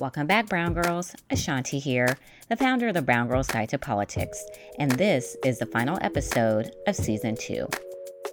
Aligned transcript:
Welcome 0.00 0.26
back, 0.26 0.46
Brown 0.46 0.72
Girls. 0.72 1.14
Ashanti 1.30 1.78
here, 1.78 2.16
the 2.48 2.56
founder 2.56 2.88
of 2.88 2.94
the 2.94 3.02
Brown 3.02 3.28
Girls 3.28 3.46
Guide 3.46 3.68
to 3.68 3.78
Politics, 3.78 4.42
and 4.78 4.90
this 4.92 5.36
is 5.44 5.58
the 5.58 5.66
final 5.66 5.98
episode 6.00 6.74
of 6.86 6.96
season 6.96 7.36
two. 7.36 7.68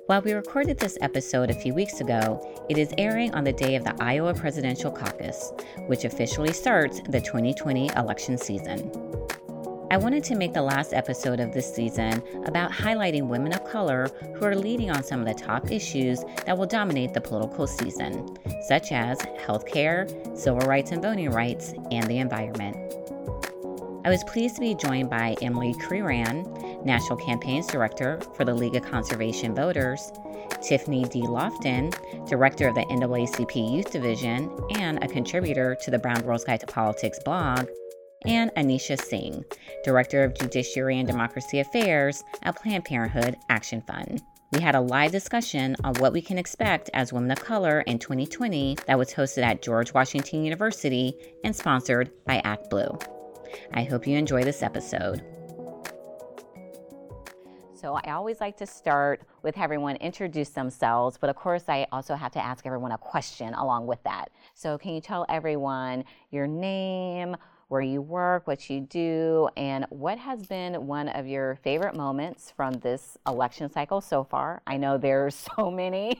While 0.05 0.21
we 0.21 0.31
recorded 0.31 0.79
this 0.79 0.97
episode 1.01 1.49
a 1.49 1.59
few 1.59 1.73
weeks 1.73 1.99
ago, 1.99 2.65
it 2.69 2.77
is 2.77 2.93
airing 2.97 3.35
on 3.35 3.43
the 3.43 3.51
day 3.51 3.75
of 3.75 3.83
the 3.83 3.93
Iowa 4.01 4.33
Presidential 4.33 4.89
Caucus, 4.89 5.51
which 5.87 6.05
officially 6.05 6.53
starts 6.53 7.01
the 7.09 7.19
2020 7.19 7.89
election 7.97 8.37
season. 8.37 9.18
I 9.91 9.97
wanted 9.97 10.23
to 10.25 10.35
make 10.35 10.53
the 10.53 10.61
last 10.61 10.93
episode 10.93 11.39
of 11.39 11.51
this 11.51 11.73
season 11.73 12.21
about 12.45 12.71
highlighting 12.71 13.27
women 13.27 13.53
of 13.53 13.63
color 13.65 14.07
who 14.35 14.45
are 14.45 14.55
leading 14.55 14.91
on 14.91 15.01
some 15.03 15.19
of 15.19 15.25
the 15.25 15.33
top 15.33 15.71
issues 15.71 16.23
that 16.45 16.55
will 16.55 16.67
dominate 16.67 17.15
the 17.15 17.21
political 17.21 17.65
season, 17.65 18.37
such 18.67 18.91
as 18.91 19.17
healthcare, 19.17 20.07
civil 20.37 20.61
rights 20.67 20.91
and 20.91 21.01
voting 21.01 21.31
rights, 21.31 21.73
and 21.89 22.05
the 22.07 22.19
environment. 22.19 22.77
I 24.05 24.09
was 24.09 24.23
pleased 24.25 24.55
to 24.55 24.61
be 24.61 24.75
joined 24.75 25.09
by 25.09 25.35
Emily 25.41 25.73
Creran, 25.73 26.85
National 26.85 27.17
Campaigns 27.17 27.65
Director 27.65 28.19
for 28.35 28.45
the 28.45 28.53
League 28.53 28.75
of 28.75 28.83
Conservation 28.83 29.55
Voters, 29.55 30.11
Tiffany 30.61 31.05
D. 31.05 31.23
Loftin, 31.23 31.91
Director 32.27 32.67
of 32.67 32.75
the 32.75 32.85
NAACP 32.85 33.71
Youth 33.71 33.91
Division 33.91 34.51
and 34.77 35.03
a 35.03 35.07
contributor 35.07 35.75
to 35.81 35.89
the 35.89 35.97
Brown 35.97 36.21
Girls 36.21 36.43
Guide 36.43 36.59
to 36.59 36.67
Politics 36.67 37.17
blog, 37.25 37.67
and 38.25 38.51
Anisha 38.55 38.99
Singh, 38.99 39.45
Director 39.83 40.23
of 40.23 40.33
Judiciary 40.33 40.99
and 40.99 41.07
Democracy 41.07 41.59
Affairs 41.59 42.23
at 42.43 42.55
Planned 42.55 42.85
Parenthood 42.85 43.37
Action 43.49 43.81
Fund. 43.81 44.21
We 44.51 44.61
had 44.61 44.75
a 44.75 44.81
live 44.81 45.11
discussion 45.11 45.75
on 45.83 45.93
what 45.95 46.11
we 46.11 46.21
can 46.21 46.37
expect 46.37 46.89
as 46.93 47.13
women 47.13 47.31
of 47.31 47.39
color 47.39 47.81
in 47.81 47.99
2020 47.99 48.77
that 48.87 48.97
was 48.97 49.13
hosted 49.13 49.43
at 49.43 49.61
George 49.61 49.93
Washington 49.93 50.43
University 50.43 51.13
and 51.43 51.55
sponsored 51.55 52.11
by 52.25 52.41
ActBlue. 52.43 53.01
I 53.73 53.83
hope 53.83 54.07
you 54.07 54.17
enjoy 54.17 54.43
this 54.43 54.63
episode. 54.63 55.23
So, 57.79 57.93
I 57.93 58.11
always 58.11 58.41
like 58.41 58.57
to 58.57 58.65
start 58.65 59.21
with 59.41 59.57
everyone 59.57 59.95
introduce 59.97 60.49
themselves, 60.49 61.17
but 61.17 61.29
of 61.29 61.37
course, 61.37 61.63
I 61.69 61.87
also 61.93 62.15
have 62.15 62.33
to 62.33 62.43
ask 62.43 62.65
everyone 62.65 62.91
a 62.91 62.97
question 62.97 63.53
along 63.53 63.87
with 63.87 64.03
that. 64.03 64.31
So, 64.53 64.77
can 64.77 64.93
you 64.93 64.99
tell 64.99 65.25
everyone 65.29 66.03
your 66.29 66.45
name, 66.45 67.37
where 67.69 67.81
you 67.81 68.01
work, 68.01 68.45
what 68.47 68.69
you 68.69 68.81
do, 68.81 69.47
and 69.55 69.85
what 69.89 70.17
has 70.17 70.45
been 70.45 70.87
one 70.87 71.07
of 71.07 71.27
your 71.27 71.55
favorite 71.63 71.95
moments 71.95 72.51
from 72.55 72.73
this 72.73 73.17
election 73.27 73.71
cycle 73.71 74.01
so 74.01 74.23
far. 74.23 74.61
I 74.67 74.77
know 74.77 74.97
there's 74.97 75.35
so 75.57 75.71
many 75.71 76.19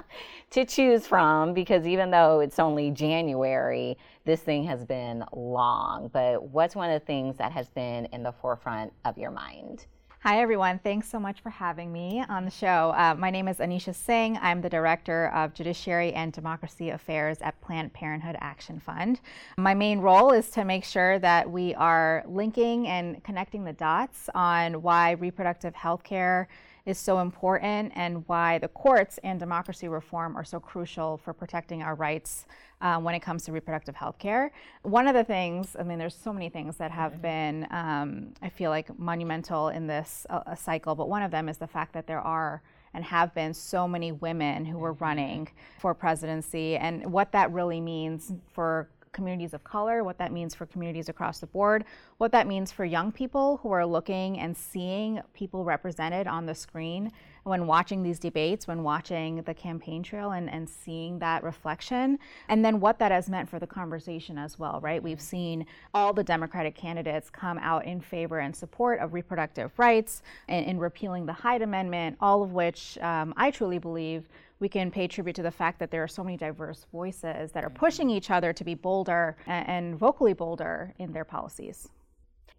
to 0.50 0.64
choose 0.64 1.06
from 1.06 1.52
because 1.52 1.86
even 1.86 2.10
though 2.10 2.40
it's 2.40 2.58
only 2.58 2.90
January, 2.92 3.98
this 4.24 4.40
thing 4.40 4.64
has 4.64 4.84
been 4.84 5.24
long. 5.32 6.08
But 6.12 6.42
what's 6.48 6.76
one 6.76 6.90
of 6.90 7.00
the 7.00 7.06
things 7.06 7.36
that 7.36 7.52
has 7.52 7.68
been 7.68 8.06
in 8.06 8.22
the 8.22 8.32
forefront 8.32 8.92
of 9.04 9.18
your 9.18 9.32
mind? 9.32 9.86
Hi, 10.26 10.40
everyone. 10.40 10.78
Thanks 10.78 11.10
so 11.10 11.20
much 11.20 11.42
for 11.42 11.50
having 11.50 11.92
me 11.92 12.24
on 12.30 12.46
the 12.46 12.50
show. 12.50 12.94
Uh, 12.96 13.14
my 13.14 13.28
name 13.28 13.46
is 13.46 13.58
Anisha 13.58 13.94
Singh. 13.94 14.38
I'm 14.40 14.62
the 14.62 14.70
Director 14.70 15.26
of 15.34 15.52
Judiciary 15.52 16.14
and 16.14 16.32
Democracy 16.32 16.88
Affairs 16.88 17.42
at 17.42 17.60
Planned 17.60 17.92
Parenthood 17.92 18.34
Action 18.40 18.80
Fund. 18.80 19.20
My 19.58 19.74
main 19.74 19.98
role 19.98 20.30
is 20.30 20.48
to 20.52 20.64
make 20.64 20.82
sure 20.82 21.18
that 21.18 21.50
we 21.50 21.74
are 21.74 22.24
linking 22.26 22.88
and 22.88 23.22
connecting 23.22 23.64
the 23.64 23.74
dots 23.74 24.30
on 24.34 24.80
why 24.80 25.10
reproductive 25.10 25.74
health 25.74 26.02
care 26.04 26.48
is 26.86 26.96
so 26.98 27.18
important 27.18 27.92
and 27.94 28.24
why 28.26 28.56
the 28.58 28.68
courts 28.68 29.18
and 29.24 29.38
democracy 29.38 29.88
reform 29.88 30.36
are 30.36 30.44
so 30.44 30.58
crucial 30.58 31.18
for 31.18 31.34
protecting 31.34 31.82
our 31.82 31.94
rights 31.94 32.46
um, 32.84 33.02
when 33.02 33.14
it 33.14 33.20
comes 33.20 33.44
to 33.44 33.52
reproductive 33.52 33.96
health 33.96 34.18
care. 34.18 34.52
One 34.82 35.08
of 35.08 35.14
the 35.14 35.24
things, 35.24 35.74
I 35.76 35.82
mean, 35.82 35.98
there's 35.98 36.14
so 36.14 36.32
many 36.32 36.50
things 36.50 36.76
that 36.76 36.90
have 36.92 37.20
been, 37.20 37.66
um, 37.70 38.34
I 38.42 38.50
feel 38.50 38.70
like, 38.70 38.96
monumental 38.98 39.70
in 39.70 39.86
this 39.88 40.26
uh, 40.30 40.54
cycle, 40.54 40.94
but 40.94 41.08
one 41.08 41.22
of 41.22 41.30
them 41.30 41.48
is 41.48 41.56
the 41.56 41.66
fact 41.66 41.94
that 41.94 42.06
there 42.06 42.20
are 42.20 42.62
and 42.92 43.02
have 43.02 43.34
been 43.34 43.52
so 43.52 43.88
many 43.88 44.12
women 44.12 44.64
who 44.64 44.78
were 44.78 44.92
running 44.92 45.48
for 45.80 45.94
presidency 45.94 46.76
and 46.76 47.04
what 47.10 47.32
that 47.32 47.50
really 47.50 47.80
means 47.80 48.32
for 48.52 48.88
communities 49.12 49.54
of 49.54 49.64
color, 49.64 50.04
what 50.04 50.18
that 50.18 50.30
means 50.30 50.54
for 50.54 50.66
communities 50.66 51.08
across 51.08 51.38
the 51.38 51.46
board, 51.46 51.84
what 52.18 52.32
that 52.32 52.46
means 52.46 52.70
for 52.70 52.84
young 52.84 53.10
people 53.10 53.58
who 53.62 53.70
are 53.70 53.86
looking 53.86 54.38
and 54.38 54.56
seeing 54.56 55.20
people 55.32 55.64
represented 55.64 56.26
on 56.26 56.46
the 56.46 56.54
screen 56.54 57.10
when 57.44 57.66
watching 57.66 58.02
these 58.02 58.18
debates, 58.18 58.66
when 58.66 58.82
watching 58.82 59.42
the 59.42 59.54
campaign 59.54 60.02
trail 60.02 60.32
and, 60.32 60.50
and 60.50 60.68
seeing 60.68 61.18
that 61.18 61.42
reflection, 61.42 62.18
and 62.48 62.64
then 62.64 62.80
what 62.80 62.98
that 62.98 63.12
has 63.12 63.28
meant 63.28 63.48
for 63.48 63.58
the 63.58 63.66
conversation 63.66 64.36
as 64.38 64.58
well, 64.58 64.80
right? 64.82 65.02
We've 65.02 65.20
seen 65.20 65.66
all 65.92 66.12
the 66.12 66.24
Democratic 66.24 66.74
candidates 66.74 67.30
come 67.30 67.58
out 67.58 67.84
in 67.84 68.00
favor 68.00 68.40
and 68.40 68.54
support 68.54 68.98
of 69.00 69.14
reproductive 69.14 69.70
rights 69.78 70.22
and 70.48 70.66
in 70.66 70.78
repealing 70.78 71.26
the 71.26 71.32
Hyde 71.32 71.62
Amendment, 71.62 72.16
all 72.20 72.42
of 72.42 72.52
which 72.52 72.98
um, 72.98 73.34
I 73.36 73.50
truly 73.50 73.78
believe 73.78 74.28
we 74.60 74.68
can 74.68 74.90
pay 74.90 75.06
tribute 75.06 75.36
to 75.36 75.42
the 75.42 75.50
fact 75.50 75.78
that 75.80 75.90
there 75.90 76.02
are 76.02 76.08
so 76.08 76.24
many 76.24 76.38
diverse 76.38 76.86
voices 76.90 77.52
that 77.52 77.64
are 77.64 77.70
pushing 77.70 78.08
each 78.08 78.30
other 78.30 78.52
to 78.54 78.64
be 78.64 78.74
bolder 78.74 79.36
and, 79.46 79.68
and 79.68 79.98
vocally 79.98 80.32
bolder 80.32 80.94
in 80.98 81.12
their 81.12 81.24
policies. 81.24 81.90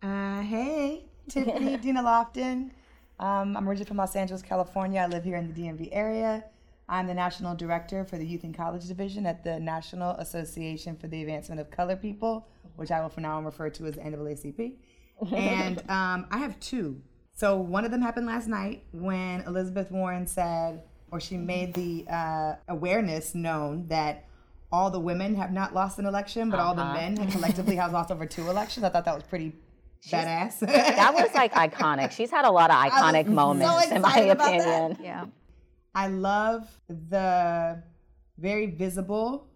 Uh, 0.04 0.42
hey, 0.42 1.06
Tiffany 1.28 1.78
Dina 1.78 2.04
Loftin. 2.04 2.72
Um, 3.20 3.56
I'm 3.56 3.68
originally 3.68 3.88
from 3.88 3.98
Los 3.98 4.16
Angeles, 4.16 4.42
California. 4.42 5.02
I 5.02 5.08
live 5.08 5.24
here 5.24 5.38
in 5.38 5.54
the 5.54 5.62
DMV 5.62 5.90
area. 5.92 6.44
I'm 6.88 7.08
the 7.08 7.14
National 7.14 7.56
Director 7.56 8.04
for 8.06 8.18
the 8.18 8.26
Youth 8.26 8.44
and 8.44 8.56
College 8.56 8.88
Division 8.88 9.26
at 9.26 9.44
the 9.44 9.60
National 9.60 10.12
Association 10.12 10.96
for 10.96 11.08
the 11.08 11.22
Advancement 11.22 11.60
of 11.60 11.72
Colored 11.72 12.02
People, 12.02 12.48
which 12.76 12.92
I 12.92 13.02
will 13.02 13.10
from 13.10 13.24
now 13.24 13.38
on 13.38 13.46
refer 13.46 13.70
to 13.70 13.86
as 13.86 13.96
the 13.96 14.02
NAACP. 14.02 14.76
and 15.32 15.80
um, 15.90 16.28
I 16.30 16.38
have 16.38 16.60
two. 16.60 17.02
So 17.34 17.58
one 17.58 17.86
of 17.86 17.92
them 17.92 18.02
happened 18.02 18.28
last 18.28 18.48
night 18.48 18.84
when 18.92 19.42
Elizabeth 19.42 19.92
Warren 19.92 20.28
said, 20.28 20.84
or 21.12 21.20
she 21.20 21.38
made 21.38 21.74
the 21.74 22.06
uh, 22.10 22.56
awareness 22.68 23.34
known 23.34 23.88
that 23.88 24.26
all 24.72 24.92
the 24.92 25.00
women 25.00 25.36
have 25.36 25.52
not 25.52 25.74
lost 25.74 26.00
an 26.00 26.06
election, 26.06 26.50
but 26.50 26.60
uh-huh. 26.60 26.70
all 26.70 26.76
the 26.76 26.82
uh-huh. 26.82 26.94
men 26.94 27.18
have 27.18 27.32
collectively 27.32 27.78
have 27.78 27.94
lost 27.94 28.12
over 28.12 28.26
two 28.26 28.48
elections. 28.50 28.84
I 28.84 28.90
thought 28.90 29.06
that 29.06 29.16
was 29.16 29.24
pretty 29.24 29.54
badass. 30.10 30.60
that 30.60 31.14
was 31.14 31.34
like 31.34 31.54
iconic. 31.54 32.12
She's 32.12 32.32
had 32.32 32.46
a 32.46 32.52
lot 32.52 32.70
of 32.70 32.76
iconic 32.92 33.28
moments, 33.28 33.90
so 33.90 33.96
in 33.96 34.02
my 34.02 34.18
opinion. 34.18 34.98
Yeah. 35.02 35.26
I 35.94 36.08
love 36.08 36.68
the 36.90 37.82
very 38.38 38.68
visible 38.68 39.48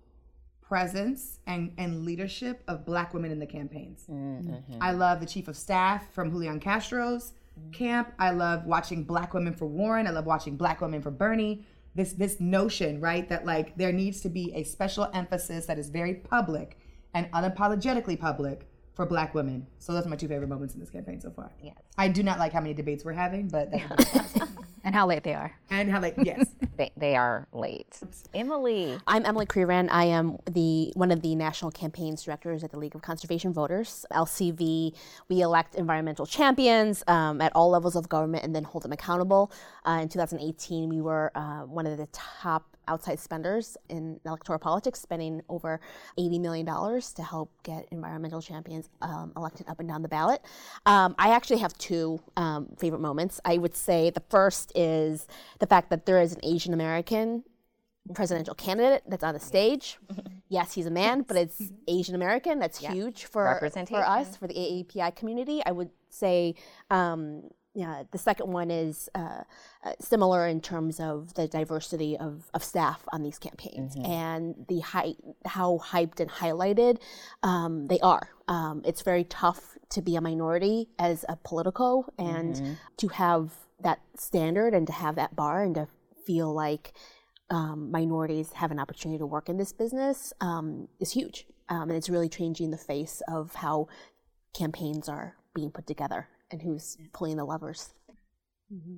presence 0.61 1.39
and, 1.47 1.73
and 1.77 2.05
leadership 2.05 2.63
of 2.67 2.85
black 2.85 3.13
women 3.13 3.31
in 3.31 3.39
the 3.39 3.45
campaigns. 3.45 4.05
Mm-hmm. 4.09 4.77
I 4.79 4.91
love 4.91 5.19
the 5.19 5.25
chief 5.25 5.47
of 5.47 5.57
staff 5.57 6.13
from 6.13 6.29
Julian 6.29 6.59
Castro's 6.59 7.33
mm-hmm. 7.59 7.71
camp. 7.71 8.13
I 8.19 8.31
love 8.31 8.65
watching 8.65 9.03
black 9.03 9.33
women 9.33 9.53
for 9.53 9.65
Warren. 9.65 10.07
I 10.07 10.11
love 10.11 10.25
watching 10.25 10.55
black 10.55 10.79
women 10.79 11.01
for 11.01 11.11
Bernie. 11.11 11.65
This 11.95 12.13
this 12.13 12.39
notion, 12.39 13.01
right, 13.01 13.27
that 13.29 13.45
like 13.47 13.75
there 13.75 13.91
needs 13.91 14.21
to 14.21 14.29
be 14.29 14.53
a 14.53 14.63
special 14.63 15.09
emphasis 15.11 15.65
that 15.65 15.79
is 15.79 15.89
very 15.89 16.13
public 16.13 16.77
and 17.15 17.29
unapologetically 17.31 18.17
public 18.17 18.68
for 18.99 19.05
black 19.05 19.33
women. 19.33 19.65
So 19.77 19.93
those 19.93 20.05
are 20.05 20.09
my 20.09 20.17
two 20.17 20.27
favorite 20.27 20.49
moments 20.49 20.73
in 20.73 20.81
this 20.81 20.89
campaign 20.89 21.21
so 21.21 21.31
far. 21.31 21.53
Yes. 21.63 21.77
I 21.97 22.09
do 22.09 22.21
not 22.21 22.37
like 22.37 22.51
how 22.51 22.59
many 22.59 22.73
debates 22.73 23.05
we're 23.05 23.13
having, 23.13 23.47
but 23.47 23.71
that's 23.71 24.33
and 24.83 24.95
how 24.95 25.07
late 25.07 25.23
they 25.23 25.33
are. 25.33 25.53
And 25.69 25.91
how 25.91 25.99
late, 25.99 26.13
yes. 26.17 26.47
they, 26.77 26.91
they 26.97 27.15
are 27.15 27.47
late. 27.53 27.99
Emily. 28.33 28.97
I'm 29.07 29.25
Emily 29.25 29.45
Creran. 29.45 29.87
I 29.91 30.05
am 30.05 30.37
the 30.49 30.91
one 30.95 31.11
of 31.11 31.21
the 31.21 31.35
national 31.35 31.71
campaigns 31.71 32.23
directors 32.23 32.63
at 32.63 32.71
the 32.71 32.77
League 32.77 32.95
of 32.95 33.01
Conservation 33.01 33.53
Voters, 33.53 34.05
LCV. 34.11 34.95
We 35.29 35.41
elect 35.41 35.75
environmental 35.75 36.25
champions 36.25 37.03
um, 37.07 37.41
at 37.41 37.51
all 37.55 37.69
levels 37.69 37.95
of 37.95 38.09
government 38.09 38.43
and 38.43 38.55
then 38.55 38.63
hold 38.63 38.83
them 38.83 38.91
accountable. 38.91 39.51
Uh, 39.85 39.99
in 40.01 40.09
2018, 40.09 40.89
we 40.89 41.01
were 41.01 41.31
uh, 41.35 41.61
one 41.61 41.85
of 41.85 41.97
the 41.97 42.07
top 42.07 42.77
outside 42.89 43.19
spenders 43.19 43.77
in 43.87 44.19
electoral 44.25 44.59
politics, 44.59 44.99
spending 44.99 45.41
over 45.47 45.79
$80 46.17 46.41
million 46.41 46.65
to 46.65 47.23
help 47.23 47.51
get 47.63 47.87
environmental 47.91 48.41
champions 48.41 48.89
um, 49.01 49.31
elected 49.37 49.69
up 49.69 49.79
and 49.79 49.87
down 49.87 50.01
the 50.01 50.09
ballot. 50.09 50.41
Um, 50.85 51.15
I 51.17 51.29
actually 51.29 51.59
have 51.59 51.77
two 51.77 52.19
um, 52.35 52.67
favorite 52.77 52.99
moments. 52.99 53.39
I 53.45 53.57
would 53.57 53.75
say 53.75 54.09
the 54.09 54.23
first 54.29 54.68
is 54.75 55.27
the 55.59 55.67
fact 55.67 55.89
that 55.89 56.05
there 56.05 56.21
is 56.21 56.33
an 56.33 56.39
Asian 56.43 56.73
American 56.73 57.43
presidential 58.13 58.55
candidate 58.55 59.03
that's 59.07 59.23
on 59.23 59.33
the 59.33 59.39
stage. 59.39 59.97
Yes, 60.51 60.73
he's 60.73 60.87
a 60.87 60.91
man, 60.91 61.21
but 61.21 61.37
it's 61.37 61.61
Asian 61.87 62.15
American. 62.15 62.57
That's 62.57 62.81
yeah. 62.81 62.91
huge 62.91 63.25
for, 63.25 63.59
for 63.87 63.97
us, 63.97 64.35
for 64.35 64.47
the 64.47 64.55
AAPI 64.55 65.15
community. 65.15 65.61
I 65.63 65.71
would 65.71 65.91
say 66.09 66.55
um, 66.89 67.51
yeah, 67.75 68.03
the 68.11 68.17
second 68.17 68.51
one 68.51 68.71
is 68.71 69.09
uh, 69.15 69.43
uh, 69.83 69.91
similar 69.99 70.47
in 70.47 70.59
terms 70.59 70.99
of 70.99 71.33
the 71.35 71.47
diversity 71.47 72.17
of, 72.17 72.49
of 72.53 72.63
staff 72.63 73.03
on 73.13 73.21
these 73.21 73.37
campaigns 73.37 73.95
mm-hmm. 73.95 74.11
and 74.11 74.65
the 74.67 74.79
how 75.45 75.77
hyped 75.77 76.19
and 76.19 76.29
highlighted 76.29 76.97
um, 77.43 77.87
they 77.87 77.99
are. 77.99 78.29
Um, 78.47 78.81
it's 78.85 79.01
very 79.01 79.23
tough 79.23 79.77
to 79.89 80.01
be 80.01 80.15
a 80.15 80.21
minority 80.21 80.89
as 80.97 81.25
a 81.27 81.35
politico 81.35 82.05
and 82.17 82.55
mm-hmm. 82.55 82.73
to 82.97 83.07
have 83.09 83.51
that 83.81 83.99
standard 84.15 84.73
and 84.73 84.87
to 84.87 84.93
have 84.93 85.15
that 85.15 85.35
bar 85.35 85.63
and 85.63 85.75
to 85.75 85.87
feel 86.25 86.53
like 86.53 86.93
um, 87.49 87.89
minorities 87.89 88.51
have 88.53 88.71
an 88.71 88.79
opportunity 88.79 89.17
to 89.17 89.25
work 89.25 89.49
in 89.49 89.57
this 89.57 89.73
business 89.73 90.33
um, 90.41 90.87
is 90.99 91.11
huge. 91.11 91.47
um, 91.69 91.83
and 91.83 91.93
it's 91.93 92.09
really 92.09 92.29
changing 92.29 92.71
the 92.71 92.77
face 92.77 93.21
of 93.27 93.55
how 93.55 93.87
campaigns 94.53 95.09
are 95.09 95.35
being 95.55 95.71
put 95.71 95.87
together 95.87 96.27
and 96.51 96.61
who's 96.61 96.97
pulling 97.13 97.37
the 97.37 97.45
levers. 97.45 97.93
Mm-hmm. 98.71 98.97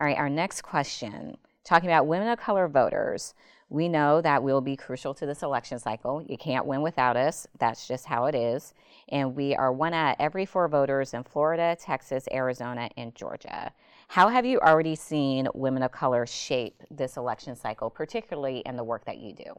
All 0.00 0.06
right, 0.06 0.16
our 0.16 0.30
next 0.30 0.62
question 0.62 1.36
talking 1.64 1.88
about 1.88 2.06
women 2.06 2.28
of 2.28 2.38
color 2.38 2.68
voters. 2.68 3.34
We 3.68 3.88
know 3.88 4.20
that 4.20 4.42
we 4.42 4.52
will 4.52 4.60
be 4.60 4.76
crucial 4.76 5.14
to 5.14 5.26
this 5.26 5.42
election 5.42 5.78
cycle. 5.78 6.22
You 6.22 6.36
can't 6.36 6.66
win 6.66 6.82
without 6.82 7.16
us. 7.16 7.46
That's 7.58 7.88
just 7.88 8.06
how 8.06 8.26
it 8.26 8.34
is. 8.34 8.74
And 9.08 9.34
we 9.34 9.54
are 9.54 9.72
one 9.72 9.94
out 9.94 10.12
of 10.12 10.16
every 10.18 10.46
four 10.46 10.68
voters 10.68 11.14
in 11.14 11.24
Florida, 11.24 11.76
Texas, 11.80 12.28
Arizona, 12.32 12.90
and 12.96 13.14
Georgia. 13.14 13.72
How 14.08 14.28
have 14.28 14.44
you 14.44 14.60
already 14.60 14.94
seen 14.94 15.48
women 15.54 15.82
of 15.82 15.92
color 15.92 16.26
shape 16.26 16.82
this 16.90 17.16
election 17.16 17.56
cycle, 17.56 17.90
particularly 17.90 18.58
in 18.66 18.76
the 18.76 18.84
work 18.84 19.04
that 19.06 19.18
you 19.18 19.32
do? 19.32 19.54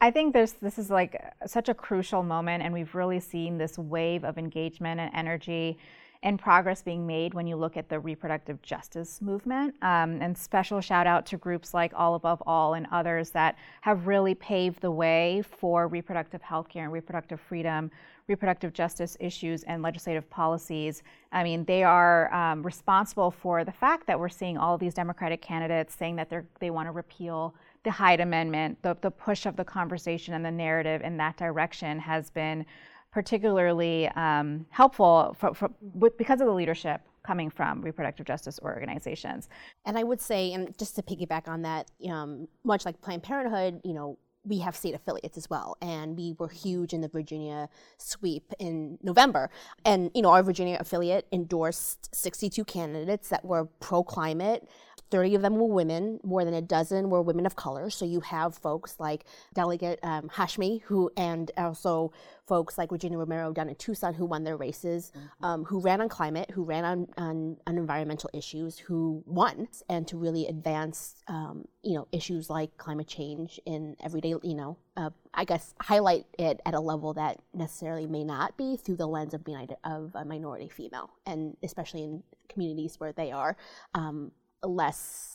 I 0.00 0.10
think 0.10 0.34
this 0.34 0.52
this 0.52 0.78
is 0.78 0.90
like 0.90 1.18
such 1.46 1.70
a 1.70 1.74
crucial 1.74 2.22
moment, 2.22 2.62
and 2.62 2.74
we've 2.74 2.94
really 2.94 3.20
seen 3.20 3.56
this 3.56 3.78
wave 3.78 4.22
of 4.24 4.36
engagement 4.36 5.00
and 5.00 5.10
energy 5.14 5.78
and 6.24 6.38
progress 6.38 6.82
being 6.82 7.06
made 7.06 7.34
when 7.34 7.46
you 7.46 7.54
look 7.54 7.76
at 7.76 7.90
the 7.90 8.00
reproductive 8.00 8.60
justice 8.62 9.20
movement. 9.20 9.74
Um, 9.82 10.22
and 10.22 10.36
special 10.36 10.80
shout 10.80 11.06
out 11.06 11.26
to 11.26 11.36
groups 11.36 11.74
like 11.74 11.92
All 11.94 12.14
Above 12.14 12.42
All 12.46 12.74
and 12.74 12.86
others 12.90 13.30
that 13.30 13.56
have 13.82 14.06
really 14.06 14.34
paved 14.34 14.80
the 14.80 14.90
way 14.90 15.42
for 15.42 15.86
reproductive 15.86 16.40
health 16.40 16.70
care 16.70 16.84
and 16.84 16.92
reproductive 16.92 17.40
freedom, 17.40 17.90
reproductive 18.26 18.72
justice 18.72 19.18
issues, 19.20 19.64
and 19.64 19.82
legislative 19.82 20.28
policies. 20.30 21.02
I 21.30 21.44
mean, 21.44 21.62
they 21.66 21.84
are 21.84 22.32
um, 22.32 22.62
responsible 22.62 23.30
for 23.30 23.62
the 23.62 23.72
fact 23.72 24.06
that 24.06 24.18
we're 24.18 24.30
seeing 24.30 24.56
all 24.56 24.74
of 24.74 24.80
these 24.80 24.94
Democratic 24.94 25.42
candidates 25.42 25.94
saying 25.94 26.16
that 26.16 26.32
they 26.58 26.70
want 26.70 26.88
to 26.88 26.92
repeal 26.92 27.54
the 27.82 27.90
Hyde 27.90 28.20
Amendment. 28.20 28.78
The, 28.80 28.96
the 29.02 29.10
push 29.10 29.44
of 29.44 29.56
the 29.56 29.64
conversation 29.64 30.32
and 30.32 30.42
the 30.42 30.50
narrative 30.50 31.02
in 31.02 31.18
that 31.18 31.36
direction 31.36 31.98
has 31.98 32.30
been 32.30 32.64
particularly 33.14 34.08
um, 34.16 34.66
helpful 34.70 35.36
for, 35.38 35.54
for, 35.54 35.70
because 36.18 36.40
of 36.40 36.48
the 36.48 36.52
leadership 36.52 37.00
coming 37.24 37.48
from 37.48 37.80
reproductive 37.80 38.26
justice 38.26 38.58
organizations. 38.60 39.48
And 39.86 39.96
I 39.96 40.02
would 40.02 40.20
say, 40.20 40.52
and 40.52 40.76
just 40.76 40.96
to 40.96 41.02
piggyback 41.02 41.46
on 41.46 41.62
that, 41.62 41.92
um, 42.10 42.48
much 42.64 42.84
like 42.84 43.00
Planned 43.00 43.22
Parenthood, 43.22 43.80
you 43.84 43.94
know, 43.94 44.18
we 44.44 44.58
have 44.58 44.74
state 44.74 44.94
affiliates 44.94 45.38
as 45.38 45.48
well, 45.48 45.76
and 45.80 46.18
we 46.18 46.34
were 46.38 46.48
huge 46.48 46.92
in 46.92 47.00
the 47.00 47.08
Virginia 47.08 47.68
sweep 47.98 48.52
in 48.58 48.98
November. 49.00 49.48
And 49.84 50.10
you 50.12 50.20
know, 50.20 50.30
our 50.30 50.42
Virginia 50.42 50.76
affiliate 50.80 51.26
endorsed 51.32 52.14
62 52.14 52.64
candidates 52.64 53.28
that 53.28 53.44
were 53.44 53.66
pro-climate, 53.78 54.68
30 55.14 55.36
of 55.36 55.42
them 55.42 55.54
were 55.54 55.68
women, 55.68 56.18
more 56.24 56.44
than 56.44 56.54
a 56.54 56.60
dozen 56.60 57.08
were 57.08 57.22
women 57.22 57.46
of 57.46 57.54
color. 57.54 57.88
So 57.88 58.04
you 58.04 58.18
have 58.22 58.56
folks 58.56 58.98
like 58.98 59.24
Delegate 59.54 60.00
um, 60.02 60.28
Hashmi, 60.28 60.82
who, 60.82 61.08
and 61.16 61.52
also 61.56 62.10
folks 62.48 62.76
like 62.76 62.90
Regina 62.90 63.16
Romero 63.16 63.52
down 63.52 63.68
in 63.68 63.76
Tucson, 63.76 64.12
who 64.12 64.26
won 64.26 64.42
their 64.42 64.56
races, 64.56 65.12
mm-hmm. 65.16 65.44
um, 65.44 65.64
who 65.66 65.78
ran 65.78 66.00
on 66.00 66.08
climate, 66.08 66.50
who 66.50 66.64
ran 66.64 66.84
on, 66.84 67.06
on, 67.16 67.56
on, 67.64 67.78
environmental 67.78 68.28
issues, 68.32 68.76
who 68.76 69.22
won, 69.24 69.68
and 69.88 70.08
to 70.08 70.16
really 70.16 70.48
advance, 70.48 71.14
um, 71.28 71.64
you 71.84 71.94
know, 71.94 72.08
issues 72.10 72.50
like 72.50 72.76
climate 72.76 73.06
change 73.06 73.60
in 73.66 73.96
everyday, 74.02 74.34
you 74.42 74.56
know, 74.56 74.76
uh, 74.96 75.10
I 75.32 75.44
guess 75.44 75.74
highlight 75.80 76.26
it 76.40 76.60
at 76.66 76.74
a 76.74 76.80
level 76.80 77.14
that 77.14 77.38
necessarily 77.54 78.08
may 78.08 78.24
not 78.24 78.56
be 78.56 78.76
through 78.76 78.96
the 78.96 79.06
lens 79.06 79.32
of 79.32 79.44
being 79.44 79.68
of 79.84 80.10
a 80.16 80.24
minority 80.24 80.68
female, 80.68 81.10
and 81.24 81.56
especially 81.62 82.02
in 82.02 82.24
communities 82.48 82.98
where 82.98 83.12
they 83.12 83.30
are. 83.30 83.56
Um, 83.94 84.32
less 84.66 85.34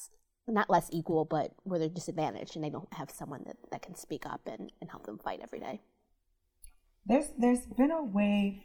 not 0.51 0.69
less 0.69 0.89
equal, 0.91 1.25
but 1.25 1.51
where 1.63 1.79
they're 1.79 1.89
disadvantaged 1.89 2.55
and 2.55 2.63
they 2.63 2.69
don't 2.69 2.91
have 2.93 3.09
someone 3.11 3.43
that, 3.45 3.57
that 3.71 3.81
can 3.81 3.95
speak 3.95 4.25
up 4.25 4.41
and, 4.47 4.71
and 4.81 4.89
help 4.89 5.05
them 5.05 5.19
fight 5.19 5.39
every 5.43 5.59
day. 5.59 5.81
There's 7.05 7.27
there's 7.37 7.65
been 7.77 7.91
a 7.91 8.03
wave. 8.03 8.59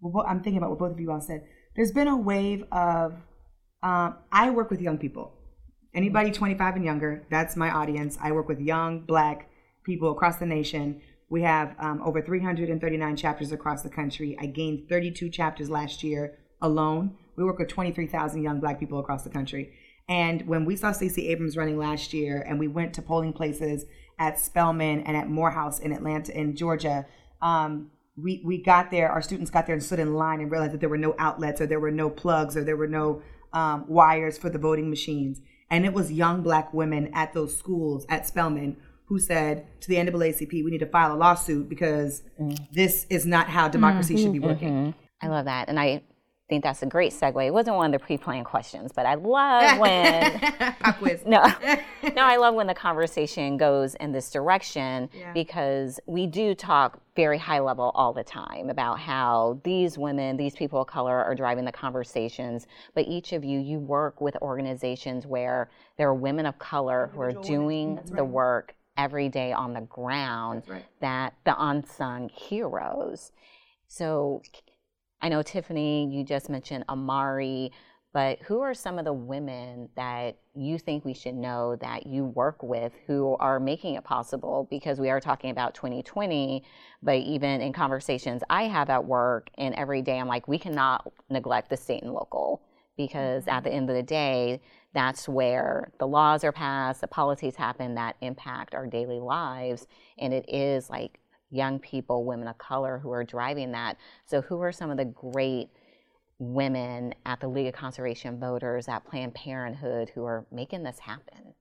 Well, 0.00 0.26
I'm 0.26 0.42
thinking 0.42 0.58
about 0.58 0.70
what 0.70 0.78
both 0.78 0.92
of 0.92 1.00
you 1.00 1.10
all 1.10 1.20
said. 1.20 1.44
There's 1.74 1.92
been 1.92 2.08
a 2.08 2.16
wave 2.16 2.64
of. 2.72 3.14
Um, 3.82 4.16
I 4.32 4.50
work 4.50 4.70
with 4.70 4.80
young 4.80 4.98
people. 4.98 5.32
Anybody 5.94 6.30
25 6.30 6.76
and 6.76 6.84
younger, 6.84 7.26
that's 7.30 7.56
my 7.56 7.70
audience. 7.70 8.18
I 8.20 8.32
work 8.32 8.48
with 8.48 8.60
young 8.60 9.00
black 9.00 9.48
people 9.84 10.10
across 10.10 10.36
the 10.36 10.46
nation. 10.46 11.00
We 11.28 11.42
have 11.42 11.74
um, 11.78 12.02
over 12.02 12.20
339 12.20 13.16
chapters 13.16 13.52
across 13.52 13.82
the 13.82 13.88
country. 13.88 14.36
I 14.40 14.46
gained 14.46 14.88
32 14.88 15.30
chapters 15.30 15.70
last 15.70 16.02
year 16.02 16.38
alone. 16.60 17.16
We 17.36 17.44
work 17.44 17.58
with 17.58 17.68
23,000 17.68 18.42
young 18.42 18.60
black 18.60 18.78
people 18.80 18.98
across 18.98 19.22
the 19.22 19.30
country. 19.30 19.72
And 20.08 20.46
when 20.46 20.64
we 20.64 20.76
saw 20.76 20.92
Stacey 20.92 21.28
Abrams 21.28 21.56
running 21.56 21.78
last 21.78 22.12
year, 22.12 22.44
and 22.46 22.58
we 22.58 22.68
went 22.68 22.94
to 22.94 23.02
polling 23.02 23.32
places 23.32 23.86
at 24.18 24.38
Spelman 24.38 25.00
and 25.00 25.16
at 25.16 25.28
Morehouse 25.28 25.78
in 25.80 25.92
Atlanta, 25.92 26.36
in 26.38 26.54
Georgia, 26.54 27.06
um, 27.42 27.90
we 28.16 28.42
we 28.44 28.62
got 28.62 28.90
there. 28.90 29.10
Our 29.10 29.20
students 29.20 29.50
got 29.50 29.66
there 29.66 29.74
and 29.74 29.82
stood 29.82 29.98
in 29.98 30.14
line 30.14 30.40
and 30.40 30.50
realized 30.50 30.72
that 30.72 30.80
there 30.80 30.88
were 30.88 30.96
no 30.96 31.14
outlets, 31.18 31.60
or 31.60 31.66
there 31.66 31.80
were 31.80 31.90
no 31.90 32.08
plugs, 32.08 32.56
or 32.56 32.64
there 32.64 32.76
were 32.76 32.86
no 32.86 33.22
um, 33.52 33.84
wires 33.88 34.38
for 34.38 34.48
the 34.48 34.58
voting 34.58 34.88
machines. 34.88 35.40
And 35.70 35.84
it 35.84 35.92
was 35.92 36.12
young 36.12 36.42
black 36.42 36.72
women 36.72 37.10
at 37.12 37.32
those 37.34 37.56
schools 37.56 38.06
at 38.08 38.26
Spelman 38.26 38.76
who 39.06 39.18
said 39.18 39.66
to 39.80 39.88
the 39.88 39.96
NAACP, 39.96 40.64
"We 40.64 40.70
need 40.70 40.78
to 40.78 40.86
file 40.86 41.14
a 41.14 41.18
lawsuit 41.18 41.68
because 41.68 42.22
mm. 42.40 42.56
this 42.72 43.06
is 43.10 43.26
not 43.26 43.48
how 43.48 43.68
democracy 43.68 44.14
mm-hmm, 44.14 44.22
should 44.22 44.32
be 44.32 44.38
working." 44.38 44.72
Mm-hmm. 44.72 45.26
I 45.26 45.28
love 45.28 45.44
that, 45.46 45.68
and 45.68 45.78
I 45.78 46.02
think 46.48 46.62
that's 46.62 46.82
a 46.82 46.86
great 46.86 47.12
segue. 47.12 47.44
It 47.44 47.52
wasn't 47.52 47.76
one 47.76 47.92
of 47.92 48.00
the 48.00 48.04
pre-planned 48.04 48.46
questions, 48.46 48.92
but 48.94 49.04
I 49.04 49.14
love 49.14 49.78
when 49.80 50.40
no, 51.26 51.42
no, 52.14 52.22
I 52.22 52.36
love 52.36 52.54
when 52.54 52.66
the 52.66 52.74
conversation 52.74 53.56
goes 53.56 53.94
in 53.96 54.12
this 54.12 54.30
direction 54.30 55.08
yeah. 55.12 55.32
because 55.32 55.98
we 56.06 56.26
do 56.26 56.54
talk 56.54 57.00
very 57.16 57.38
high 57.38 57.58
level 57.58 57.90
all 57.94 58.12
the 58.12 58.22
time 58.22 58.70
about 58.70 59.00
how 59.00 59.58
these 59.64 59.98
women, 59.98 60.36
these 60.36 60.54
people 60.54 60.82
of 60.82 60.86
color, 60.86 61.16
are 61.24 61.34
driving 61.34 61.64
the 61.64 61.72
conversations. 61.72 62.66
But 62.94 63.06
each 63.08 63.32
of 63.32 63.44
you, 63.44 63.58
you 63.58 63.78
work 63.80 64.20
with 64.20 64.36
organizations 64.40 65.26
where 65.26 65.70
there 65.98 66.08
are 66.08 66.14
women 66.14 66.46
of 66.46 66.58
color 66.58 67.10
who 67.12 67.22
are 67.22 67.32
doing 67.32 67.98
the 68.06 68.22
right. 68.22 68.30
work 68.30 68.74
every 68.96 69.28
day 69.28 69.52
on 69.52 69.72
the 69.72 69.80
ground. 69.80 70.62
Right. 70.68 70.84
That 71.00 71.34
the 71.44 71.56
unsung 71.58 72.28
heroes. 72.28 73.32
So 73.88 74.42
I 75.26 75.28
know, 75.28 75.42
Tiffany, 75.42 76.08
you 76.08 76.22
just 76.22 76.48
mentioned 76.48 76.84
Amari, 76.88 77.72
but 78.12 78.38
who 78.42 78.60
are 78.60 78.74
some 78.74 78.96
of 78.96 79.04
the 79.04 79.12
women 79.12 79.88
that 79.96 80.38
you 80.54 80.78
think 80.78 81.04
we 81.04 81.14
should 81.14 81.34
know 81.34 81.74
that 81.80 82.06
you 82.06 82.26
work 82.26 82.62
with 82.62 82.92
who 83.08 83.36
are 83.40 83.58
making 83.58 83.96
it 83.96 84.04
possible? 84.04 84.68
Because 84.70 85.00
we 85.00 85.10
are 85.10 85.18
talking 85.18 85.50
about 85.50 85.74
2020, 85.74 86.62
but 87.02 87.16
even 87.16 87.60
in 87.60 87.72
conversations 87.72 88.44
I 88.48 88.68
have 88.68 88.88
at 88.88 89.04
work 89.04 89.50
and 89.58 89.74
every 89.74 90.00
day, 90.00 90.16
I'm 90.20 90.28
like, 90.28 90.46
we 90.46 90.60
cannot 90.60 91.12
neglect 91.28 91.70
the 91.70 91.76
state 91.76 92.04
and 92.04 92.12
local 92.12 92.62
because 92.96 93.48
at 93.48 93.64
the 93.64 93.70
mm-hmm. 93.70 93.78
end 93.78 93.90
of 93.90 93.96
the 93.96 94.04
day, 94.04 94.60
that's 94.94 95.28
where 95.28 95.90
the 95.98 96.06
laws 96.06 96.44
are 96.44 96.52
passed, 96.52 97.00
the 97.00 97.08
policies 97.08 97.56
happen 97.56 97.96
that 97.96 98.14
impact 98.20 98.76
our 98.76 98.86
daily 98.86 99.18
lives. 99.18 99.88
And 100.18 100.32
it 100.32 100.44
is 100.48 100.88
like 100.88 101.18
young 101.56 101.78
people, 101.78 102.24
women 102.24 102.48
of 102.48 102.58
color 102.58 102.98
who 102.98 103.10
are 103.10 103.24
driving 103.24 103.72
that. 103.72 103.96
So, 104.24 104.42
who 104.42 104.60
are 104.60 104.72
some 104.72 104.90
of 104.90 104.96
the 104.96 105.04
great 105.04 105.70
women 106.38 107.14
at 107.24 107.40
the 107.40 107.48
League 107.48 107.66
of 107.66 107.74
Conservation 107.74 108.38
Voters, 108.38 108.88
at 108.88 109.04
Planned 109.04 109.34
Parenthood, 109.34 110.10
who 110.14 110.24
are 110.24 110.46
making 110.50 110.82
this 110.82 110.98
happen? 110.98 111.54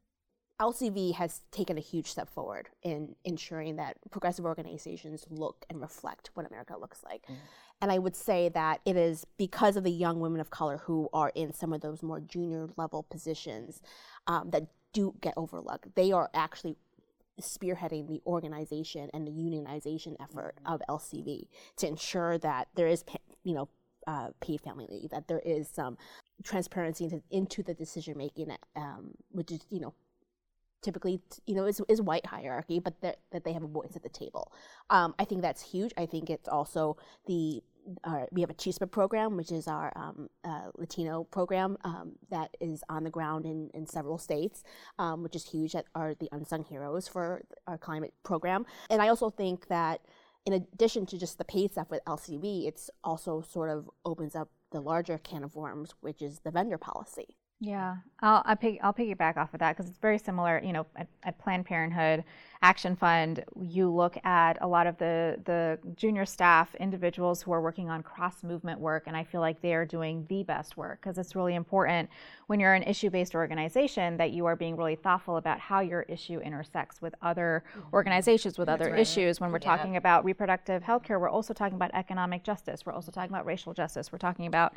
LCV 0.62 1.16
has 1.16 1.42
taken 1.52 1.78
a 1.78 1.82
huge 1.82 2.08
step 2.08 2.30
forward 2.30 2.70
in 2.82 3.16
ensuring 3.26 3.76
that 3.76 3.98
progressive 4.10 4.46
organizations 4.46 5.26
look 5.30 5.66
and 5.70 5.82
reflect 5.82 6.32
what 6.34 6.48
America 6.48 6.78
looks 6.80 7.04
like. 7.04 7.26
Mm. 7.30 7.36
And 7.82 7.92
I 7.92 8.00
would 8.00 8.16
say 8.16 8.48
that 8.50 8.80
it 8.86 8.96
is 8.96 9.26
because 9.38 9.76
of 9.76 9.84
the 9.84 9.92
young 9.92 10.22
women 10.22 10.40
of 10.40 10.50
color 10.50 10.78
who 10.86 11.10
are 11.12 11.32
in 11.36 11.52
some 11.52 11.74
of 11.74 11.82
those 11.82 12.02
more 12.02 12.22
junior 12.22 12.70
level 12.78 13.04
positions 13.04 13.82
um, 14.28 14.50
that 14.52 14.68
do 14.94 15.14
get 15.20 15.34
overlooked. 15.36 15.94
They 15.96 16.14
are 16.14 16.30
actually 16.34 16.78
spearheading 17.42 18.08
the 18.08 18.22
organization 18.26 19.10
and 19.14 19.28
the 19.28 19.32
unionization 19.32 20.16
effort 20.22 20.56
mm-hmm. 20.64 20.74
of 20.74 20.82
LCV 20.90 21.48
to 21.78 21.88
ensure 21.88 22.38
that 22.40 22.68
there 22.76 22.88
is, 22.88 23.04
you 23.44 23.54
know, 23.54 23.70
uh, 24.08 24.30
paid 24.40 24.62
family 24.62 24.86
leave, 24.90 25.10
that 25.10 25.28
there 25.28 25.40
is 25.40 25.68
some 25.68 25.98
transparency 26.44 27.06
into, 27.06 27.22
into 27.32 27.64
the 27.64 27.74
decision 27.74 28.18
making, 28.18 28.56
um, 28.76 29.12
which 29.32 29.52
is, 29.52 29.62
you 29.70 29.80
know, 29.80 29.94
typically, 30.82 31.20
you 31.48 31.56
know, 31.56 31.66
is, 31.66 31.82
is 31.90 32.02
white 32.02 32.26
hierarchy, 32.28 32.80
but 32.80 33.02
that, 33.02 33.20
that 33.32 33.44
they 33.44 33.52
have 33.54 33.64
a 33.64 33.68
voice 33.68 33.96
at 33.96 34.04
the 34.04 34.10
table. 34.10 34.52
Um, 34.92 35.16
I 35.18 35.26
think 35.26 35.42
that's 35.42 35.62
huge. 35.62 35.92
I 35.98 36.06
think 36.06 36.30
it's 36.30 36.48
also 36.48 36.98
the 37.26 37.64
our, 38.04 38.28
we 38.32 38.42
have 38.42 38.50
a 38.50 38.56
CHISPA 38.56 38.92
program, 38.92 39.38
which 39.38 39.52
is 39.52 39.68
our 39.68 39.92
um, 39.96 40.30
uh, 40.44 40.70
Latino 40.78 41.24
program 41.26 41.78
um, 41.84 42.14
that 42.30 42.56
is 42.60 42.84
on 42.90 43.04
the 43.04 43.10
ground 43.10 43.46
in, 43.46 43.70
in 43.74 43.86
several 43.86 44.18
states, 44.18 44.64
um, 45.00 45.24
which 45.24 45.36
is 45.36 45.46
huge. 45.46 45.74
That 45.74 45.86
are 45.96 46.14
the 46.16 46.30
unsung 46.32 46.64
heroes 46.64 47.08
for 47.08 47.44
our 47.68 47.78
climate 47.78 48.14
program. 48.24 48.66
And 48.90 49.02
I 49.02 49.10
also 49.10 49.30
think 49.30 49.68
that 49.68 50.02
in 50.46 50.54
addition 50.54 51.06
to 51.08 51.18
just 51.18 51.38
the 51.38 51.46
paid 51.46 51.72
stuff 51.72 51.90
with 51.90 52.04
LCV, 52.06 52.68
it's 52.68 52.90
also 53.04 53.42
sort 53.42 53.70
of 53.70 53.90
opens 54.06 54.36
up 54.36 54.50
the 54.72 54.80
larger 54.80 55.18
can 55.18 55.44
of 55.44 55.56
worms, 55.56 55.94
which 56.02 56.22
is 56.22 56.40
the 56.40 56.52
vendor 56.52 56.78
policy. 56.78 57.38
Yeah, 57.62 57.96
I'll 58.20 58.44
I'll, 58.46 58.56
pig, 58.58 58.80
I'll 58.84 58.94
piggyback 58.94 59.38
off 59.38 59.54
of 59.54 59.62
that 59.62 59.76
because 59.76 59.90
it's 59.90 60.00
very 60.00 60.18
similar. 60.18 60.62
You 60.62 60.74
know, 60.74 60.86
at, 60.98 61.08
at, 61.24 61.40
Planned 61.40 61.66
Parenthood 61.66 62.26
Action 62.62 62.98
Fund, 62.98 63.46
you 63.58 63.90
look 63.90 64.18
at 64.26 64.58
a 64.60 64.68
lot 64.68 64.88
of 64.88 64.98
the 64.98 65.40
the 65.46 65.80
junior 65.96 66.26
staff 66.26 66.76
individuals 66.76 67.42
who 67.42 67.54
are 67.54 67.62
working 67.62 67.90
on 67.90 68.04
cross 68.04 68.44
movement 68.44 68.82
work, 68.82 69.04
and 69.08 69.16
I 69.16 69.24
feel 69.24 69.40
like 69.40 69.62
they 69.62 69.74
are 69.74 69.86
doing 69.86 70.26
the 70.28 70.44
best 70.44 70.76
work 70.76 71.00
because 71.02 71.18
it's 71.18 71.34
really 71.34 71.56
important 71.56 72.10
when 72.48 72.60
you're 72.60 72.74
an 72.74 72.84
issue 72.84 73.10
based 73.10 73.34
organization 73.36 74.18
that 74.18 74.32
you 74.32 74.46
are 74.48 74.58
being 74.58 74.76
really 74.76 74.96
thoughtful 74.96 75.38
about 75.38 75.58
how 75.58 75.80
your 75.80 76.02
issue 76.04 76.40
intersects 76.40 77.02
with 77.02 77.16
other 77.22 77.64
mm-hmm. 77.70 77.88
organizations 77.94 78.58
with 78.58 78.68
That's 78.68 78.82
other 78.82 78.92
right. 78.92 79.00
issues. 79.00 79.40
When 79.40 79.54
we're 79.54 79.60
yeah. 79.62 79.78
talking 79.78 79.96
about 79.96 80.26
reproductive 80.26 80.84
health 80.84 81.04
care, 81.04 81.20
we're 81.20 81.30
also 81.30 81.54
talking 81.54 81.76
about 81.76 81.92
economic 81.94 82.44
justice. 82.44 82.86
We're 82.86 82.94
also 82.94 83.14
talking 83.14 83.32
about 83.32 83.46
racial 83.46 83.74
justice. 83.74 84.12
We're 84.12 84.18
talking 84.18 84.46
about 84.46 84.76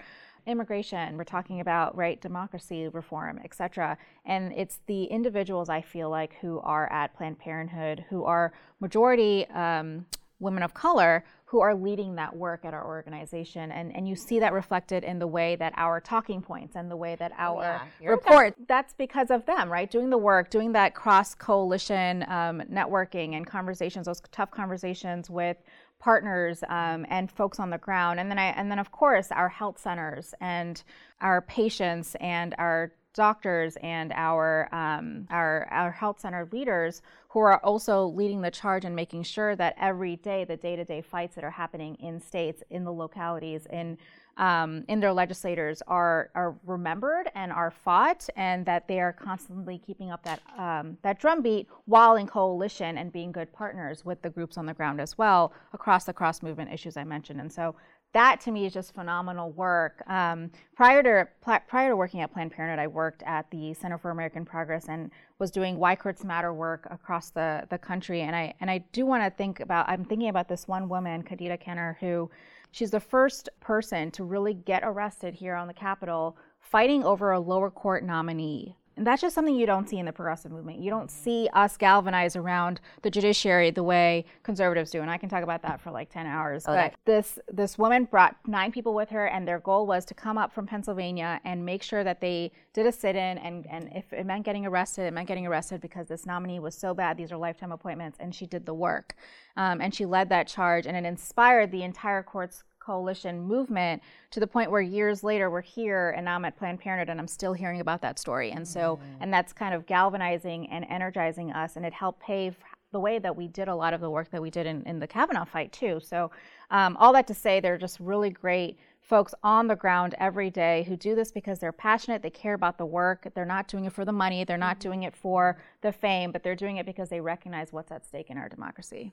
immigration, 0.49 1.17
we're 1.17 1.25
talking 1.25 1.61
about 1.61 1.97
right 1.97 2.21
democracy 2.21 2.89
reform, 2.89 3.39
et 3.45 3.55
cetera. 3.55 3.97
And 4.25 4.53
it's 4.53 4.81
the 4.87 5.05
individuals 5.05 5.69
I 5.69 5.81
feel 5.81 6.11
like 6.11 6.35
who 6.41 6.61
are 6.61 6.91
at 6.93 7.15
Planned 7.17 7.39
Parenthood, 7.39 8.05
who 8.09 8.25
are 8.25 8.53
majority 8.81 9.47
um, 9.51 10.07
women 10.41 10.63
of 10.63 10.73
color, 10.73 11.25
who 11.47 11.61
are 11.61 11.75
leading 11.75 12.15
that 12.15 12.35
work 12.37 12.65
at 12.65 12.73
our 12.75 12.87
organization. 12.87 13.73
And, 13.73 13.95
and 13.97 14.07
you 14.07 14.15
see 14.15 14.39
that 14.39 14.53
reflected 14.53 15.03
in 15.03 15.19
the 15.19 15.27
way 15.27 15.57
that 15.57 15.73
our 15.77 16.01
talking 16.01 16.41
points 16.43 16.77
and 16.77 16.91
the 16.91 16.97
way 16.97 17.17
that 17.17 17.33
oh, 17.33 17.57
our 17.57 17.83
yeah. 18.01 18.09
report, 18.09 18.55
that's 18.69 18.93
because 18.93 19.31
of 19.31 19.45
them, 19.47 19.69
right? 19.71 19.91
Doing 19.91 20.11
the 20.11 20.19
work, 20.19 20.51
doing 20.51 20.73
that 20.73 20.95
cross 20.95 21.35
coalition 21.35 22.23
um, 22.29 22.63
networking 22.71 23.35
and 23.35 23.47
conversations, 23.47 24.07
those 24.07 24.23
tough 24.31 24.51
conversations 24.51 25.29
with 25.29 25.57
partners 25.99 26.63
um, 26.69 27.07
and 27.09 27.31
folks 27.31 27.59
on 27.59 27.71
the 27.71 27.79
ground. 27.79 28.21
And 28.21 28.31
then 28.31 28.39
I, 28.39 28.47
and 28.47 28.71
then 28.71 28.79
of 28.79 28.93
course 28.93 29.31
our 29.33 29.49
health 29.49 29.79
centers 29.79 30.35
and 30.41 30.83
our 31.21 31.43
patients 31.43 32.17
and 32.21 32.55
our 32.59 32.93
doctors 33.19 33.77
and 33.83 34.13
our, 34.13 34.73
um, 34.73 35.27
our, 35.29 35.67
our 35.73 35.91
health 35.91 36.21
center 36.21 36.49
leaders 36.53 37.03
who 37.31 37.41
are 37.41 37.59
also 37.65 38.07
leading 38.07 38.41
the 38.41 38.51
charge 38.51 38.85
and 38.85 38.95
making 38.95 39.25
sure 39.25 39.57
that 39.57 39.75
every 39.79 40.15
day 40.17 40.45
the 40.45 40.57
day-to-day 40.57 41.03
fights 41.03 41.35
that 41.35 41.43
are 41.43 41.51
happening 41.51 41.97
in 41.97 42.21
states, 42.21 42.63
in 42.71 42.85
the 42.85 42.93
localities, 42.93 43.67
in 43.71 43.99
um, 44.39 44.85
in 44.87 45.01
their 45.01 45.13
legislators 45.13 45.83
are 45.89 46.31
are 46.35 46.55
remembered 46.65 47.29
and 47.35 47.51
are 47.53 47.73
fought, 47.73 48.29
and 48.37 48.65
that 48.67 48.87
they 48.87 49.01
are 49.01 49.13
constantly 49.13 49.79
keeping 49.85 50.13
up 50.13 50.23
that 50.23 50.41
um, 50.57 50.97
that 51.03 51.19
drumbeat 51.19 51.67
while 51.87 52.15
in 52.15 52.27
coalition 52.29 52.99
and 52.99 53.13
being 53.13 53.33
good 53.33 53.53
partners 53.53 54.05
with 54.05 54.23
the 54.23 54.31
groups 54.31 54.57
on 54.57 54.65
the 54.65 54.75
ground 54.75 55.01
as 55.01 55.19
well 55.19 55.53
across 55.73 56.05
the 56.05 56.13
cross 56.13 56.41
movement 56.41 56.73
issues 56.73 56.97
I 56.97 57.03
mentioned. 57.03 57.41
And 57.41 57.53
so 57.53 57.75
that 58.13 58.41
to 58.43 58.51
me 58.51 58.65
is 58.65 58.73
just 58.73 58.95
phenomenal 58.95 59.51
work. 59.53 60.03
Um, 60.09 60.51
prior 60.75 61.03
to 61.03 61.29
prior 61.67 61.91
to 61.91 61.97
working 61.97 62.21
at 62.21 62.33
Planned 62.33 62.53
Parenthood, 62.53 62.83
I 62.83 62.87
worked 62.87 63.23
at 63.25 63.51
the 63.51 63.75
Center 63.75 63.99
for 63.99 64.11
American 64.11 64.45
Progress 64.45 64.89
and 64.89 65.11
was 65.39 65.51
doing 65.51 65.79
Why 65.79 65.95
Courts 65.95 66.25
Matter 66.25 66.55
work 66.55 66.87
across 66.91 67.31
the 67.31 67.67
the 67.69 67.79
country. 67.79 68.23
And 68.23 68.35
I 68.35 68.55
and 68.61 68.71
I 68.71 68.79
do 68.93 69.05
want 69.05 69.25
to 69.25 69.31
think 69.31 69.61
about. 69.61 69.89
I'm 69.89 70.05
thinking 70.05 70.29
about 70.29 70.49
this 70.49 70.67
one 70.67 70.89
woman, 70.89 71.23
Khadija 71.23 71.61
Kenner, 71.61 71.99
who 72.01 72.31
she's 72.71 72.91
the 72.91 73.01
first 73.01 73.49
person 73.61 74.11
to 74.13 74.25
really 74.25 74.55
get 74.55 74.83
arrested 74.85 75.35
here 75.35 75.55
on 75.55 75.69
the 75.69 75.75
Capitol 75.75 76.37
fighting 76.61 77.05
over 77.05 77.33
a 77.33 77.41
lower 77.41 77.71
court 77.71 78.05
nominee 78.05 78.78
and 78.99 79.07
that's 79.07 79.23
just 79.23 79.35
something 79.35 79.55
you 79.55 79.65
don't 79.65 79.89
see 79.89 79.99
in 79.99 80.07
the 80.07 80.13
progressive 80.13 80.51
movement. 80.51 80.81
You 80.81 80.91
don't 80.91 81.11
see 81.11 81.49
us 81.53 81.77
galvanize 81.77 82.35
around 82.35 82.81
the 83.03 83.11
judiciary 83.11 83.71
the 83.71 83.85
way 83.85 84.25
conservatives 84.43 84.91
do. 84.91 85.01
And 85.01 85.11
I 85.11 85.17
can 85.17 85.29
talk 85.29 85.45
about 85.45 85.63
that 85.63 85.81
for 85.81 85.93
like 85.93 86.11
10 86.11 86.27
hours. 86.27 86.65
Oh, 86.67 86.75
but 86.75 86.95
this 87.05 87.39
this 87.51 87.79
woman 87.79 88.05
brought 88.05 88.37
nine 88.47 88.73
people 88.73 88.95
with 88.95 89.09
her 89.11 89.27
and 89.27 89.47
their 89.47 89.61
goal 89.61 89.87
was 89.87 90.05
to 90.07 90.15
come 90.15 90.37
up 90.37 90.53
from 90.53 90.67
Pennsylvania 90.67 91.41
and 91.45 91.65
make 91.65 91.83
sure 91.83 92.03
that 92.03 92.21
they 92.21 92.51
did 92.75 92.87
a 92.87 92.93
sit-in 92.93 93.39
and, 93.39 93.67
and 93.71 93.89
if 93.95 94.13
it 94.13 94.27
meant 94.27 94.45
getting 94.45 94.67
arrested, 94.67 95.03
it 95.03 95.13
meant 95.13 95.29
getting 95.29 95.47
arrested 95.47 95.81
because 95.81 96.09
this 96.09 96.27
nominee 96.27 96.59
was 96.59 96.75
so 96.75 96.93
bad. 96.93 97.17
These 97.17 97.31
are 97.31 97.37
lifetime 97.37 97.71
appointments. 97.71 98.19
And 98.21 98.35
she 98.35 98.47
did 98.47 98.67
the 98.67 98.75
work. 98.75 99.15
Um, 99.57 99.81
and 99.81 99.95
she 99.95 100.07
led 100.07 100.29
that 100.31 100.49
charge 100.49 100.87
and 100.87 100.97
it 100.97 101.05
inspired 101.05 101.71
the 101.71 101.85
entire 101.85 102.25
court's 102.25 102.65
coalition 102.89 103.39
movement 103.39 104.03
to 104.31 104.41
the 104.41 104.47
point 104.47 104.71
where 104.71 104.81
years 104.81 105.23
later 105.23 105.51
we're 105.51 105.61
here 105.61 106.15
and 106.17 106.25
now 106.25 106.37
I'm 106.37 106.45
at 106.47 106.57
Planned 106.57 106.81
Parenthood 106.81 107.11
and 107.11 107.21
I'm 107.21 107.29
still 107.29 107.53
hearing 107.53 107.83
about 107.83 108.01
that 108.01 108.19
story. 108.19 108.53
And 108.53 108.67
so, 108.67 108.97
mm-hmm. 108.97 109.23
and 109.23 109.35
that's 109.35 109.53
kind 109.53 109.75
of 109.75 109.85
galvanizing 109.85 110.71
and 110.71 110.87
energizing 110.89 111.53
us 111.53 111.77
and 111.77 111.85
it 111.85 111.93
helped 111.93 112.21
pave 112.21 112.57
the 112.91 112.99
way 112.99 113.19
that 113.19 113.37
we 113.37 113.47
did 113.47 113.69
a 113.69 113.75
lot 113.75 113.93
of 113.93 114.01
the 114.01 114.09
work 114.09 114.31
that 114.31 114.41
we 114.41 114.49
did 114.49 114.67
in, 114.67 114.83
in 114.85 114.99
the 114.99 115.07
Kavanaugh 115.07 115.45
fight 115.45 115.71
too. 115.71 116.01
So 116.03 116.31
um, 116.71 116.97
all 116.97 117.13
that 117.13 117.27
to 117.27 117.35
say, 117.35 117.61
they're 117.61 117.77
just 117.77 118.01
really 118.01 118.31
great 118.31 118.79
folks 119.03 119.35
on 119.43 119.67
the 119.67 119.77
ground 119.77 120.15
every 120.19 120.49
day 120.49 120.85
who 120.89 120.97
do 120.97 121.15
this 121.15 121.31
because 121.31 121.59
they're 121.59 121.73
passionate, 121.73 122.23
they 122.23 122.31
care 122.31 122.55
about 122.55 122.79
the 122.79 122.87
work, 122.87 123.29
they're 123.35 123.45
not 123.45 123.69
doing 123.69 123.85
it 123.85 123.93
for 123.93 124.07
the 124.07 124.13
money, 124.13 124.45
they're 124.45 124.57
not 124.57 124.77
mm-hmm. 124.77 124.89
doing 124.89 125.03
it 125.03 125.15
for 125.15 125.59
the 125.83 125.93
fame, 125.93 126.33
but 126.33 126.43
they're 126.43 126.57
doing 126.57 126.79
it 126.79 126.87
because 126.87 127.11
they 127.11 127.21
recognize 127.21 127.71
what's 127.71 127.93
at 127.93 128.07
stake 128.07 128.31
in 128.31 128.39
our 128.39 128.49
democracy. 128.49 129.13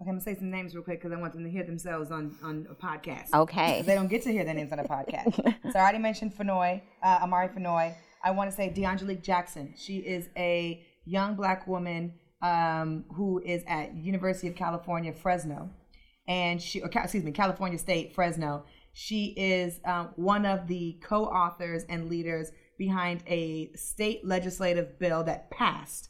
Okay, 0.00 0.08
I'm 0.08 0.16
gonna 0.16 0.20
say 0.22 0.34
some 0.34 0.50
names 0.50 0.74
real 0.74 0.82
quick 0.82 1.02
because 1.02 1.12
I 1.16 1.20
want 1.20 1.34
them 1.34 1.44
to 1.44 1.50
hear 1.50 1.62
themselves 1.62 2.10
on, 2.10 2.34
on 2.42 2.66
a 2.70 2.74
podcast. 2.74 3.34
Okay. 3.34 3.82
They 3.82 3.94
don't 3.94 4.08
get 4.08 4.22
to 4.22 4.32
hear 4.32 4.44
their 4.44 4.54
names 4.54 4.72
on 4.72 4.78
a 4.78 4.84
podcast. 4.84 5.34
so 5.72 5.78
I 5.78 5.82
already 5.82 5.98
mentioned 5.98 6.34
Fennoy, 6.34 6.80
uh, 7.02 7.18
Amari 7.22 7.48
Fennoy. 7.48 7.94
I 8.24 8.30
want 8.30 8.50
to 8.50 8.56
say 8.56 8.72
DeAngelique 8.74 9.22
Jackson. 9.22 9.74
She 9.76 9.98
is 9.98 10.28
a 10.38 10.82
young 11.04 11.34
black 11.34 11.66
woman 11.66 12.14
um, 12.40 13.04
who 13.14 13.42
is 13.44 13.62
at 13.66 13.94
University 13.94 14.48
of 14.48 14.56
California, 14.56 15.12
Fresno, 15.12 15.68
and 16.26 16.62
she, 16.62 16.80
or, 16.80 16.90
excuse 16.94 17.24
me, 17.24 17.32
California 17.32 17.78
State, 17.78 18.14
Fresno. 18.14 18.64
She 18.94 19.34
is 19.36 19.80
um, 19.84 20.10
one 20.16 20.46
of 20.46 20.66
the 20.66 20.98
co-authors 21.02 21.84
and 21.88 22.08
leaders 22.08 22.52
behind 22.78 23.22
a 23.26 23.70
state 23.74 24.26
legislative 24.26 24.98
bill 24.98 25.22
that 25.24 25.50
passed 25.50 26.08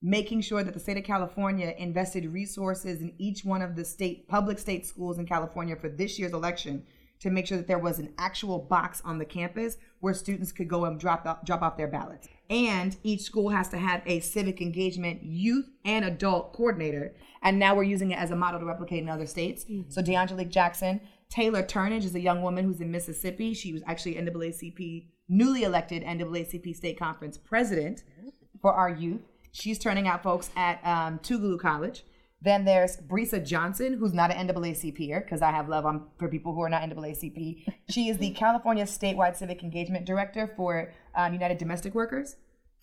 making 0.00 0.40
sure 0.40 0.62
that 0.62 0.74
the 0.74 0.80
state 0.80 0.96
of 0.96 1.04
California 1.04 1.74
invested 1.78 2.24
resources 2.26 3.00
in 3.00 3.12
each 3.18 3.44
one 3.44 3.62
of 3.62 3.74
the 3.74 3.84
state 3.84 4.28
public 4.28 4.58
state 4.58 4.86
schools 4.86 5.18
in 5.18 5.26
California 5.26 5.74
for 5.74 5.88
this 5.88 6.18
year's 6.18 6.32
election 6.32 6.84
to 7.20 7.30
make 7.30 7.46
sure 7.46 7.58
that 7.58 7.66
there 7.66 7.78
was 7.78 7.98
an 7.98 8.12
actual 8.18 8.58
box 8.58 9.02
on 9.04 9.18
the 9.18 9.24
campus 9.24 9.76
where 10.00 10.14
students 10.14 10.52
could 10.52 10.68
go 10.68 10.84
and 10.84 11.00
drop 11.00 11.26
off, 11.26 11.44
drop 11.44 11.62
off 11.62 11.76
their 11.76 11.88
ballots. 11.88 12.28
And 12.48 12.96
each 13.02 13.22
school 13.22 13.48
has 13.50 13.68
to 13.70 13.78
have 13.78 14.02
a 14.06 14.20
civic 14.20 14.62
engagement 14.62 15.22
youth 15.24 15.68
and 15.84 16.04
adult 16.04 16.52
coordinator. 16.52 17.14
And 17.42 17.58
now 17.58 17.74
we're 17.74 17.82
using 17.82 18.12
it 18.12 18.18
as 18.18 18.30
a 18.30 18.36
model 18.36 18.60
to 18.60 18.66
replicate 18.66 19.02
in 19.02 19.08
other 19.08 19.26
states. 19.26 19.64
Mm-hmm. 19.64 19.90
So 19.90 20.00
DeAngelique 20.00 20.50
Jackson, 20.50 21.00
Taylor 21.28 21.62
Turnage 21.62 22.04
is 22.04 22.14
a 22.14 22.20
young 22.20 22.42
woman 22.42 22.64
who's 22.64 22.80
in 22.80 22.90
Mississippi. 22.90 23.52
She 23.52 23.72
was 23.72 23.82
actually 23.86 24.14
NAACP, 24.14 25.08
newly 25.28 25.64
elected 25.64 26.04
NAACP 26.04 26.74
State 26.74 26.98
Conference 26.98 27.36
president 27.36 28.04
for 28.62 28.72
our 28.72 28.90
youth. 28.90 29.22
She's 29.52 29.78
turning 29.78 30.06
out 30.06 30.22
folks 30.22 30.50
at 30.56 30.80
um, 30.84 31.18
Tougaloo 31.18 31.58
College. 31.58 32.04
Then 32.40 32.64
there's 32.64 32.96
Brisa 32.96 33.44
Johnson, 33.44 33.94
who's 33.94 34.14
not 34.14 34.30
an 34.30 34.46
NAACPer, 34.46 35.24
because 35.24 35.42
I 35.42 35.50
have 35.50 35.68
love 35.68 35.84
on 35.84 36.06
for 36.18 36.28
people 36.28 36.54
who 36.54 36.62
are 36.62 36.68
not 36.68 36.82
NAACP. 36.82 37.64
She 37.90 38.10
is 38.10 38.18
the 38.18 38.30
California 38.30 38.84
Statewide 38.84 39.34
Civic 39.34 39.62
Engagement 39.62 40.04
Director 40.04 40.52
for 40.56 40.92
um, 41.16 41.32
United 41.32 41.56
Domestic 41.56 41.94
Workers. 41.94 42.36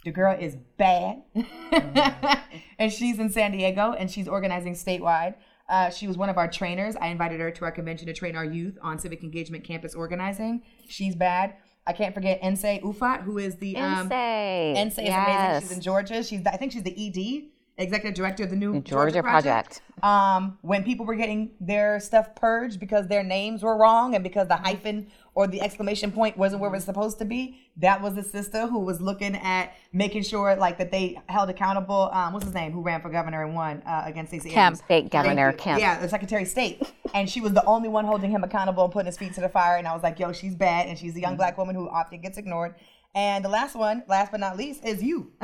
The 0.03 0.11
girl 0.11 0.35
is 0.39 0.57
bad. 0.77 1.21
and 2.79 2.91
she's 2.91 3.19
in 3.19 3.29
San 3.29 3.51
Diego 3.51 3.93
and 3.93 4.09
she's 4.09 4.27
organizing 4.27 4.73
statewide. 4.73 5.35
Uh, 5.69 5.89
she 5.89 6.07
was 6.07 6.17
one 6.17 6.29
of 6.29 6.37
our 6.37 6.47
trainers. 6.47 6.95
I 6.95 7.07
invited 7.07 7.39
her 7.39 7.51
to 7.51 7.65
our 7.65 7.71
convention 7.71 8.07
to 8.07 8.13
train 8.13 8.35
our 8.35 8.45
youth 8.45 8.77
on 8.81 8.99
civic 8.99 9.23
engagement 9.23 9.63
campus 9.63 9.95
organizing. 9.95 10.63
She's 10.87 11.15
bad. 11.15 11.55
I 11.87 11.93
can't 11.93 12.13
forget 12.15 12.41
Nsé 12.41 12.81
Ufot, 12.81 13.21
who 13.21 13.37
is 13.37 13.55
the 13.57 13.77
um. 13.77 14.09
Nsé 14.09 14.87
is 14.87 14.97
yes. 14.97 15.27
amazing. 15.27 15.67
She's 15.67 15.77
in 15.77 15.83
Georgia. 15.83 16.23
She's 16.23 16.45
I 16.45 16.57
think 16.57 16.71
she's 16.71 16.83
the 16.83 16.91
ED, 16.91 17.83
executive 17.83 18.15
director 18.15 18.43
of 18.43 18.49
the 18.49 18.55
new 18.55 18.73
Georgia, 18.81 18.89
Georgia 18.89 19.23
Project. 19.23 19.81
Project. 19.99 20.03
Um, 20.03 20.57
when 20.61 20.83
people 20.83 21.05
were 21.05 21.15
getting 21.15 21.51
their 21.59 21.99
stuff 21.99 22.33
purged 22.35 22.79
because 22.79 23.07
their 23.07 23.23
names 23.23 23.61
were 23.61 23.77
wrong 23.77 24.15
and 24.15 24.23
because 24.23 24.47
the 24.47 24.55
hyphen 24.55 25.07
or 25.35 25.47
the 25.47 25.61
exclamation 25.61 26.11
point 26.11 26.37
wasn't 26.37 26.61
where 26.61 26.69
it 26.69 26.73
was 26.73 26.85
supposed 26.85 27.19
to 27.19 27.25
be. 27.25 27.59
That 27.77 28.01
was 28.01 28.15
the 28.15 28.23
sister 28.23 28.67
who 28.67 28.79
was 28.79 29.01
looking 29.01 29.35
at 29.35 29.75
making 29.91 30.23
sure 30.23 30.55
like 30.55 30.77
that 30.77 30.91
they 30.91 31.19
held 31.27 31.49
accountable. 31.49 32.09
Um, 32.13 32.31
what's 32.33 32.45
his 32.45 32.53
name? 32.53 32.71
Who 32.71 32.81
ran 32.81 33.01
for 33.01 33.09
governor 33.09 33.43
and 33.43 33.53
won 33.53 33.83
uh, 33.85 34.03
against 34.05 34.31
Stacey 34.31 34.49
Kemp, 34.49 34.77
state 34.77 35.11
governor 35.11 35.51
Kemp. 35.51 35.81
Yeah, 35.81 35.99
the 35.99 36.07
Secretary 36.07 36.43
of 36.43 36.47
State, 36.47 36.81
and 37.13 37.29
she 37.29 37.41
was 37.41 37.51
the 37.51 37.65
only 37.65 37.89
one 37.89 38.05
holding 38.05 38.31
him 38.31 38.45
accountable 38.45 38.85
and 38.85 38.93
putting 38.93 39.07
his 39.07 39.17
feet 39.17 39.33
to 39.33 39.41
the 39.41 39.49
fire. 39.49 39.77
And 39.77 39.87
I 39.87 39.93
was 39.93 40.03
like, 40.03 40.19
yo, 40.19 40.31
she's 40.31 40.55
bad, 40.55 40.87
and 40.87 40.97
she's 40.97 41.15
a 41.17 41.19
young 41.19 41.31
mm-hmm. 41.31 41.37
black 41.37 41.57
woman 41.57 41.75
who 41.75 41.89
often 41.89 42.21
gets 42.21 42.37
ignored. 42.37 42.75
And 43.13 43.45
the 43.45 43.49
last 43.49 43.75
one, 43.75 44.03
last 44.07 44.31
but 44.31 44.39
not 44.39 44.57
least, 44.57 44.85
is 44.85 45.01
you. 45.01 45.31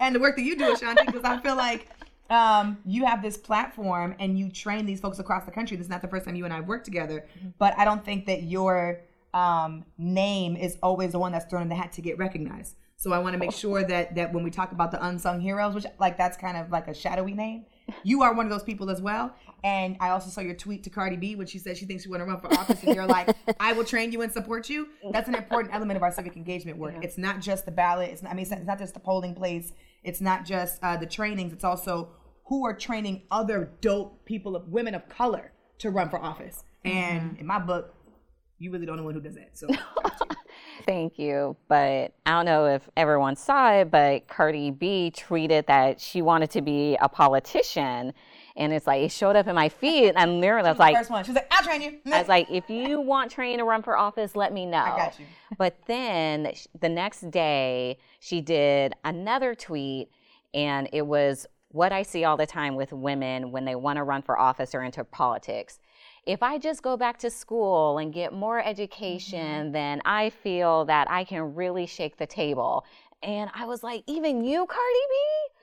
and 0.00 0.14
the 0.14 0.20
work 0.20 0.36
that 0.36 0.42
you 0.42 0.56
do, 0.56 0.72
Ashanti, 0.72 1.04
because 1.06 1.24
I 1.24 1.40
feel 1.40 1.56
like 1.56 1.88
um, 2.30 2.78
you 2.84 3.04
have 3.04 3.22
this 3.22 3.36
platform 3.36 4.14
and 4.18 4.38
you 4.38 4.50
train 4.50 4.86
these 4.86 5.00
folks 5.00 5.18
across 5.18 5.44
the 5.44 5.50
country. 5.50 5.76
This 5.76 5.86
is 5.86 5.90
not 5.90 6.02
the 6.02 6.08
first 6.08 6.24
time 6.24 6.34
you 6.34 6.44
and 6.44 6.52
I 6.52 6.56
have 6.56 6.66
worked 6.66 6.84
together, 6.84 7.26
mm-hmm. 7.38 7.48
but 7.58 7.74
I 7.78 7.84
don't 7.84 8.04
think 8.04 8.26
that 8.26 8.42
your 8.42 9.00
um, 9.34 9.84
name 9.96 10.56
is 10.56 10.78
always 10.82 11.12
the 11.12 11.18
one 11.18 11.32
that's 11.32 11.46
thrown 11.46 11.62
in 11.62 11.68
the 11.68 11.74
hat 11.74 11.92
to 11.92 12.02
get 12.02 12.18
recognized. 12.18 12.76
So 12.96 13.12
I 13.12 13.18
want 13.20 13.34
to 13.34 13.38
make 13.38 13.52
sure 13.52 13.84
that 13.84 14.16
that 14.16 14.32
when 14.32 14.42
we 14.42 14.50
talk 14.50 14.72
about 14.72 14.90
the 14.90 15.04
unsung 15.06 15.40
heroes, 15.40 15.72
which 15.72 15.86
like 16.00 16.18
that's 16.18 16.36
kind 16.36 16.56
of 16.56 16.72
like 16.72 16.88
a 16.88 16.94
shadowy 16.94 17.32
name, 17.32 17.64
you 18.02 18.22
are 18.22 18.34
one 18.34 18.44
of 18.44 18.50
those 18.50 18.64
people 18.64 18.90
as 18.90 19.00
well. 19.00 19.34
And 19.62 19.96
I 20.00 20.08
also 20.08 20.30
saw 20.30 20.40
your 20.40 20.54
tweet 20.54 20.82
to 20.82 20.90
Cardi 20.90 21.16
B 21.16 21.36
when 21.36 21.46
she 21.46 21.58
said 21.58 21.76
she 21.76 21.86
thinks 21.86 22.02
she 22.02 22.08
want 22.08 22.22
to 22.22 22.26
run 22.26 22.40
for 22.40 22.52
office, 22.54 22.82
and 22.82 22.96
you're 22.96 23.06
like, 23.06 23.36
"I 23.60 23.72
will 23.72 23.84
train 23.84 24.10
you 24.10 24.22
and 24.22 24.32
support 24.32 24.68
you." 24.68 24.88
That's 25.12 25.28
an 25.28 25.36
important 25.36 25.72
element 25.72 25.96
of 25.96 26.02
our 26.02 26.10
civic 26.10 26.36
engagement 26.36 26.76
work. 26.76 26.94
Yeah. 26.94 27.02
It's 27.04 27.18
not 27.18 27.40
just 27.40 27.66
the 27.66 27.70
ballot. 27.70 28.10
It's 28.10 28.22
not, 28.22 28.32
I 28.32 28.34
mean, 28.34 28.46
it's 28.50 28.66
not 28.66 28.78
just 28.80 28.94
the 28.94 29.00
polling 29.00 29.34
place. 29.34 29.72
It's 30.08 30.22
not 30.22 30.46
just 30.46 30.82
uh, 30.82 30.96
the 30.96 31.06
trainings. 31.06 31.52
It's 31.52 31.64
also 31.64 32.08
who 32.46 32.64
are 32.64 32.74
training 32.74 33.24
other 33.30 33.72
dope 33.82 34.24
people 34.24 34.56
of 34.56 34.68
women 34.68 34.94
of 34.94 35.06
color 35.10 35.52
to 35.80 35.90
run 35.90 36.08
for 36.08 36.18
office. 36.18 36.64
And 36.82 37.32
mm-hmm. 37.32 37.40
in 37.40 37.46
my 37.46 37.58
book, 37.58 37.94
you 38.58 38.70
really 38.70 38.86
don't 38.86 38.96
know 38.96 39.04
who 39.04 39.20
does 39.20 39.34
that. 39.34 39.58
So 39.58 39.68
Thank 40.86 41.18
you. 41.18 41.56
But 41.68 42.14
I 42.24 42.30
don't 42.30 42.46
know 42.46 42.64
if 42.64 42.88
everyone 42.96 43.36
saw 43.36 43.72
it, 43.72 43.90
but 43.90 44.28
Cardi 44.28 44.70
B 44.70 45.12
tweeted 45.14 45.66
that 45.66 46.00
she 46.00 46.22
wanted 46.22 46.50
to 46.52 46.62
be 46.62 46.96
a 47.02 47.08
politician. 47.10 48.14
And 48.58 48.72
it's 48.72 48.86
like, 48.86 49.02
it 49.02 49.12
showed 49.12 49.36
up 49.36 49.46
in 49.46 49.54
my 49.54 49.68
feed. 49.68 50.12
And 50.16 50.40
literally, 50.40 50.68
I 50.68 50.72
was 50.72 50.78
like, 50.78 50.96
first 50.96 51.10
one. 51.10 51.24
She 51.24 51.30
was 51.30 51.36
like, 51.36 51.46
I'll 51.50 51.62
train 51.62 51.80
you. 51.80 51.98
I 52.12 52.18
was 52.18 52.28
like, 52.28 52.50
if 52.50 52.68
you 52.68 53.00
want 53.00 53.30
training 53.30 53.58
to 53.58 53.64
run 53.64 53.82
for 53.82 53.96
office, 53.96 54.36
let 54.36 54.52
me 54.52 54.66
know. 54.66 54.78
I 54.78 54.96
got 54.96 55.18
you. 55.18 55.24
But 55.56 55.76
then 55.86 56.52
the 56.80 56.88
next 56.88 57.30
day, 57.30 57.98
she 58.20 58.40
did 58.40 58.94
another 59.04 59.54
tweet, 59.54 60.10
and 60.52 60.88
it 60.92 61.06
was 61.06 61.46
what 61.68 61.92
I 61.92 62.02
see 62.02 62.24
all 62.24 62.36
the 62.36 62.46
time 62.46 62.74
with 62.74 62.92
women 62.92 63.52
when 63.52 63.64
they 63.64 63.74
want 63.74 63.96
to 63.98 64.02
run 64.02 64.22
for 64.22 64.38
office 64.38 64.74
or 64.74 64.82
into 64.82 65.04
politics 65.04 65.78
if 66.28 66.42
I 66.42 66.58
just 66.58 66.82
go 66.82 66.98
back 66.98 67.18
to 67.20 67.30
school 67.30 67.96
and 67.96 68.12
get 68.12 68.34
more 68.34 68.62
education, 68.62 69.38
mm-hmm. 69.38 69.72
then 69.72 70.02
I 70.04 70.28
feel 70.28 70.84
that 70.84 71.10
I 71.10 71.24
can 71.24 71.54
really 71.54 71.86
shake 71.86 72.18
the 72.18 72.26
table. 72.26 72.84
And 73.22 73.50
I 73.54 73.64
was 73.64 73.82
like, 73.82 74.04
even 74.06 74.44
you, 74.44 74.66
Cardi 74.66 75.06
B? 75.08 75.14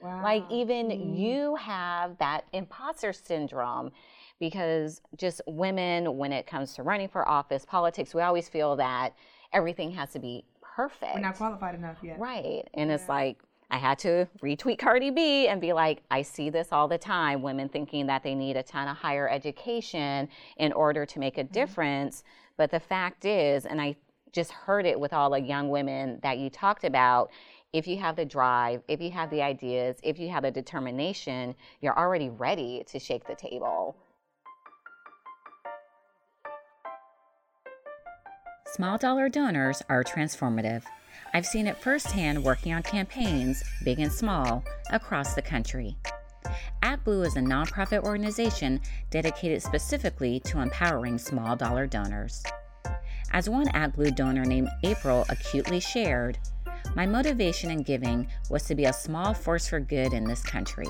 Wow. 0.04 0.24
Like, 0.24 0.44
even 0.52 0.88
mm. 0.88 1.18
you 1.18 1.56
have 1.56 2.18
that 2.18 2.46
imposter 2.54 3.14
syndrome 3.14 3.92
because 4.40 5.02
just 5.18 5.42
women, 5.48 6.18
when 6.18 6.34
it 6.34 6.46
comes 6.46 6.74
to 6.74 6.84
running 6.84 7.08
for 7.08 7.28
office, 7.28 7.66
politics, 7.66 8.14
we 8.14 8.22
always 8.22 8.50
feel 8.50 8.76
that 8.76 9.16
everything 9.54 9.92
has 9.92 10.12
to 10.12 10.20
be 10.20 10.44
perfect. 10.62 11.16
We're 11.16 11.22
not 11.22 11.38
qualified 11.38 11.76
enough 11.76 11.98
yet. 12.04 12.20
Right. 12.20 12.68
And 12.74 12.90
yeah. 12.90 12.96
it's 12.96 13.08
like, 13.08 13.38
I 13.72 13.78
had 13.78 13.98
to 14.00 14.28
retweet 14.44 14.78
Cardi 14.78 15.10
B 15.10 15.48
and 15.48 15.60
be 15.60 15.74
like, 15.74 16.04
I 16.12 16.22
see 16.22 16.50
this 16.50 16.68
all 16.72 16.88
the 16.88 16.98
time 16.98 17.42
women 17.42 17.68
thinking 17.68 18.06
that 18.08 18.22
they 18.22 18.36
need 18.36 18.58
a 18.58 18.64
ton 18.64 18.88
of 18.88 18.98
higher 18.98 19.28
education 19.30 20.30
in 20.58 20.72
order 20.74 21.06
to 21.06 21.20
make 21.20 21.38
a 21.38 21.44
mm-hmm. 21.44 21.54
difference. 21.54 22.24
But 22.58 22.72
the 22.72 22.80
fact 22.80 23.26
is, 23.26 23.66
and 23.66 23.82
I 23.82 23.96
just 24.36 24.51
heard 24.51 24.86
it 24.86 25.00
with 25.00 25.13
all 25.13 25.30
the 25.30 25.39
young 25.39 25.70
women 25.70 26.20
that 26.22 26.38
you 26.38 26.50
talked 26.50 26.84
about, 26.84 27.32
if 27.72 27.88
you 27.88 27.98
have 27.98 28.18
the 28.18 28.25
drive, 28.25 28.82
if 28.89 29.01
you 29.01 29.10
have 29.12 29.30
the 29.30 29.42
ideas, 29.42 29.96
if 30.04 30.20
you 30.20 30.30
have 30.30 30.44
the 30.44 30.51
determination, 30.51 31.56
you're 31.82 31.98
already 31.98 32.30
ready 32.30 32.84
to 32.88 33.00
shake 33.00 33.25
the 33.25 33.36
table. 33.36 33.96
Small 38.68 38.98
dollar 38.98 39.30
donors 39.30 39.82
are 39.88 40.04
transformative. 40.04 40.84
I've 41.34 41.46
seen 41.46 41.65
it 41.65 41.77
firsthand 41.77 42.44
working 42.44 42.74
on 42.74 42.84
campaigns, 42.84 43.63
big 43.86 44.00
and 44.00 44.12
small, 44.12 44.65
across 44.92 45.34
the 45.34 45.42
country. 45.42 45.96
ActBlue 46.84 47.25
is 47.25 47.38
a 47.38 47.39
nonprofit 47.39 48.04
organization 48.04 48.82
dedicated 49.12 49.62
specifically 49.62 50.42
to 50.42 50.60
empowering 50.60 51.18
small 51.18 51.56
dollar 51.56 51.88
donors. 51.88 52.44
As 53.36 53.50
one 53.50 53.68
ActBlue 53.68 54.15
donor 54.15 54.46
named 54.46 54.70
April 54.84 55.25
acutely 55.27 55.82
shared, 55.82 56.38
my 56.96 57.06
motivation 57.06 57.70
in 57.70 57.84
giving 57.84 58.30
was 58.50 58.63
to 58.63 58.75
be 58.75 58.86
a 58.86 58.94
small 58.94 59.34
force 59.34 59.68
for 59.68 59.82
good 59.82 60.13
in 60.13 60.24
this 60.24 60.42
country. 60.42 60.88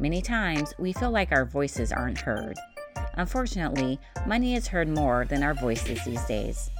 Many 0.00 0.20
times, 0.20 0.74
we 0.80 0.92
feel 0.92 1.12
like 1.12 1.30
our 1.30 1.44
voices 1.44 1.92
aren't 1.92 2.18
heard. 2.18 2.58
Unfortunately, 3.14 4.00
money 4.26 4.56
is 4.56 4.66
heard 4.66 4.88
more 4.88 5.26
than 5.26 5.44
our 5.44 5.54
voices 5.54 6.04
these 6.04 6.24
days. 6.24 6.70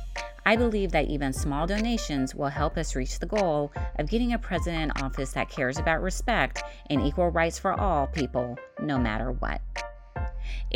I 0.44 0.56
believe 0.56 0.90
that 0.90 1.06
even 1.06 1.32
small 1.32 1.68
donations 1.68 2.34
will 2.34 2.48
help 2.48 2.76
us 2.76 2.96
reach 2.96 3.20
the 3.20 3.26
goal 3.26 3.72
of 4.00 4.10
getting 4.10 4.32
a 4.32 4.38
president 4.40 4.90
in 4.96 5.04
office 5.04 5.30
that 5.34 5.48
cares 5.48 5.78
about 5.78 6.02
respect 6.02 6.64
and 6.90 7.00
equal 7.00 7.28
rights 7.28 7.60
for 7.60 7.78
all 7.78 8.08
people, 8.08 8.58
no 8.80 8.98
matter 8.98 9.30
what. 9.30 9.60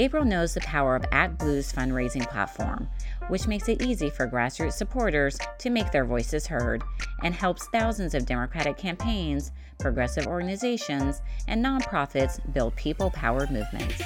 April 0.01 0.25
knows 0.25 0.55
the 0.55 0.63
power 0.63 0.97
of 0.97 1.03
ActBlue's 1.11 1.71
fundraising 1.71 2.27
platform, 2.27 2.89
which 3.29 3.47
makes 3.47 3.69
it 3.69 3.83
easy 3.83 4.09
for 4.09 4.27
grassroots 4.27 4.73
supporters 4.73 5.39
to 5.59 5.69
make 5.69 5.93
their 5.93 6.07
voices 6.07 6.47
heard 6.47 6.83
and 7.23 7.35
helps 7.35 7.67
thousands 7.67 8.15
of 8.15 8.25
Democratic 8.25 8.79
campaigns, 8.79 9.53
progressive 9.79 10.27
organizations, 10.27 11.21
and 11.49 11.63
nonprofits 11.63 12.41
build 12.55 12.75
people 12.77 13.11
powered 13.11 13.51
movements. 13.51 14.03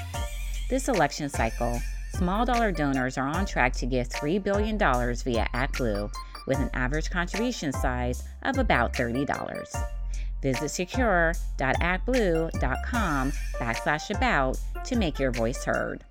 This 0.69 0.89
election 0.89 1.29
cycle, 1.29 1.81
Small 2.15 2.45
dollar 2.45 2.73
donors 2.73 3.17
are 3.17 3.29
on 3.29 3.47
track 3.47 3.73
to 3.75 3.87
give 3.87 4.09
$3 4.09 4.43
billion 4.43 4.77
via 4.77 5.47
ActBlue 5.55 6.13
with 6.49 6.59
an 6.59 6.71
average 6.75 7.11
contribution 7.11 7.73
size 7.73 8.25
of 8.43 8.59
about 8.59 8.95
$30. 8.95 9.29
Visit 10.43 10.69
secure.actblue.com 10.69 13.33
backslash 13.59 14.17
about 14.17 14.59
to 14.85 14.97
make 14.97 15.19
your 15.19 15.31
voice 15.31 15.65
heard. 15.65 16.05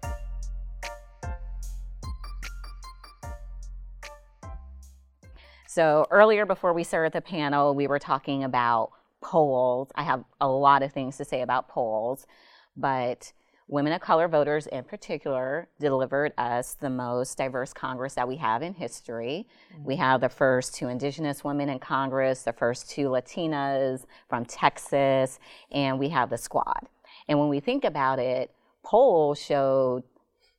So 5.67 6.05
earlier 6.11 6.45
before 6.45 6.73
we 6.73 6.83
started 6.83 7.13
the 7.13 7.21
panel, 7.21 7.73
we 7.73 7.87
were 7.87 7.97
talking 7.97 8.43
about 8.43 8.91
polls. 9.21 9.89
I 9.95 10.03
have 10.03 10.23
a 10.39 10.47
lot 10.47 10.83
of 10.83 10.93
things 10.93 11.17
to 11.17 11.25
say 11.25 11.41
about 11.41 11.67
polls, 11.67 12.27
but 12.77 13.33
women 13.67 13.93
of 13.93 14.01
color 14.01 14.27
voters 14.27 14.67
in 14.67 14.83
particular 14.83 15.67
delivered 15.79 16.33
us 16.37 16.75
the 16.75 16.91
most 16.91 17.37
diverse 17.37 17.73
Congress 17.73 18.13
that 18.13 18.27
we 18.27 18.35
have 18.35 18.61
in 18.61 18.73
history. 18.73 19.47
Mm-hmm. 19.73 19.83
We 19.83 19.95
have 19.95 20.21
the 20.21 20.29
first 20.29 20.75
two 20.75 20.89
Indigenous 20.89 21.43
women 21.43 21.69
in 21.69 21.79
Congress, 21.79 22.43
the 22.43 22.53
first 22.53 22.89
two 22.89 23.07
Latinas 23.07 24.05
from 24.29 24.45
Texas, 24.45 25.39
and 25.71 25.97
we 25.97 26.09
have 26.09 26.29
the 26.29 26.37
squad. 26.37 26.87
And 27.27 27.39
when 27.39 27.49
we 27.49 27.59
think 27.59 27.83
about 27.83 28.19
it, 28.19 28.51
polls 28.83 29.41
showed 29.41 30.03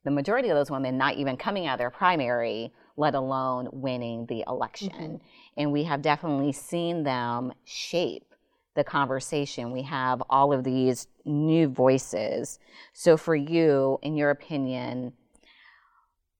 the 0.04 0.10
majority 0.10 0.48
of 0.50 0.56
those 0.56 0.70
women 0.70 0.98
not 0.98 1.16
even 1.16 1.36
coming 1.36 1.66
out 1.66 1.74
of 1.74 1.78
their 1.78 1.90
primary, 1.90 2.72
let 2.96 3.14
alone 3.14 3.68
winning 3.72 4.26
the 4.26 4.44
election. 4.46 4.90
Mm-hmm. 4.90 5.16
And 5.56 5.72
we 5.72 5.84
have 5.84 6.02
definitely 6.02 6.52
seen 6.52 7.02
them 7.04 7.52
shape 7.64 8.34
the 8.74 8.84
conversation. 8.84 9.72
We 9.72 9.82
have 9.82 10.22
all 10.28 10.52
of 10.52 10.64
these 10.64 11.06
new 11.24 11.68
voices. 11.68 12.58
So, 12.92 13.16
for 13.16 13.34
you, 13.34 13.98
in 14.02 14.16
your 14.16 14.30
opinion, 14.30 15.12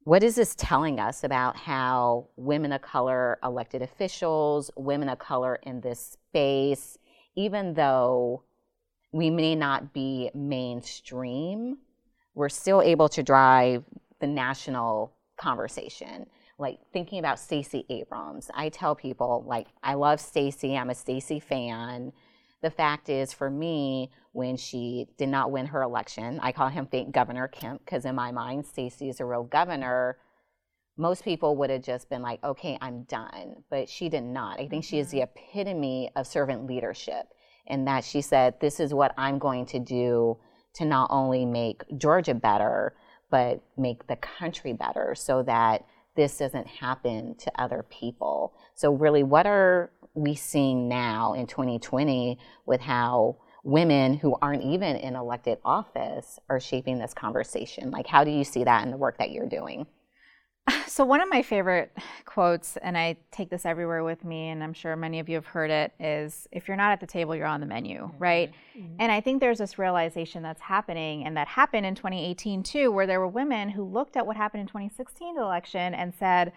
what 0.05 0.23
is 0.23 0.35
this 0.35 0.55
telling 0.55 1.01
us 1.01 1.25
about 1.25 1.57
how 1.57 2.29
women 2.37 2.73
of 2.73 2.83
color 2.83 3.39
elected 3.43 3.81
officials, 3.81 4.71
women 4.77 5.09
of 5.09 5.19
color 5.19 5.59
in 5.63 5.81
this 5.81 6.19
space, 6.31 6.99
even 7.37 7.75
though 7.75 8.43
we 9.15 9.31
may 9.31 9.55
not 9.55 9.93
be 9.93 10.29
mainstream, 10.35 11.79
we're 12.35 12.49
still 12.49 12.83
able 12.83 13.09
to 13.09 13.23
drive 13.23 13.85
the 14.19 14.27
national 14.27 15.13
conversation? 15.37 16.27
Like 16.59 16.81
thinking 16.93 17.21
about 17.21 17.39
Stacey 17.39 17.87
Abrams, 17.91 18.51
I 18.55 18.71
tell 18.71 18.97
people 18.97 19.45
like 19.47 19.69
I 19.85 19.95
love 19.95 20.21
Stacey. 20.21 20.77
I'm 20.77 20.91
a 20.91 20.97
Stacey 20.97 21.39
fan. 21.39 22.13
The 22.61 22.71
fact 22.71 23.09
is, 23.09 23.33
for 23.33 23.49
me, 23.49 24.11
when 24.33 24.57
she 24.57 25.07
did 25.17 25.29
not 25.29 25.53
win 25.53 25.67
her 25.67 25.83
election, 25.83 26.41
I 26.43 26.51
call 26.51 26.69
him 26.69 26.87
fake 26.87 27.13
Governor 27.13 27.47
Kemp 27.47 27.85
because 27.85 28.05
in 28.07 28.17
my 28.17 28.33
mind, 28.33 28.67
Stacey 28.67 29.09
is 29.09 29.21
a 29.21 29.25
real 29.25 29.45
governor. 29.45 30.19
Most 30.97 31.23
people 31.23 31.55
would 31.57 31.71
have 31.71 31.83
just 31.83 32.09
been 32.09 32.23
like, 32.23 32.43
okay, 32.43 32.79
I'm 32.81 33.05
done. 33.05 33.63
But 33.71 33.89
she 33.89 34.09
did 34.09 34.25
not. 34.25 34.59
I 34.59 34.67
think 34.67 34.83
she 34.83 34.99
is 34.99 35.11
the 35.11 35.19
mm-hmm. 35.19 35.39
epitome 35.39 36.11
of 36.17 36.27
servant 36.27 36.67
leadership 36.67 37.29
in 37.67 37.85
that 37.87 38.05
she 38.05 38.21
said, 38.21 38.55
this 38.61 38.81
is 38.81 38.93
what 38.93 39.15
I'm 39.17 39.39
going 39.39 39.67
to 39.67 39.79
do 39.79 40.39
to 40.75 40.85
not 40.85 41.09
only 41.11 41.47
make 41.47 41.83
Georgia 41.97 42.35
better, 42.35 42.95
but 43.31 43.63
make 43.77 44.07
the 44.07 44.17
country 44.17 44.73
better 44.73 45.15
so 45.15 45.43
that 45.43 45.85
this 46.17 46.39
doesn't 46.39 46.67
happen 46.67 47.35
to 47.37 47.61
other 47.61 47.85
people. 47.89 48.55
So, 48.75 48.93
really, 48.93 49.23
what 49.23 49.47
are 49.47 49.91
we 50.15 50.35
seeing 50.35 50.89
now 50.89 51.35
in 51.35 51.47
2020 51.47 52.39
with 52.67 52.81
how 52.81 53.39
women 53.65 54.15
who 54.15 54.37
aren't 54.41 54.63
even 54.63 54.97
in 54.97 55.17
elected 55.17 55.59
office 55.65 56.39
are 56.49 56.61
shaping 56.61 56.99
this 56.99 57.15
conversation? 57.15 57.91
Like, 57.91 58.07
how 58.07 58.23
do 58.23 58.31
you 58.31 58.45
see 58.45 58.65
that 58.65 58.85
in 58.85 58.91
the 58.91 58.97
work 58.97 59.19
that 59.19 59.31
you're 59.33 59.49
doing? 59.49 59.87
So, 60.87 61.05
one 61.05 61.21
of 61.21 61.29
my 61.29 61.43
favorite 61.43 61.91
quotes, 62.25 62.77
and 62.77 62.97
I 62.97 63.17
take 63.33 63.51
this 63.51 63.67
everywhere 63.67 64.05
with 64.05 64.25
me, 64.25 64.51
and 64.51 64.63
I'm 64.63 64.73
sure 64.73 64.95
many 64.95 65.19
of 65.19 65.29
you 65.29 65.35
have 65.35 65.47
heard 65.47 65.71
it, 65.71 65.93
is 65.99 66.47
if 66.53 66.69
you're 66.69 66.77
not 66.77 66.93
at 66.93 67.01
the 67.01 67.07
table, 67.07 67.35
you're 67.35 67.49
on 67.49 67.59
the 67.59 67.67
menu, 67.67 68.03
mm-hmm. 68.03 68.23
right? 68.23 68.53
Mm-hmm. 68.79 68.95
And 69.01 69.11
I 69.11 69.21
think 69.21 69.41
there's 69.41 69.59
this 69.59 69.77
realization 69.77 70.43
that's 70.43 70.61
happening, 70.61 71.25
and 71.25 71.37
that 71.37 71.49
happened 71.49 71.85
in 71.85 71.97
2018 71.97 72.63
too, 72.63 72.93
where 72.93 73.09
there 73.09 73.19
were 73.19 73.27
women 73.27 73.71
who 73.71 73.83
looked 73.83 74.17
at 74.17 74.25
what 74.25 74.37
happened 74.37 74.61
in 74.61 74.67
2016 74.69 75.37
election 75.37 75.95
and 75.95 76.15
said, 76.15 76.53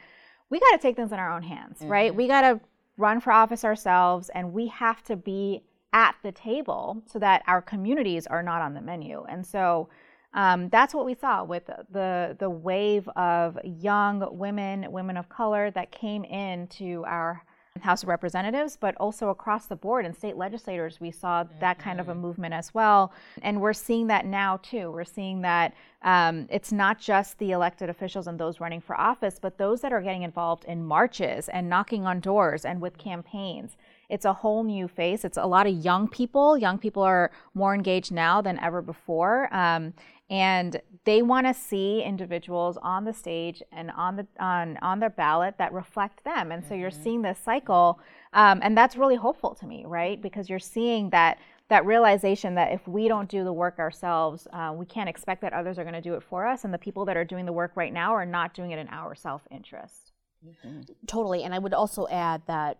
we 0.50 0.60
got 0.60 0.72
to 0.72 0.78
take 0.78 0.96
things 0.96 1.12
in 1.12 1.20
our 1.20 1.32
own 1.32 1.43
hands, 1.43 1.80
mm-hmm. 1.80 1.91
right? 1.91 2.15
We 2.15 2.28
got 2.28 2.41
to 2.41 2.60
run 2.98 3.20
for 3.20 3.32
office 3.32 3.63
ourselves 3.63 4.30
and 4.30 4.54
we 4.54 4.67
have 4.67 5.04
to 5.04 5.15
be 5.15 5.63
at 5.93 6.15
the 6.24 6.32
table 6.32 7.02
so 7.06 7.20
that 7.20 7.43
our 7.48 7.62
communities 7.62 8.28
are 8.28 8.43
not 8.43 8.62
on 8.62 8.74
the 8.74 8.82
menu. 8.82 9.26
And 9.30 9.46
so 9.46 9.89
um, 10.38 10.69
that's 10.69 10.93
what 10.93 11.04
we 11.04 11.15
saw 11.15 11.43
with 11.43 11.65
the 11.65 12.36
the 12.39 12.50
wave 12.50 13.10
of 13.10 13.58
young 13.63 14.26
women, 14.38 14.89
women 14.91 15.17
of 15.17 15.28
color 15.28 15.71
that 15.71 15.91
came 15.91 16.23
into 16.23 17.04
our 17.06 17.43
House 17.82 18.04
of 18.04 18.10
Representatives, 18.10 18.78
but 18.80 18.95
also 18.97 19.30
across 19.30 19.65
the 19.67 19.76
board 19.76 20.06
in 20.06 20.13
state 20.13 20.38
legislators, 20.38 21.00
we 21.00 21.12
saw 21.12 21.43
that 21.60 21.80
kind 21.80 22.00
of 22.00 22.10
a 22.10 22.12
mm-hmm. 22.12 22.21
movement 22.21 22.54
as 22.54 22.73
well. 22.73 23.13
And 23.41 23.62
we're 23.62 23.73
seeing 23.73 24.08
that 24.08 24.26
now 24.26 24.58
too. 24.58 24.91
We're 24.91 25.04
seeing 25.04 25.41
that 25.41 25.73
um, 26.04 26.47
it's 26.50 26.71
not 26.71 27.00
just 27.00 27.38
the 27.39 27.52
elected 27.52 27.89
officials 27.89 28.28
and 28.28 28.39
those 28.39 28.60
running 28.60 28.82
for 28.82 29.00
office, 29.00 29.39
but 29.41 29.58
those 29.58 29.82
that 29.82 29.91
are 29.91 30.02
getting 30.02 30.23
involved 30.23 30.65
in 30.65 30.84
marches 30.86 31.50
and 31.50 31.69
knocking 31.69 32.06
on 32.06 32.19
doors 32.19 32.65
and 32.65 32.82
with 32.82 32.97
campaigns. 32.97 33.78
It's 34.10 34.26
a 34.26 34.34
whole 34.34 34.63
new 34.63 34.88
face. 34.88 35.26
It's 35.26 35.38
a 35.38 35.45
lot 35.45 35.67
of 35.67 35.73
young 35.73 36.08
people. 36.08 36.58
Young 36.58 36.78
people 36.78 37.04
are 37.04 37.32
more 37.54 37.76
engaged 37.76 38.12
now 38.12 38.41
than 38.41 38.58
ever 38.60 38.82
before. 38.82 39.54
Um, 39.54 39.93
and 40.29 40.81
they 41.05 41.21
want 41.21 41.47
to 41.47 41.53
see 41.53 42.01
individuals 42.01 42.77
on 42.81 43.05
the 43.05 43.13
stage 43.13 43.63
and 43.71 43.89
on 43.91 44.17
the 44.17 44.27
on 44.39 44.77
on 44.81 44.99
their 44.99 45.09
ballot 45.09 45.55
that 45.57 45.71
reflect 45.71 46.23
them 46.23 46.51
and 46.51 46.65
so 46.65 46.73
you're 46.73 46.89
mm-hmm. 46.89 47.03
seeing 47.03 47.21
this 47.21 47.39
cycle 47.43 47.99
um, 48.33 48.59
and 48.61 48.77
that's 48.77 48.97
really 48.97 49.15
hopeful 49.15 49.55
to 49.55 49.65
me 49.65 49.83
right 49.85 50.21
because 50.21 50.49
you're 50.49 50.59
seeing 50.59 51.09
that 51.09 51.37
that 51.69 51.85
realization 51.85 52.55
that 52.55 52.71
if 52.71 52.85
we 52.87 53.07
don't 53.07 53.29
do 53.29 53.43
the 53.43 53.53
work 53.53 53.79
ourselves 53.79 54.47
uh, 54.51 54.73
we 54.75 54.85
can't 54.85 55.09
expect 55.09 55.41
that 55.41 55.53
others 55.53 55.79
are 55.79 55.83
going 55.83 55.93
to 55.93 56.01
do 56.01 56.13
it 56.13 56.23
for 56.23 56.45
us 56.45 56.65
and 56.65 56.73
the 56.73 56.77
people 56.77 57.05
that 57.05 57.15
are 57.15 57.25
doing 57.25 57.45
the 57.45 57.53
work 57.53 57.71
right 57.75 57.93
now 57.93 58.13
are 58.13 58.25
not 58.25 58.53
doing 58.53 58.71
it 58.71 58.79
in 58.79 58.87
our 58.89 59.15
self-interest 59.15 60.11
mm-hmm. 60.45 60.81
totally 61.05 61.43
and 61.43 61.53
i 61.53 61.59
would 61.59 61.73
also 61.73 62.05
add 62.09 62.41
that 62.47 62.77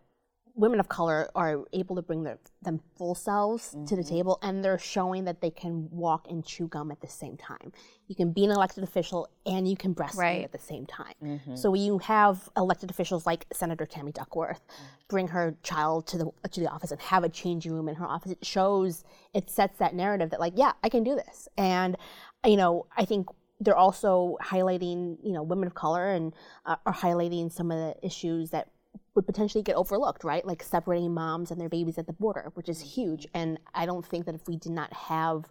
women 0.58 0.80
of 0.80 0.90
color 0.90 1.30
are 1.36 1.64
able 1.72 1.96
to 1.96 2.02
bring 2.02 2.24
their 2.24 2.40
them 2.64 2.82
full 2.98 3.14
selves 3.14 3.70
mm-hmm. 3.70 3.86
to 3.86 3.96
the 3.96 4.02
mm-hmm. 4.02 4.16
table 4.16 4.40
and 4.42 4.66
they're 4.66 4.80
showing 4.80 5.24
that 5.26 5.40
they 5.40 5.52
can 5.52 5.88
walk 5.92 6.26
and 6.30 6.44
chew 6.44 6.68
gum 6.68 6.92
at 6.92 7.00
the 7.00 7.08
same 7.08 7.38
time. 7.38 7.72
You 8.08 8.16
can 8.16 8.32
be 8.32 8.44
an 8.44 8.52
elected 8.52 8.84
official 8.84 9.30
and 9.46 9.68
you 9.68 9.78
can 9.78 9.94
breastfeed 9.94 10.18
right. 10.18 10.44
at 10.44 10.52
the 10.52 10.60
same 10.60 10.86
time. 10.88 11.14
Mm-hmm. 11.24 11.56
So 11.56 11.76
you 11.76 12.00
have 12.00 12.50
elected 12.58 12.90
officials 12.90 13.26
like 13.26 13.46
Senator 13.54 13.86
Tammy 13.86 14.12
Duckworth 14.12 14.62
bring 15.08 15.28
her 15.28 15.56
child 15.62 16.08
to 16.08 16.18
the 16.18 16.32
to 16.50 16.60
the 16.60 16.68
office 16.68 16.92
and 16.92 17.00
have 17.02 17.24
a 17.24 17.30
changing 17.30 17.72
room 17.72 17.88
in 17.88 17.96
her 17.96 18.08
office. 18.08 18.32
It 18.32 18.44
shows 18.44 19.04
it 19.34 19.50
sets 19.50 19.78
that 19.78 19.94
narrative 19.94 20.32
that 20.32 20.40
like, 20.40 20.54
yeah, 20.56 20.74
I 20.84 20.90
can 20.90 21.04
do 21.04 21.16
this. 21.16 21.48
And 21.58 21.96
you 22.44 22.58
know, 22.58 22.88
I 22.98 23.06
think 23.06 23.28
they're 23.60 23.78
also 23.78 24.38
highlighting, 24.44 25.18
you 25.24 25.34
know, 25.34 25.44
women 25.44 25.68
of 25.68 25.74
color 25.76 26.12
and 26.12 26.34
uh, 26.66 26.76
are 26.86 26.94
highlighting 26.94 27.52
some 27.52 27.72
of 27.72 27.78
the 27.78 28.06
issues 28.06 28.52
that 28.52 28.70
would 29.16 29.26
potentially 29.26 29.64
get 29.64 29.76
overlooked, 29.76 30.24
right? 30.24 30.46
Like 30.46 30.64
separating 30.64 31.14
moms 31.14 31.52
and 31.52 31.60
their 31.60 31.70
babies 31.70 31.98
at 31.98 32.08
the 32.08 32.14
border, 32.14 32.52
which 32.54 32.70
is 32.70 32.80
huge. 32.80 33.28
And 33.34 33.60
I 33.74 33.86
don't 33.86 34.06
think 34.06 34.26
that 34.26 34.36
if 34.36 34.48
we 34.48 34.58
did 34.58 34.72
not 34.72 34.94
have 34.94 35.46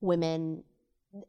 women 0.00 0.64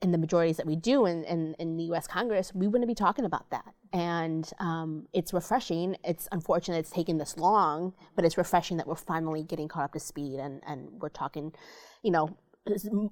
in 0.02 0.12
the 0.12 0.17
majorities 0.17 0.58
that 0.58 0.67
we 0.67 0.76
do 0.76 1.06
in, 1.06 1.24
in, 1.24 1.56
in 1.58 1.78
the 1.78 1.84
US 1.86 2.08
Congress, 2.08 2.54
we 2.54 2.67
wouldn't 2.67 2.88
be 2.88 2.95
talking 2.95 3.26
about 3.26 3.50
that. 3.50 3.74
And 3.93 4.50
um, 4.60 5.08
it's 5.12 5.34
refreshing. 5.34 5.97
It's 6.04 6.28
unfortunate 6.32 6.78
it's 6.78 6.91
taken 6.91 7.17
this 7.17 7.38
long, 7.38 7.93
but 8.15 8.24
it's 8.24 8.38
refreshing 8.38 8.78
that 8.78 8.88
we're 8.88 8.95
finally 8.95 9.43
getting 9.43 9.67
caught 9.67 9.84
up 9.86 9.93
to 9.93 10.00
speed 10.00 10.39
and, 10.39 10.62
and 10.67 10.89
we're 11.00 11.10
talking, 11.10 11.52
you 12.04 12.12
know, 12.12 12.38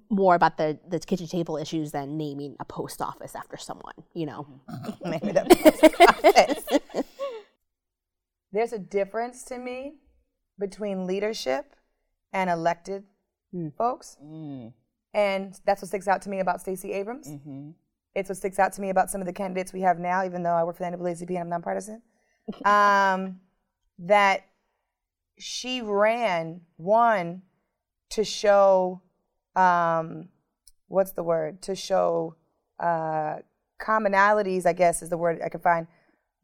more 0.09 0.35
about 0.35 0.57
the, 0.57 0.77
the 0.87 0.99
kitchen 0.99 1.27
table 1.27 1.57
issues 1.57 1.91
than 1.91 2.17
naming 2.17 2.55
a 2.59 2.65
post 2.65 3.01
office 3.01 3.35
after 3.35 3.57
someone, 3.57 3.95
you 4.13 4.27
know. 4.27 4.45
Maybe 5.03 5.31
the 5.31 5.45
post 5.49 6.01
office 6.01 7.05
there's 8.51 8.73
a 8.73 8.79
difference 8.79 9.43
to 9.45 9.57
me 9.57 9.95
between 10.57 11.05
leadership 11.05 11.75
and 12.33 12.49
elected 12.49 13.03
mm. 13.53 13.73
folks. 13.75 14.17
Mm. 14.23 14.73
And 15.13 15.59
that's 15.65 15.81
what 15.81 15.89
sticks 15.89 16.07
out 16.07 16.21
to 16.23 16.29
me 16.29 16.39
about 16.39 16.61
Stacey 16.61 16.93
Abrams. 16.93 17.27
Mm-hmm. 17.27 17.71
It's 18.15 18.29
what 18.29 18.37
sticks 18.37 18.59
out 18.59 18.73
to 18.73 18.81
me 18.81 18.89
about 18.89 19.09
some 19.09 19.21
of 19.21 19.27
the 19.27 19.33
candidates 19.33 19.73
we 19.73 19.81
have 19.81 19.99
now, 19.99 20.25
even 20.25 20.43
though 20.43 20.53
I 20.53 20.63
work 20.63 20.77
for 20.77 20.89
the 20.89 20.95
NAACP 20.95 21.29
and 21.29 21.39
I'm 21.39 21.49
nonpartisan. 21.49 22.01
um, 22.65 23.39
that 23.99 24.45
she 25.37 25.81
ran, 25.81 26.61
one, 26.77 27.43
to 28.11 28.23
show, 28.23 29.01
um, 29.55 30.29
what's 30.87 31.11
the 31.11 31.23
word? 31.23 31.61
To 31.63 31.75
show 31.75 32.35
uh, 32.79 33.37
commonalities, 33.79 34.65
I 34.65 34.73
guess 34.73 35.01
is 35.01 35.09
the 35.09 35.17
word 35.17 35.39
I 35.43 35.49
can 35.49 35.61
find, 35.61 35.87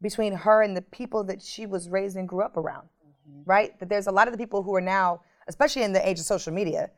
between 0.02 0.32
her 0.32 0.62
and 0.62 0.76
the 0.76 0.82
people 0.82 1.24
that 1.24 1.42
she 1.42 1.66
was 1.66 1.88
raised 1.88 2.16
and 2.16 2.28
grew 2.28 2.42
up 2.42 2.56
around, 2.56 2.88
mm-hmm. 3.28 3.42
right? 3.44 3.78
That 3.80 3.88
there's 3.88 4.06
a 4.06 4.12
lot 4.12 4.28
of 4.28 4.32
the 4.32 4.38
people 4.38 4.62
who 4.62 4.74
are 4.74 4.80
now, 4.80 5.22
especially 5.48 5.82
in 5.82 5.92
the 5.92 6.06
age 6.06 6.18
of 6.18 6.26
social 6.26 6.52
media, 6.52 6.90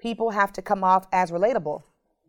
people 0.00 0.30
have 0.30 0.52
to 0.54 0.62
come 0.62 0.82
off 0.82 1.06
as 1.12 1.30
relatable. 1.30 1.82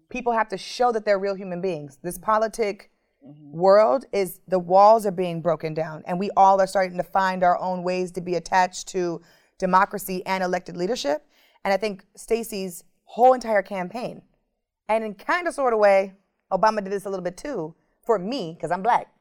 People 0.09 0.33
have 0.33 0.47
to 0.49 0.57
show 0.57 0.91
that 0.91 1.05
they're 1.05 1.19
real 1.19 1.35
human 1.35 1.61
beings. 1.61 1.97
This 2.03 2.17
politic 2.17 2.91
mm-hmm. 3.25 3.57
world 3.57 4.05
is 4.11 4.39
the 4.47 4.59
walls 4.59 5.05
are 5.05 5.11
being 5.11 5.41
broken 5.41 5.73
down, 5.73 6.03
and 6.05 6.19
we 6.19 6.29
all 6.37 6.61
are 6.61 6.67
starting 6.67 6.97
to 6.97 7.03
find 7.03 7.43
our 7.43 7.59
own 7.59 7.83
ways 7.83 8.11
to 8.11 8.21
be 8.21 8.35
attached 8.35 8.87
to 8.89 9.21
democracy 9.57 10.25
and 10.25 10.43
elected 10.43 10.77
leadership. 10.77 11.25
And 11.63 11.73
I 11.73 11.77
think 11.77 12.05
Stacey's 12.15 12.83
whole 13.05 13.33
entire 13.33 13.63
campaign, 13.63 14.21
and 14.87 15.03
in 15.03 15.15
kind 15.15 15.47
of 15.47 15.55
sort 15.55 15.73
of 15.73 15.79
way, 15.79 16.13
Obama 16.51 16.83
did 16.83 16.93
this 16.93 17.05
a 17.05 17.09
little 17.09 17.23
bit 17.23 17.37
too, 17.37 17.73
for 18.05 18.19
me, 18.19 18.53
because 18.55 18.69
I'm 18.69 18.83
black 18.83 19.14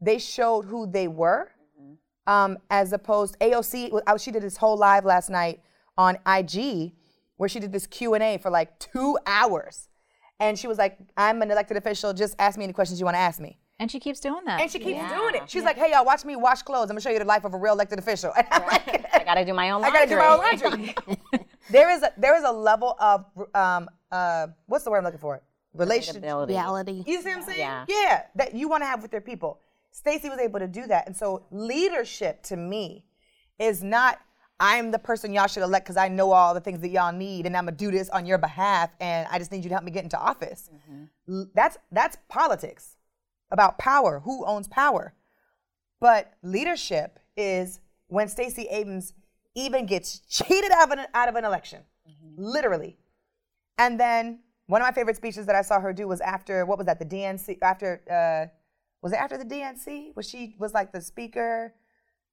they 0.00 0.18
showed 0.18 0.64
who 0.64 0.86
they 0.86 1.08
were, 1.08 1.50
mm-hmm. 1.80 2.32
um, 2.32 2.58
as 2.70 2.92
opposed 2.92 3.38
AOC. 3.40 4.00
She 4.18 4.30
did 4.30 4.42
this 4.42 4.56
whole 4.56 4.76
live 4.76 5.04
last 5.04 5.30
night 5.30 5.60
on 5.98 6.16
IG, 6.26 6.92
where 7.36 7.48
she 7.48 7.60
did 7.60 7.72
this 7.72 7.86
Q 7.86 8.14
and 8.14 8.22
A 8.22 8.38
for 8.38 8.50
like 8.50 8.78
two 8.78 9.18
hours, 9.26 9.88
and 10.38 10.58
she 10.58 10.66
was 10.66 10.78
like, 10.78 10.98
"I'm 11.16 11.42
an 11.42 11.50
elected 11.50 11.76
official. 11.76 12.12
Just 12.12 12.34
ask 12.38 12.58
me 12.58 12.64
any 12.64 12.72
questions 12.72 13.00
you 13.00 13.04
want 13.04 13.16
to 13.16 13.20
ask 13.20 13.40
me." 13.40 13.58
And 13.80 13.90
she 13.90 13.98
keeps 13.98 14.20
doing 14.20 14.44
that. 14.44 14.60
And 14.60 14.70
she 14.70 14.78
keeps 14.78 14.98
yeah. 14.98 15.16
doing 15.16 15.34
it. 15.36 15.48
She's 15.48 15.62
yeah. 15.62 15.68
like, 15.68 15.78
"Hey 15.78 15.92
y'all, 15.92 16.04
watch 16.04 16.24
me 16.24 16.36
wash 16.36 16.62
clothes. 16.62 16.84
I'm 16.84 16.88
gonna 16.88 17.00
show 17.00 17.10
you 17.10 17.18
the 17.18 17.24
life 17.24 17.44
of 17.44 17.54
a 17.54 17.56
real 17.56 17.72
elected 17.72 17.98
official." 17.98 18.32
And 18.36 18.46
I'm 18.50 18.66
like, 18.66 19.06
I 19.14 19.24
gotta 19.24 19.44
do 19.44 19.54
my 19.54 19.70
own 19.70 19.80
laundry. 19.80 20.00
I 20.02 20.06
gotta 20.06 20.10
do 20.10 20.18
my 20.18 20.26
own 20.26 20.38
laundry. 20.38 21.46
there 21.70 21.90
is 21.90 22.02
a 22.02 22.12
there 22.18 22.36
is 22.36 22.44
a 22.44 22.52
level 22.52 22.94
of 23.00 23.24
um 23.54 23.88
uh 24.12 24.48
what's 24.66 24.84
the 24.84 24.90
word 24.90 24.98
I'm 24.98 25.04
looking 25.04 25.18
for? 25.18 25.42
Relationship, 25.72 26.22
reality. 26.22 27.04
You 27.06 27.22
see 27.22 27.28
what 27.28 27.38
I'm 27.38 27.42
saying? 27.44 27.58
Yeah. 27.60 27.84
Yeah, 27.88 28.22
that 28.34 28.54
you 28.54 28.68
want 28.68 28.82
to 28.82 28.86
have 28.86 29.02
with 29.02 29.12
your 29.12 29.20
people. 29.20 29.60
Stacey 29.90 30.28
was 30.28 30.38
able 30.38 30.58
to 30.58 30.68
do 30.68 30.86
that. 30.86 31.06
And 31.06 31.16
so 31.16 31.46
leadership 31.50 32.42
to 32.44 32.56
me 32.56 33.04
is 33.58 33.82
not 33.82 34.18
I'm 34.62 34.90
the 34.90 34.98
person 34.98 35.32
y'all 35.32 35.46
should 35.46 35.62
elect 35.62 35.86
because 35.86 35.96
I 35.96 36.08
know 36.08 36.32
all 36.32 36.52
the 36.52 36.60
things 36.60 36.80
that 36.80 36.90
y'all 36.90 37.12
need 37.12 37.46
and 37.46 37.56
I'm 37.56 37.64
gonna 37.64 37.76
do 37.76 37.90
this 37.90 38.10
on 38.10 38.26
your 38.26 38.36
behalf 38.36 38.90
and 39.00 39.26
I 39.30 39.38
just 39.38 39.50
need 39.50 39.64
you 39.64 39.70
to 39.70 39.74
help 39.74 39.84
me 39.84 39.90
get 39.90 40.04
into 40.04 40.18
office. 40.18 40.68
Mm-hmm. 40.74 41.42
That's 41.54 41.78
that's 41.90 42.18
politics 42.28 42.96
about 43.50 43.78
power, 43.78 44.20
who 44.20 44.44
owns 44.44 44.68
power. 44.68 45.14
But 45.98 46.34
leadership 46.42 47.18
is 47.36 47.80
when 48.08 48.28
Stacey 48.28 48.66
Abrams 48.70 49.14
even 49.54 49.86
gets 49.86 50.20
cheated 50.28 50.70
out 50.72 50.92
of 50.92 50.98
an, 50.98 51.06
out 51.14 51.28
of 51.28 51.36
an 51.36 51.44
election, 51.44 51.80
mm-hmm. 52.08 52.42
literally. 52.42 52.98
And 53.78 53.98
then 53.98 54.40
one 54.66 54.82
of 54.82 54.86
my 54.86 54.92
favorite 54.92 55.16
speeches 55.16 55.46
that 55.46 55.56
I 55.56 55.62
saw 55.62 55.80
her 55.80 55.92
do 55.92 56.06
was 56.06 56.20
after 56.20 56.66
what 56.66 56.78
was 56.78 56.86
that 56.86 56.98
the 56.98 57.04
DNC 57.04 57.58
after 57.62 58.02
uh, 58.10 58.50
was 59.02 59.12
it 59.12 59.16
after 59.16 59.38
the 59.38 59.44
DNC? 59.44 60.14
Was 60.16 60.28
she 60.28 60.56
was 60.58 60.74
like 60.74 60.92
the 60.92 61.00
speaker 61.00 61.74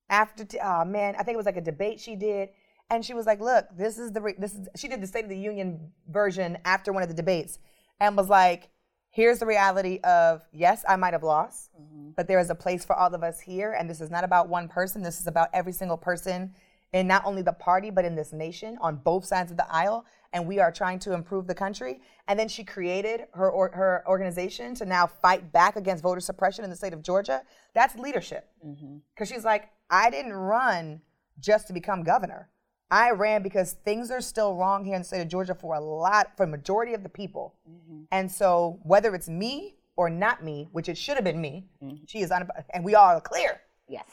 after? 0.10 0.46
T- 0.46 0.60
oh 0.62 0.86
man, 0.86 1.16
I 1.18 1.24
think 1.24 1.36
it 1.36 1.38
was 1.38 1.46
like 1.46 1.58
a 1.58 1.62
debate 1.62 2.00
she 2.00 2.16
did, 2.16 2.50
and 2.90 3.04
she 3.06 3.14
was 3.14 3.26
like, 3.26 3.40
"Look, 3.40 3.66
this 3.76 3.98
is 3.98 4.12
the 4.12 4.22
re- 4.22 4.36
this 4.38 4.54
is." 4.54 4.68
She 4.76 4.88
did 4.88 5.02
the 5.02 5.08
State 5.08 5.24
of 5.24 5.30
the 5.30 5.38
Union 5.38 5.92
version 6.10 6.58
after 6.66 6.92
one 6.92 7.04
of 7.04 7.10
the 7.10 7.16
debates, 7.16 7.60
and 8.00 8.18
was 8.18 8.30
like, 8.30 8.70
"Here's 9.10 9.40
the 9.40 9.46
reality 9.46 10.00
of 10.04 10.44
yes, 10.52 10.84
I 10.88 10.96
might 10.98 11.14
have 11.14 11.24
lost, 11.24 11.72
mm-hmm. 11.80 12.12
but 12.16 12.28
there 12.28 12.40
is 12.40 12.50
a 12.50 12.56
place 12.56 12.84
for 12.84 12.96
all 12.96 13.14
of 13.14 13.24
us 13.24 13.40
here, 13.40 13.74
and 13.74 13.90
this 13.90 14.02
is 14.02 14.12
not 14.12 14.24
about 14.24 14.50
one 14.50 14.68
person. 14.68 15.04
This 15.04 15.20
is 15.20 15.28
about 15.28 15.50
every 15.54 15.74
single 15.74 15.98
person." 15.98 16.54
In 16.94 17.08
not 17.08 17.26
only 17.26 17.42
the 17.42 17.54
party, 17.54 17.90
but 17.90 18.06
in 18.06 18.16
this 18.16 18.32
nation 18.32 18.78
on 18.82 18.96
both 18.98 19.26
sides 19.26 19.52
of 19.52 19.58
the 19.58 19.70
aisle 19.72 20.06
and 20.34 20.48
we 20.48 20.60
are 20.60 20.72
trying 20.72 21.00
to 21.00 21.14
improve 21.14 21.48
the 21.48 21.56
country. 21.56 22.02
And 22.28 22.40
then 22.40 22.48
she 22.48 22.64
created 22.64 23.22
her 23.34 23.50
or, 23.50 23.72
her 23.74 24.04
organization 24.08 24.76
to 24.76 24.86
now 24.86 25.08
fight 25.08 25.52
back 25.52 25.76
against 25.76 26.04
voter 26.04 26.20
suppression 26.20 26.64
in 26.64 26.70
the 26.70 26.76
state 26.76 26.94
of 26.94 27.02
Georgia. 27.02 27.42
That's 27.74 27.96
leadership. 27.96 28.50
Because 28.62 28.80
mm-hmm. 28.80 29.24
she's 29.24 29.46
like, 29.46 29.70
I 29.90 30.10
didn't 30.10 30.34
run 30.34 31.02
just 31.40 31.68
to 31.68 31.74
become 31.74 32.04
governor. 32.04 32.50
I 32.90 33.12
ran 33.12 33.44
because 33.44 33.74
things 33.74 34.12
are 34.12 34.22
still 34.22 34.56
wrong 34.56 34.86
here 34.86 34.96
in 34.96 35.02
the 35.02 35.08
state 35.08 35.22
of 35.22 35.28
Georgia 35.28 35.54
for 35.54 35.76
a 35.76 35.80
lot, 35.80 36.38
for 36.38 36.44
a 36.44 36.48
majority 36.48 36.94
of 36.94 37.04
the 37.04 37.10
people. 37.10 37.56
Mm-hmm. 37.70 38.04
And 38.12 38.32
so 38.32 38.80
whether 38.84 39.14
it's 39.14 39.28
me 39.28 39.76
or 39.98 40.10
not 40.10 40.44
me, 40.44 40.70
which 40.72 40.88
it 40.88 40.98
should 40.98 41.16
have 41.16 41.26
been 41.26 41.42
me, 41.42 41.66
mm-hmm. 41.84 41.96
she 42.06 42.20
is, 42.20 42.32
on 42.32 42.44
un- 42.44 42.50
and 42.74 42.86
we 42.86 42.96
all 42.96 43.18
are 43.18 43.22
clear. 43.22 43.60
Yes. 43.90 44.06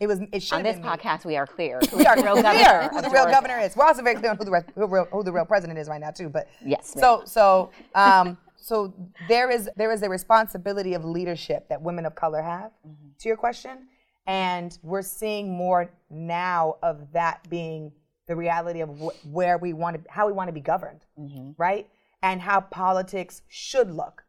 It 0.00 0.06
was. 0.06 0.20
It 0.32 0.42
should 0.42 0.56
on 0.56 0.62
this 0.62 0.78
podcast. 0.78 1.26
We 1.26 1.36
are 1.36 1.46
clear. 1.46 1.78
we 1.96 2.06
are 2.06 2.16
real 2.16 2.40
clear 2.40 2.88
who 2.88 3.02
the 3.02 3.10
real 3.10 3.26
governor 3.26 3.58
is. 3.58 3.76
We're 3.76 3.84
also 3.84 4.02
very 4.02 4.16
clear 4.16 4.30
on 4.30 4.38
who 4.38 4.44
the, 4.44 4.64
who, 4.74 4.86
real, 4.86 5.06
who 5.12 5.22
the 5.22 5.32
real 5.32 5.44
president 5.44 5.78
is 5.78 5.88
right 5.88 6.00
now 6.00 6.10
too. 6.10 6.30
But 6.30 6.48
yes. 6.64 6.94
So 6.98 7.22
so 7.26 7.70
um, 7.94 8.38
so 8.56 8.94
there 9.28 9.50
is 9.50 9.68
there 9.76 9.92
is 9.92 10.02
a 10.02 10.08
responsibility 10.08 10.94
of 10.94 11.04
leadership 11.04 11.68
that 11.68 11.82
women 11.82 12.06
of 12.06 12.14
color 12.14 12.40
have. 12.40 12.70
Mm-hmm. 12.86 13.08
To 13.18 13.28
your 13.28 13.36
question, 13.36 13.88
and 14.26 14.78
we're 14.82 15.02
seeing 15.02 15.52
more 15.52 15.90
now 16.08 16.76
of 16.82 17.12
that 17.12 17.48
being 17.50 17.92
the 18.26 18.36
reality 18.36 18.80
of 18.80 18.88
wh- 18.98 19.26
where 19.26 19.58
we 19.58 19.72
want 19.72 20.02
to, 20.02 20.10
how 20.10 20.26
we 20.26 20.32
want 20.32 20.48
to 20.48 20.52
be 20.52 20.60
governed, 20.60 21.04
mm-hmm. 21.18 21.50
right? 21.58 21.88
And 22.22 22.40
how 22.40 22.60
politics 22.60 23.42
should 23.48 23.90
look, 23.90 24.24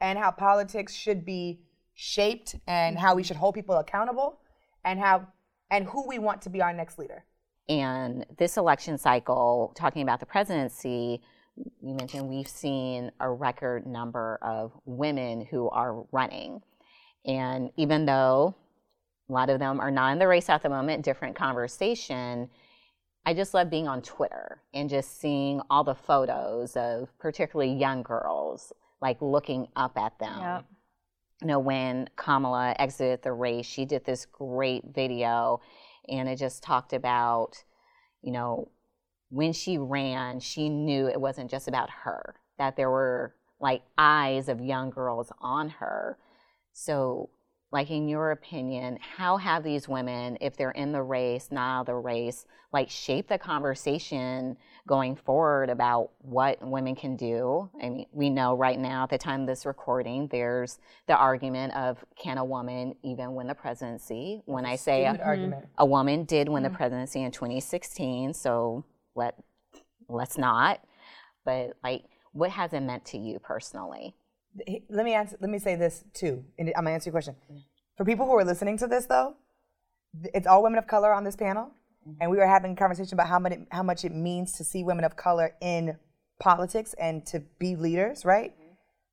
and 0.00 0.18
how 0.18 0.30
politics 0.30 0.94
should 0.94 1.26
be 1.26 1.60
shaped, 1.94 2.54
and 2.66 2.98
how 2.98 3.14
we 3.14 3.22
should 3.22 3.36
hold 3.36 3.54
people 3.54 3.76
accountable, 3.76 4.38
and 4.84 4.98
how 4.98 5.26
and 5.70 5.86
who 5.86 6.06
we 6.06 6.18
want 6.18 6.42
to 6.42 6.50
be 6.50 6.60
our 6.60 6.72
next 6.72 6.98
leader. 6.98 7.24
And 7.68 8.26
this 8.38 8.56
election 8.56 8.98
cycle, 8.98 9.72
talking 9.76 10.02
about 10.02 10.20
the 10.20 10.26
presidency, 10.26 11.22
you 11.56 11.94
mentioned 11.94 12.28
we've 12.28 12.48
seen 12.48 13.12
a 13.20 13.30
record 13.30 13.86
number 13.86 14.38
of 14.42 14.72
women 14.84 15.44
who 15.44 15.68
are 15.70 16.04
running. 16.10 16.62
And 17.24 17.70
even 17.76 18.06
though 18.06 18.54
a 19.28 19.32
lot 19.32 19.50
of 19.50 19.60
them 19.60 19.78
are 19.80 19.90
not 19.90 20.12
in 20.12 20.18
the 20.18 20.26
race 20.26 20.48
at 20.48 20.62
the 20.62 20.68
moment, 20.68 21.04
different 21.04 21.36
conversation, 21.36 22.50
I 23.24 23.34
just 23.34 23.54
love 23.54 23.70
being 23.70 23.86
on 23.86 24.02
Twitter 24.02 24.62
and 24.74 24.88
just 24.88 25.20
seeing 25.20 25.60
all 25.70 25.84
the 25.84 25.94
photos 25.94 26.76
of 26.76 27.16
particularly 27.18 27.72
young 27.72 28.02
girls, 28.02 28.72
like 29.00 29.20
looking 29.20 29.68
up 29.76 29.96
at 29.96 30.18
them. 30.18 30.40
Yep. 30.40 30.64
You 31.40 31.46
know, 31.46 31.58
when 31.58 32.08
Kamala 32.16 32.74
exited 32.78 33.22
the 33.22 33.32
race, 33.32 33.66
she 33.66 33.84
did 33.84 34.04
this 34.04 34.26
great 34.26 34.84
video 34.94 35.60
and 36.08 36.28
it 36.28 36.36
just 36.36 36.62
talked 36.62 36.92
about, 36.92 37.64
you 38.22 38.32
know, 38.32 38.70
when 39.30 39.52
she 39.52 39.78
ran, 39.78 40.40
she 40.40 40.68
knew 40.68 41.06
it 41.06 41.20
wasn't 41.20 41.50
just 41.50 41.68
about 41.68 41.88
her, 41.90 42.34
that 42.58 42.76
there 42.76 42.90
were 42.90 43.34
like 43.60 43.82
eyes 43.96 44.48
of 44.48 44.60
young 44.60 44.90
girls 44.90 45.32
on 45.40 45.68
her. 45.68 46.18
So, 46.72 47.30
like 47.72 47.90
in 47.90 48.08
your 48.08 48.32
opinion, 48.32 48.98
how 49.00 49.36
have 49.36 49.62
these 49.62 49.88
women, 49.88 50.36
if 50.40 50.56
they're 50.56 50.72
in 50.72 50.90
the 50.90 51.02
race, 51.02 51.48
not 51.52 51.62
out 51.62 51.80
of 51.82 51.86
the 51.86 51.94
race, 51.94 52.44
like 52.72 52.90
shape 52.90 53.28
the 53.28 53.38
conversation 53.38 54.56
going 54.88 55.14
forward 55.14 55.70
about 55.70 56.10
what 56.18 56.58
women 56.66 56.96
can 56.96 57.16
do? 57.16 57.70
I 57.80 57.88
mean, 57.88 58.06
we 58.12 58.28
know 58.28 58.56
right 58.56 58.78
now 58.78 59.04
at 59.04 59.10
the 59.10 59.18
time 59.18 59.42
of 59.42 59.46
this 59.46 59.64
recording, 59.66 60.26
there's 60.32 60.80
the 61.06 61.16
argument 61.16 61.74
of 61.76 62.04
can 62.20 62.38
a 62.38 62.44
woman 62.44 62.96
even 63.04 63.34
win 63.34 63.46
the 63.46 63.54
presidency? 63.54 64.42
When 64.46 64.66
I 64.66 64.74
say 64.74 65.04
a, 65.04 65.62
a, 65.78 65.86
woman 65.86 66.24
did 66.24 66.48
win 66.48 66.64
mm-hmm. 66.64 66.72
the 66.72 66.76
presidency 66.76 67.22
in 67.22 67.30
2016, 67.30 68.34
so 68.34 68.84
let 69.14 69.36
let's 70.08 70.36
not. 70.36 70.80
But 71.44 71.74
like, 71.84 72.02
what 72.32 72.50
has 72.50 72.72
it 72.72 72.80
meant 72.80 73.04
to 73.06 73.18
you 73.18 73.38
personally? 73.38 74.16
Let 74.88 75.04
me 75.04 75.14
answer. 75.14 75.36
Let 75.40 75.50
me 75.50 75.58
say 75.58 75.76
this 75.76 76.04
too. 76.12 76.44
And 76.58 76.68
I'm 76.68 76.84
gonna 76.84 76.90
answer 76.90 77.08
your 77.08 77.12
question. 77.12 77.36
For 77.96 78.04
people 78.04 78.26
who 78.26 78.36
are 78.36 78.44
listening 78.44 78.78
to 78.78 78.86
this, 78.86 79.06
though, 79.06 79.34
it's 80.34 80.46
all 80.46 80.62
women 80.62 80.78
of 80.78 80.86
color 80.86 81.12
on 81.12 81.24
this 81.24 81.36
panel, 81.36 81.66
mm-hmm. 82.06 82.18
and 82.20 82.30
we 82.30 82.38
were 82.38 82.46
having 82.46 82.72
a 82.72 82.76
conversation 82.76 83.14
about 83.14 83.28
how 83.28 83.38
much 83.38 83.52
it, 83.52 83.60
how 83.70 83.82
much 83.82 84.04
it 84.04 84.14
means 84.14 84.52
to 84.54 84.64
see 84.64 84.82
women 84.82 85.04
of 85.04 85.16
color 85.16 85.54
in 85.60 85.96
politics 86.40 86.94
and 86.94 87.24
to 87.26 87.40
be 87.58 87.76
leaders. 87.76 88.24
Right. 88.24 88.52
Mm-hmm. 88.52 88.72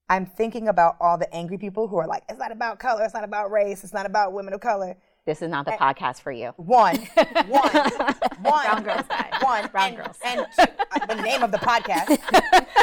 I'm 0.10 0.26
thinking 0.26 0.70
about 0.70 0.96
all 1.02 1.18
the 1.18 1.32
angry 1.34 1.58
people 1.58 1.88
who 1.88 1.98
are 1.98 2.08
like, 2.08 2.24
"It's 2.30 2.40
not 2.40 2.52
about 2.52 2.80
color. 2.80 3.04
It's 3.04 3.14
not 3.14 3.24
about 3.24 3.52
race. 3.52 3.84
It's 3.84 3.94
not 3.94 4.06
about 4.06 4.34
women 4.34 4.54
of 4.54 4.62
color." 4.62 4.98
This 5.28 5.42
is 5.42 5.50
not 5.50 5.66
the 5.66 5.72
and 5.72 5.82
podcast 5.82 6.22
for 6.22 6.32
you. 6.32 6.54
One, 6.56 6.96
one, 7.48 7.70
one. 7.70 8.32
Brown 8.42 8.84
Girls 8.84 9.08
Guide. 9.10 9.34
One. 9.42 9.68
Brown 9.68 9.88
and, 9.90 9.98
Girls. 9.98 10.18
And 10.24 10.48
two, 10.56 10.64
uh, 10.92 11.06
the 11.06 11.22
name 11.22 11.44
of 11.44 11.52
the 11.52 11.58
podcast. 11.58 12.18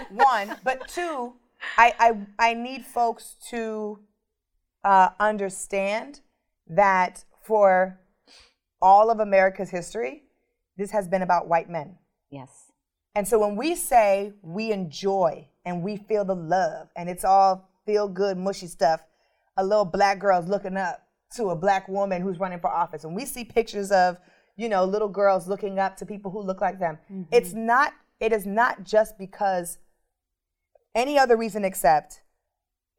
one. 0.10 0.54
But 0.62 0.86
two, 0.86 1.32
I, 1.76 1.94
I, 1.98 2.50
I 2.50 2.54
need 2.54 2.84
folks 2.84 3.36
to 3.50 4.00
uh, 4.84 5.10
understand 5.18 6.20
that 6.68 7.24
for 7.42 8.00
all 8.80 9.10
of 9.10 9.20
America's 9.20 9.70
history, 9.70 10.22
this 10.76 10.90
has 10.90 11.08
been 11.08 11.22
about 11.22 11.48
white 11.48 11.70
men. 11.70 11.96
Yes. 12.30 12.72
And 13.14 13.26
so 13.26 13.38
when 13.38 13.56
we 13.56 13.74
say 13.74 14.32
we 14.42 14.72
enjoy 14.72 15.48
and 15.64 15.82
we 15.82 15.96
feel 15.96 16.24
the 16.24 16.34
love 16.34 16.88
and 16.96 17.08
it's 17.08 17.24
all 17.24 17.70
feel 17.86 18.08
good, 18.08 18.36
mushy 18.36 18.66
stuff, 18.66 19.00
a 19.56 19.64
little 19.64 19.84
black 19.84 20.18
girl's 20.18 20.48
looking 20.48 20.76
up 20.76 21.04
to 21.36 21.50
a 21.50 21.56
black 21.56 21.88
woman 21.88 22.22
who's 22.22 22.38
running 22.38 22.60
for 22.60 22.70
office 22.70 23.04
and 23.04 23.14
we 23.14 23.24
see 23.24 23.44
pictures 23.44 23.90
of 23.90 24.18
you 24.56 24.68
know 24.68 24.84
little 24.84 25.08
girls 25.08 25.48
looking 25.48 25.78
up 25.78 25.96
to 25.96 26.06
people 26.06 26.30
who 26.30 26.40
look 26.40 26.60
like 26.60 26.78
them 26.78 26.98
mm-hmm. 27.10 27.22
it's 27.32 27.52
not 27.52 27.92
it 28.20 28.32
is 28.32 28.46
not 28.46 28.84
just 28.84 29.18
because 29.18 29.78
any 30.94 31.18
other 31.18 31.36
reason 31.36 31.64
except 31.64 32.22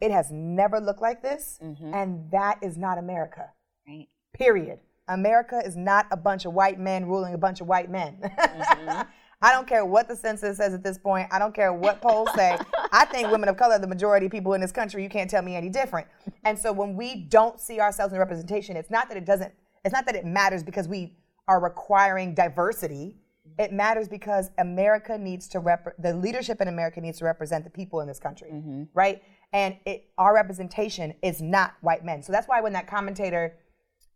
it 0.02 0.12
has 0.12 0.32
never 0.32 0.80
looked 0.80 1.02
like 1.02 1.22
this 1.22 1.60
mm-hmm. 1.62 1.94
and 1.94 2.30
that 2.32 2.60
is 2.62 2.78
not 2.78 2.98
america 2.98 3.52
right 3.88 4.08
period 4.34 4.80
america 5.08 5.62
is 5.66 5.76
not 5.76 6.06
a 6.12 6.18
bunch 6.18 6.46
of 6.46 6.54
white 6.54 6.80
men 6.80 7.06
ruling 7.06 7.34
a 7.34 7.38
bunch 7.38 7.62
of 7.62 7.68
white 7.68 7.90
men 7.90 8.20
mm-hmm. 8.24 9.02
I 9.42 9.52
don't 9.52 9.68
care 9.68 9.86
what 9.86 10.08
the 10.08 10.16
census 10.16 10.58
says 10.58 10.74
at 10.74 10.84
this 10.84 10.98
point. 10.98 11.28
I 11.32 11.40
don't 11.40 11.54
care 11.54 11.74
what 11.74 12.02
polls 12.02 12.30
say. 12.36 12.58
I 12.92 13.06
think 13.06 13.30
women 13.30 13.50
of 13.50 13.58
color 13.58 13.76
are 13.76 13.80
the 13.80 13.88
majority 13.88 14.28
of 14.28 14.32
people 14.32 14.54
in 14.54 14.62
this 14.62 14.72
country. 14.72 15.04
You 15.04 15.10
can't 15.10 15.30
tell 15.30 15.42
me 15.42 15.56
any 15.56 15.70
different. 15.70 16.08
And 16.44 16.58
so 16.58 16.72
when 16.72 16.96
we 16.96 17.16
don't 17.16 17.60
see 17.60 17.80
ourselves 17.80 18.14
in 18.14 18.20
representation, 18.20 18.76
it's 18.76 18.90
not 18.90 19.08
that 19.10 19.18
it 19.18 19.26
doesn't, 19.26 19.54
it's 19.84 19.94
not 19.94 20.06
that 20.06 20.16
it 20.16 20.26
matters 20.26 20.64
because 20.64 20.88
we 20.88 21.18
are 21.48 21.60
requiring 21.60 22.34
diversity. 22.34 23.18
It 23.58 23.72
matters 23.72 24.08
because 24.08 24.52
America 24.58 25.18
needs 25.18 25.48
to 25.50 25.60
rep, 25.60 25.96
the 25.98 26.14
leadership 26.14 26.60
in 26.62 26.68
America 26.68 27.00
needs 27.00 27.20
to 27.20 27.26
represent 27.26 27.64
the 27.64 27.70
people 27.70 28.02
in 28.02 28.08
this 28.08 28.20
country, 28.20 28.50
mm-hmm. 28.54 28.84
right? 28.94 29.22
And 29.54 29.78
it, 29.86 30.10
our 30.18 30.34
representation 30.34 31.14
is 31.22 31.42
not 31.42 31.76
white 31.82 32.04
men. 32.04 32.22
So 32.22 32.34
that's 32.34 32.48
why 32.48 32.60
when 32.60 32.74
that 32.74 32.88
commentator 32.88 33.56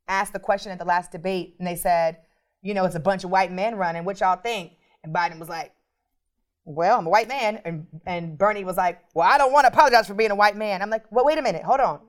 asked 0.10 0.34
the 0.34 0.39
question 0.39 0.71
at 0.71 0.80
the 0.80 0.86
last 0.86 1.12
debate 1.12 1.56
and 1.60 1.67
they 1.67 1.75
said, 1.75 2.17
you 2.62 2.73
know, 2.73 2.84
it's 2.84 2.95
a 2.95 2.99
bunch 2.99 3.23
of 3.23 3.30
white 3.30 3.52
men 3.52 3.75
running, 3.75 4.04
what 4.04 4.19
y'all 4.19 4.36
think? 4.36 4.73
And 5.04 5.15
Biden 5.15 5.39
was 5.39 5.47
like, 5.47 5.71
well, 6.65 6.99
I'm 6.99 7.08
a 7.08 7.10
white 7.10 7.28
man. 7.28 7.62
And, 7.63 7.88
and 8.06 8.38
Bernie 8.38 8.63
was 8.63 8.78
like, 8.78 9.02
well, 9.13 9.28
I 9.28 9.38
don't 9.38 9.54
want 9.54 9.65
to 9.65 9.71
apologize 9.71 10.08
for 10.08 10.13
being 10.13 10.32
a 10.32 10.36
white 10.36 10.58
man. 10.58 10.82
I'm 10.82 10.89
like, 10.89 11.10
well, 11.12 11.25
wait 11.25 11.38
a 11.38 11.41
minute, 11.41 11.63
hold 11.63 11.80
on. 11.80 12.02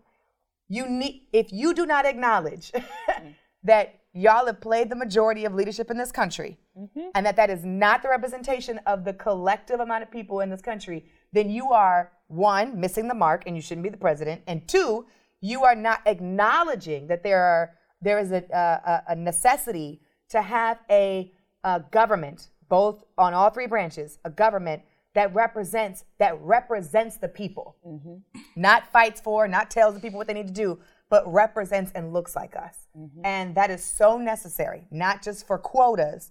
You 0.69 0.88
need, 0.88 1.27
if 1.33 1.53
you 1.53 1.75
do 1.75 1.87
not 1.87 2.07
acknowledge 2.07 2.73
that 3.64 4.01
y'all 4.12 4.47
have 4.47 4.61
played 4.61 4.90
the 4.90 4.97
majority 4.97 5.45
of 5.45 5.55
leadership 5.55 5.90
in 5.90 5.97
this 5.97 6.12
country 6.12 6.59
mm-hmm. 6.81 7.09
and 7.14 7.27
that 7.27 7.37
that 7.37 7.51
is 7.51 7.64
not 7.64 8.03
the 8.03 8.09
representation 8.09 8.81
of 8.87 9.05
the 9.05 9.12
collective 9.12 9.81
amount 9.81 10.03
of 10.03 10.11
people 10.11 10.40
in 10.40 10.51
this 10.51 10.62
country, 10.62 11.05
then 11.33 11.51
you 11.51 11.71
are 11.71 12.12
one, 12.29 12.81
missing 12.81 13.09
the 13.09 13.14
mark 13.14 13.45
and 13.47 13.57
you 13.57 13.62
shouldn't 13.62 13.83
be 13.83 13.90
the 13.90 13.97
president. 13.97 14.43
And 14.47 14.66
two, 14.66 15.07
you 15.40 15.64
are 15.64 15.75
not 15.75 16.01
acknowledging 16.07 17.07
that 17.09 17.23
there 17.23 17.43
are, 17.43 17.73
there 18.01 18.19
is 18.19 18.31
a, 18.33 18.45
a, 18.53 19.12
a 19.12 19.16
necessity 19.16 20.01
to 20.31 20.43
have 20.43 20.79
a, 20.90 21.33
a 21.64 21.81
government 21.90 22.49
both 22.69 23.05
on 23.19 23.35
all 23.35 23.51
three 23.51 23.66
branches, 23.66 24.19
a 24.25 24.31
government 24.31 24.83
that 25.14 25.35
represents 25.35 26.05
that 26.19 26.40
represents 26.40 27.16
the 27.16 27.29
people, 27.29 27.77
mm-hmm. 27.85 28.14
not 28.55 28.90
fights 28.93 29.21
for, 29.21 29.49
not 29.49 29.71
tells 29.71 29.95
the 29.95 30.01
people 30.01 30.19
what 30.19 30.29
they 30.29 30.35
need 30.35 30.47
to 30.47 30.53
do, 30.53 30.79
but 31.09 31.31
represents 31.31 31.90
and 31.97 32.12
looks 32.12 32.37
like 32.37 32.55
us. 32.57 32.87
Mm-hmm. 32.97 33.21
And 33.25 33.55
that 33.57 33.71
is 33.71 33.85
so 33.85 34.16
necessary, 34.16 34.85
not 34.90 35.21
just 35.21 35.47
for 35.47 35.59
quotas, 35.59 36.31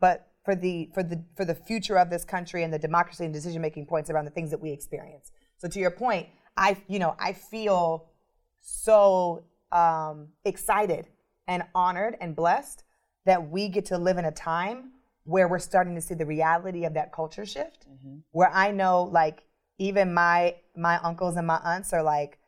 but 0.00 0.28
for 0.44 0.54
the 0.54 0.90
for 0.94 1.02
the 1.02 1.22
for 1.36 1.44
the 1.44 1.54
future 1.54 1.98
of 1.98 2.10
this 2.10 2.24
country 2.24 2.64
and 2.64 2.72
the 2.72 2.78
democracy 2.78 3.24
and 3.24 3.32
decision 3.32 3.60
making 3.60 3.86
points 3.86 4.10
around 4.10 4.24
the 4.24 4.30
things 4.30 4.50
that 4.50 4.60
we 4.60 4.70
experience. 4.70 5.32
So 5.58 5.68
to 5.68 5.78
your 5.78 5.90
point, 5.90 6.28
I 6.56 6.76
you 6.88 6.98
know 6.98 7.14
I 7.18 7.32
feel 7.32 8.10
so 8.60 9.44
um, 9.72 10.28
excited 10.44 11.06
and 11.46 11.64
honored 11.74 12.16
and 12.20 12.34
blessed 12.34 12.84
that 13.26 13.50
we 13.50 13.68
get 13.68 13.84
to 13.86 13.98
live 13.98 14.18
in 14.18 14.24
a 14.24 14.32
time 14.32 14.92
where 15.24 15.48
we're 15.48 15.58
starting 15.58 15.94
to 15.94 16.00
see 16.00 16.14
the 16.14 16.26
reality 16.26 16.84
of 16.84 16.94
that 16.94 17.12
culture 17.12 17.44
shift 17.44 17.86
mm-hmm. 17.88 18.18
where 18.32 18.50
i 18.52 18.70
know 18.70 19.02
like 19.12 19.42
even 19.78 20.12
my 20.12 20.54
my 20.76 20.98
uncles 20.98 21.36
and 21.36 21.46
my 21.46 21.60
aunts 21.64 21.92
are 21.92 22.02
like 22.02 22.38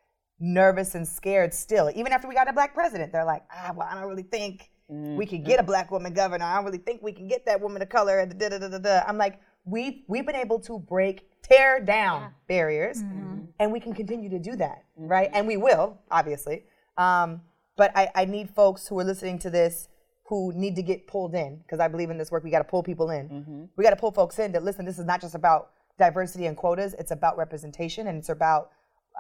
nervous 0.41 0.95
and 0.95 1.07
scared 1.07 1.53
still 1.53 1.91
even 1.95 2.13
after 2.13 2.27
we 2.27 2.35
got 2.35 2.49
a 2.49 2.53
black 2.53 2.75
president 2.75 3.13
they're 3.13 3.25
like 3.25 3.45
ah 3.53 3.73
well 3.77 3.87
i 3.91 3.95
don't 3.95 4.09
really 4.09 4.23
think 4.23 4.71
mm-hmm. 4.93 5.17
we 5.17 5.27
could 5.27 5.45
get 5.45 5.59
a 5.59 5.63
black 5.63 5.91
woman 5.91 6.13
governor 6.13 6.45
i 6.45 6.55
don't 6.57 6.65
really 6.65 6.79
think 6.79 7.03
we 7.03 7.13
can 7.13 7.27
get 7.27 7.45
that 7.47 7.61
woman 7.61 7.81
of 7.83 7.89
color 7.89 8.19
and 8.21 8.39
da, 8.39 8.49
da, 8.49 8.59
da, 8.59 8.69
da, 8.69 8.79
da. 8.79 9.03
i'm 9.07 9.19
like 9.19 9.41
we've 9.65 10.03
we've 10.09 10.27
been 10.27 10.37
able 10.37 10.59
to 10.59 10.79
break 10.79 11.29
tear 11.43 11.81
down 11.81 12.23
yeah. 12.23 12.29
barriers 12.49 13.03
mm-hmm. 13.03 13.45
and 13.59 13.73
we 13.73 13.81
can 13.81 13.95
continue 13.95 14.29
to 14.29 14.39
do 14.39 14.57
that 14.57 14.85
right 14.97 15.29
mm-hmm. 15.29 15.37
and 15.37 15.47
we 15.47 15.57
will 15.57 15.99
obviously 16.11 16.65
um, 16.99 17.41
but 17.77 17.91
I, 17.97 18.11
I 18.15 18.25
need 18.25 18.51
folks 18.51 18.87
who 18.87 18.99
are 18.99 19.05
listening 19.05 19.39
to 19.41 19.51
this 19.51 19.89
who 20.25 20.53
need 20.55 20.77
to 20.77 20.83
get 20.83 21.07
pulled 21.07 21.35
in 21.35 21.57
because 21.59 21.81
I 21.81 21.89
believe 21.89 22.11
in 22.11 22.17
this 22.17 22.31
work. 22.31 22.45
We 22.45 22.51
got 22.51 22.59
to 22.59 22.65
pull 22.65 22.83
people 22.83 23.11
in. 23.11 23.29
Mm-hmm. 23.29 23.65
We 23.77 23.85
got 23.85 23.91
to 23.91 23.97
pull 23.97 24.13
folks 24.13 24.39
in 24.39 24.53
that 24.53 24.63
listen. 24.63 24.85
This 24.85 24.99
is 24.99 25.05
not 25.05 25.21
just 25.21 25.35
about 25.35 25.71
diversity 25.99 26.47
and 26.47 26.57
quotas. 26.57 26.95
It's 26.99 27.11
about 27.11 27.37
representation 27.37 28.07
and 28.07 28.19
it's 28.19 28.29
about 28.29 28.71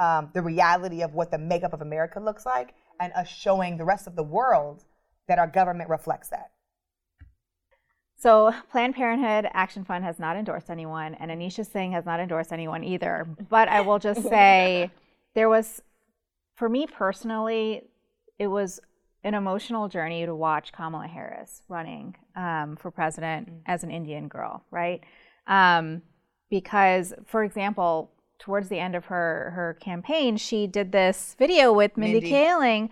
um, 0.00 0.30
the 0.32 0.40
reality 0.40 1.02
of 1.02 1.12
what 1.14 1.30
the 1.30 1.38
makeup 1.38 1.72
of 1.72 1.82
America 1.82 2.18
looks 2.18 2.46
like 2.46 2.74
and 3.00 3.12
us 3.14 3.28
showing 3.28 3.76
the 3.76 3.84
rest 3.84 4.06
of 4.06 4.16
the 4.16 4.22
world 4.22 4.84
that 5.28 5.38
our 5.38 5.46
government 5.46 5.90
reflects 5.90 6.28
that. 6.28 6.50
So, 8.16 8.54
Planned 8.70 8.94
Parenthood 8.94 9.50
Action 9.52 9.84
Fund 9.84 10.04
has 10.04 10.20
not 10.20 10.36
endorsed 10.36 10.70
anyone, 10.70 11.14
and 11.14 11.30
Anisha 11.30 11.68
Singh 11.68 11.90
has 11.92 12.06
not 12.06 12.20
endorsed 12.20 12.52
anyone 12.52 12.84
either. 12.84 13.26
But 13.48 13.68
I 13.68 13.80
will 13.80 13.98
just 13.98 14.22
say 14.28 14.92
there 15.34 15.48
was, 15.48 15.82
for 16.54 16.68
me 16.68 16.86
personally, 16.86 17.82
it 18.38 18.46
was 18.46 18.80
an 19.24 19.34
emotional 19.34 19.88
journey 19.88 20.24
to 20.24 20.34
watch 20.34 20.72
Kamala 20.72 21.08
Harris 21.08 21.62
running 21.68 22.14
um, 22.36 22.76
for 22.76 22.90
president 22.90 23.48
mm-hmm. 23.48 23.58
as 23.66 23.82
an 23.82 23.90
Indian 23.90 24.28
girl, 24.28 24.64
right? 24.70 25.02
Um, 25.48 26.02
because, 26.48 27.14
for 27.26 27.42
example, 27.42 28.12
towards 28.38 28.68
the 28.68 28.78
end 28.78 28.94
of 28.94 29.06
her 29.06 29.52
her 29.54 29.76
campaign, 29.80 30.36
she 30.36 30.66
did 30.66 30.92
this 30.92 31.34
video 31.38 31.72
with 31.72 31.96
Mindy, 31.96 32.20
Mindy. 32.20 32.30
Kaling 32.30 32.88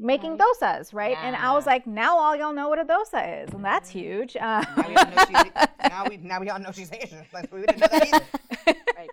making 0.00 0.36
right. 0.36 0.40
dosas, 0.60 0.94
right? 0.94 1.12
Yeah. 1.12 1.26
And 1.26 1.36
I 1.36 1.52
was 1.52 1.66
like, 1.66 1.86
now 1.86 2.18
all 2.18 2.34
y'all 2.34 2.52
know 2.52 2.68
what 2.68 2.78
a 2.78 2.84
dosa 2.84 3.44
is, 3.44 3.52
and 3.52 3.64
that's 3.64 3.90
huge. 3.90 4.36
Uh, 4.36 4.64
now, 4.76 4.84
we 4.88 4.94
now, 5.88 6.04
we, 6.08 6.16
now 6.16 6.40
we 6.40 6.48
all 6.48 6.58
know 6.58 6.72
she's 6.72 6.90
Asian. 6.92 7.24
Like, 7.32 7.52
we 7.52 7.60
didn't 7.60 7.80
know 7.80 7.86
that 7.90 8.06
either. 8.06 8.24
right. 8.96 9.10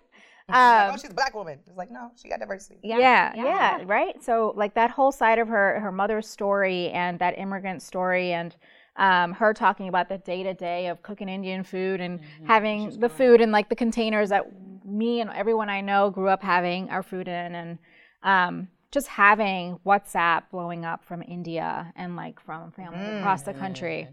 Um, 0.48 0.54
like, 0.54 0.94
oh, 0.94 0.96
she's 0.96 1.10
a 1.10 1.14
black 1.14 1.34
woman. 1.34 1.58
It's 1.66 1.76
like, 1.76 1.90
no, 1.90 2.10
she 2.20 2.30
got 2.30 2.40
diversity. 2.40 2.78
Yeah, 2.82 2.98
yeah, 2.98 3.32
yeah, 3.36 3.44
yeah, 3.44 3.84
right. 3.84 4.22
So, 4.22 4.54
like 4.56 4.74
that 4.74 4.90
whole 4.90 5.12
side 5.12 5.38
of 5.38 5.48
her 5.48 5.78
her 5.80 5.92
mother's 5.92 6.26
story 6.26 6.88
and 6.88 7.18
that 7.18 7.38
immigrant 7.38 7.82
story, 7.82 8.32
and 8.32 8.56
um, 8.96 9.32
her 9.32 9.52
talking 9.52 9.88
about 9.88 10.08
the 10.08 10.18
day 10.18 10.42
to 10.42 10.54
day 10.54 10.86
of 10.86 11.02
cooking 11.02 11.28
Indian 11.28 11.64
food 11.64 12.00
and 12.00 12.18
mm-hmm. 12.18 12.46
having 12.46 12.86
she's 12.86 12.98
the 12.98 13.10
food 13.10 13.42
in 13.42 13.52
like 13.52 13.68
the 13.68 13.76
containers 13.76 14.30
that 14.30 14.46
me 14.86 15.20
and 15.20 15.30
everyone 15.30 15.68
I 15.68 15.82
know 15.82 16.08
grew 16.08 16.28
up 16.28 16.42
having 16.42 16.88
our 16.88 17.02
food 17.02 17.28
in, 17.28 17.54
and 17.54 17.78
um, 18.22 18.68
just 18.90 19.08
having 19.08 19.78
WhatsApp 19.84 20.44
blowing 20.50 20.84
up 20.84 21.04
from 21.04 21.22
India 21.26 21.92
and 21.96 22.16
like 22.16 22.40
from 22.40 22.72
families 22.72 23.08
mm. 23.08 23.18
across 23.20 23.42
the 23.42 23.54
country. 23.54 24.08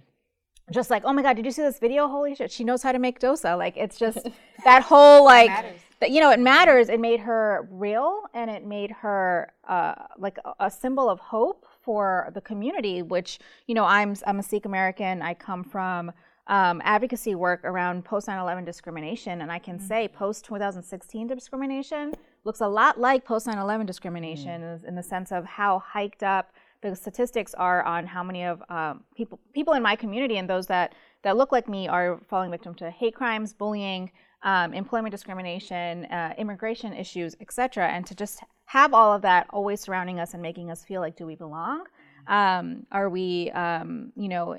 Just 0.72 0.90
like, 0.90 1.04
oh 1.06 1.14
my 1.14 1.22
God, 1.22 1.36
did 1.36 1.46
you 1.46 1.52
see 1.52 1.62
this 1.62 1.78
video? 1.78 2.08
Holy 2.08 2.34
shit, 2.34 2.52
she 2.52 2.64
knows 2.64 2.82
how 2.82 2.92
to 2.92 2.98
make 2.98 3.20
dosa. 3.20 3.56
Like, 3.56 3.78
it's 3.78 4.00
just 4.00 4.28
that 4.64 4.82
whole, 4.82 5.24
like, 5.24 5.52
that, 6.00 6.10
you 6.10 6.20
know, 6.20 6.32
it 6.32 6.40
matters. 6.40 6.90
It 6.90 7.00
made 7.00 7.20
her 7.20 7.68
real 7.72 8.22
and 8.34 8.50
it 8.50 8.66
made 8.66 8.90
her 8.92 9.54
uh, 9.68 9.94
like 10.18 10.40
a, 10.44 10.66
a 10.66 10.72
symbol 10.72 11.08
of 11.08 11.20
hope 11.20 11.68
for 11.84 12.32
the 12.34 12.42
community, 12.42 13.04
which, 13.04 13.38
you 13.68 13.76
know, 13.76 13.86
I'm, 13.86 14.16
I'm 14.26 14.40
a 14.40 14.44
Sikh 14.44 14.66
American. 14.66 15.22
I 15.22 15.36
come 15.36 15.64
from 15.64 16.12
um, 16.48 16.82
advocacy 16.84 17.36
work 17.36 17.62
around 17.64 18.06
post 18.06 18.28
9 18.28 18.38
11 18.38 18.66
discrimination. 18.66 19.42
And 19.42 19.52
I 19.52 19.60
can 19.60 19.78
mm-hmm. 19.78 19.88
say 19.88 20.08
post 20.08 20.46
2016 20.46 21.28
discrimination 21.28 22.14
looks 22.44 22.62
a 22.62 22.68
lot 22.68 23.00
like 23.00 23.26
post 23.26 23.48
9 23.48 23.58
11 23.58 23.86
discrimination 23.86 24.62
mm. 24.62 24.86
in 24.86 24.96
the 24.96 25.04
sense 25.04 25.32
of 25.32 25.46
how 25.46 25.80
hiked 25.80 26.24
up 26.24 26.52
the 26.82 26.96
statistics 26.96 27.54
are 27.56 27.84
on 27.84 28.06
how 28.06 28.24
many 28.24 28.44
of 28.44 28.62
um, 28.70 29.04
people 29.16 29.40
people 29.54 29.74
in 29.74 29.82
my 29.82 29.96
community 29.96 30.38
and 30.38 30.50
those 30.50 30.68
that, 30.68 30.94
that 31.24 31.36
look 31.36 31.52
like 31.52 31.68
me 31.68 31.88
are 31.88 32.20
falling 32.28 32.52
victim 32.52 32.76
to 32.76 32.92
hate 32.92 33.16
crimes, 33.16 33.54
bullying, 33.54 34.12
um, 34.44 34.74
employment 34.74 35.12
discrimination, 35.12 36.06
uh, 36.06 36.34
immigration 36.38 36.94
issues, 36.94 37.36
etc. 37.42 37.88
And 37.88 38.06
to 38.06 38.14
just 38.14 38.42
have 38.66 38.94
all 38.94 39.14
of 39.14 39.22
that 39.24 39.48
always 39.50 39.82
surrounding 39.82 40.20
us 40.20 40.34
and 40.34 40.42
making 40.42 40.70
us 40.70 40.84
feel 40.84 41.02
like, 41.02 41.16
do 41.16 41.26
we 41.26 41.36
belong? 41.36 41.86
Um, 42.28 42.86
are 42.92 43.10
we, 43.10 43.52
um, 43.52 44.12
you 44.16 44.28
know, 44.28 44.56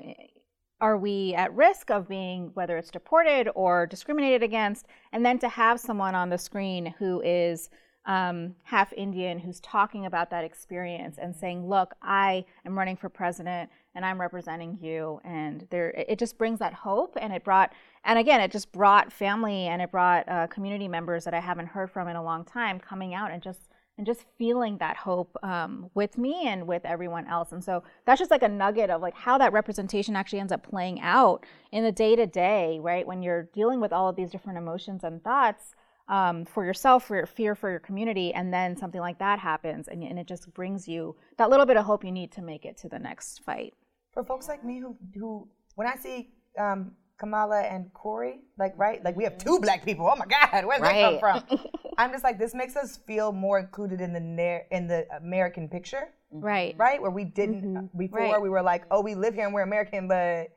are 0.79 0.97
we 0.97 1.33
at 1.35 1.53
risk 1.53 1.89
of 1.89 2.07
being 2.07 2.51
whether 2.53 2.77
it's 2.77 2.91
deported 2.91 3.49
or 3.55 3.87
discriminated 3.87 4.43
against? 4.43 4.87
And 5.11 5.25
then 5.25 5.39
to 5.39 5.49
have 5.49 5.79
someone 5.79 6.15
on 6.15 6.29
the 6.29 6.37
screen 6.37 6.93
who 6.99 7.21
is 7.21 7.69
um, 8.05 8.55
half 8.63 8.93
indian 8.93 9.37
who's 9.37 9.59
talking 9.59 10.05
about 10.05 10.29
that 10.29 10.45
experience 10.45 11.17
and 11.17 11.35
saying 11.35 11.67
look 11.67 11.93
i 12.01 12.45
am 12.65 12.77
running 12.77 12.95
for 12.95 13.09
president 13.09 13.69
and 13.95 14.05
i'm 14.05 14.21
representing 14.21 14.77
you. 14.81 15.19
And 15.25 15.67
there 15.71 15.89
it 15.89 16.17
just 16.17 16.37
brings 16.37 16.59
that 16.59 16.73
hope 16.73 17.17
and 17.19 17.33
it 17.33 17.43
brought 17.43 17.73
and 18.05 18.17
again 18.17 18.39
it 18.39 18.51
just 18.51 18.71
brought 18.71 19.11
family 19.11 19.67
and 19.67 19.81
it 19.81 19.91
brought 19.91 20.27
uh, 20.29 20.47
community 20.47 20.87
members 20.87 21.25
that 21.25 21.33
i 21.33 21.41
haven't 21.41 21.67
heard 21.67 21.91
from 21.91 22.07
in 22.07 22.15
a 22.15 22.23
long 22.23 22.45
time 22.45 22.79
coming 22.79 23.13
out 23.13 23.31
and 23.31 23.43
just 23.43 23.71
and 23.97 24.05
just 24.05 24.25
feeling 24.37 24.77
that 24.77 24.95
hope 24.95 25.35
um, 25.43 25.89
with 25.95 26.17
me 26.17 26.47
and 26.47 26.67
with 26.67 26.85
everyone 26.85 27.27
else. 27.27 27.51
And 27.51 27.63
so 27.63 27.83
that's 28.05 28.19
just 28.19 28.31
like 28.31 28.43
a 28.43 28.47
nugget 28.47 28.89
of 28.89 29.01
like 29.01 29.15
how 29.15 29.37
that 29.39 29.53
representation 29.53 30.15
actually 30.15 30.39
ends 30.39 30.51
up 30.51 30.67
playing 30.67 31.01
out 31.01 31.45
in 31.71 31.83
the 31.83 31.91
day 31.91 32.15
to 32.15 32.27
day, 32.27 32.79
right? 32.81 33.07
When 33.07 33.23
you're 33.23 33.49
dealing 33.53 33.81
with 33.81 33.91
all 33.91 34.07
of 34.07 34.15
these 34.15 34.29
different 34.29 34.59
emotions 34.59 35.03
and 35.03 35.23
thoughts 35.23 35.73
um, 36.07 36.45
for 36.45 36.63
yourself, 36.63 37.05
for 37.05 37.15
your 37.15 37.25
fear, 37.25 37.55
for 37.55 37.69
your 37.69 37.79
community, 37.79 38.33
and 38.33 38.53
then 38.53 38.77
something 38.77 39.01
like 39.01 39.19
that 39.19 39.39
happens, 39.39 39.87
and, 39.87 40.03
and 40.03 40.17
it 40.17 40.27
just 40.27 40.53
brings 40.53 40.87
you 40.87 41.15
that 41.37 41.49
little 41.49 41.65
bit 41.65 41.75
of 41.75 41.85
hope 41.85 42.05
you 42.05 42.11
need 42.11 42.31
to 42.33 42.41
make 42.41 42.65
it 42.65 42.77
to 42.77 42.89
the 42.89 42.99
next 42.99 43.43
fight. 43.43 43.73
For 44.13 44.23
folks 44.23 44.47
like 44.47 44.63
me 44.63 44.79
who, 44.79 44.95
who 45.19 45.47
when 45.75 45.87
I 45.87 45.95
see 45.95 46.29
um, 46.57 46.93
Kamala 47.17 47.61
and 47.61 47.91
Cory, 47.93 48.41
like 48.57 48.73
mm-hmm. 48.73 48.81
right, 48.81 49.03
like 49.03 49.15
we 49.15 49.23
have 49.23 49.37
two 49.37 49.59
black 49.59 49.83
people. 49.83 50.07
Oh 50.11 50.15
my 50.15 50.25
God, 50.25 50.65
where 50.65 50.77
did 50.77 50.83
right. 50.83 50.93
they 50.93 51.19
come 51.19 51.19
from? 51.19 51.59
I'm 51.97 52.11
just 52.11 52.23
like 52.23 52.37
this 52.37 52.53
makes 52.53 52.75
us 52.75 52.97
feel 53.07 53.31
more 53.31 53.59
included 53.59 54.01
in 54.01 54.13
the 54.13 54.63
in 54.71 54.87
the 54.87 55.07
American 55.17 55.67
picture, 55.67 56.09
mm-hmm. 56.33 56.45
right? 56.45 56.75
Right, 56.77 57.01
where 57.01 57.11
we 57.11 57.23
didn't 57.23 57.61
mm-hmm. 57.61 57.77
Uh, 57.77 57.97
before 57.97 58.19
right. 58.19 58.41
we 58.41 58.49
were 58.49 58.61
like, 58.61 58.85
oh, 58.91 59.01
we 59.01 59.15
live 59.15 59.33
here 59.33 59.45
and 59.45 59.53
we're 59.53 59.63
American, 59.63 60.07
but 60.07 60.49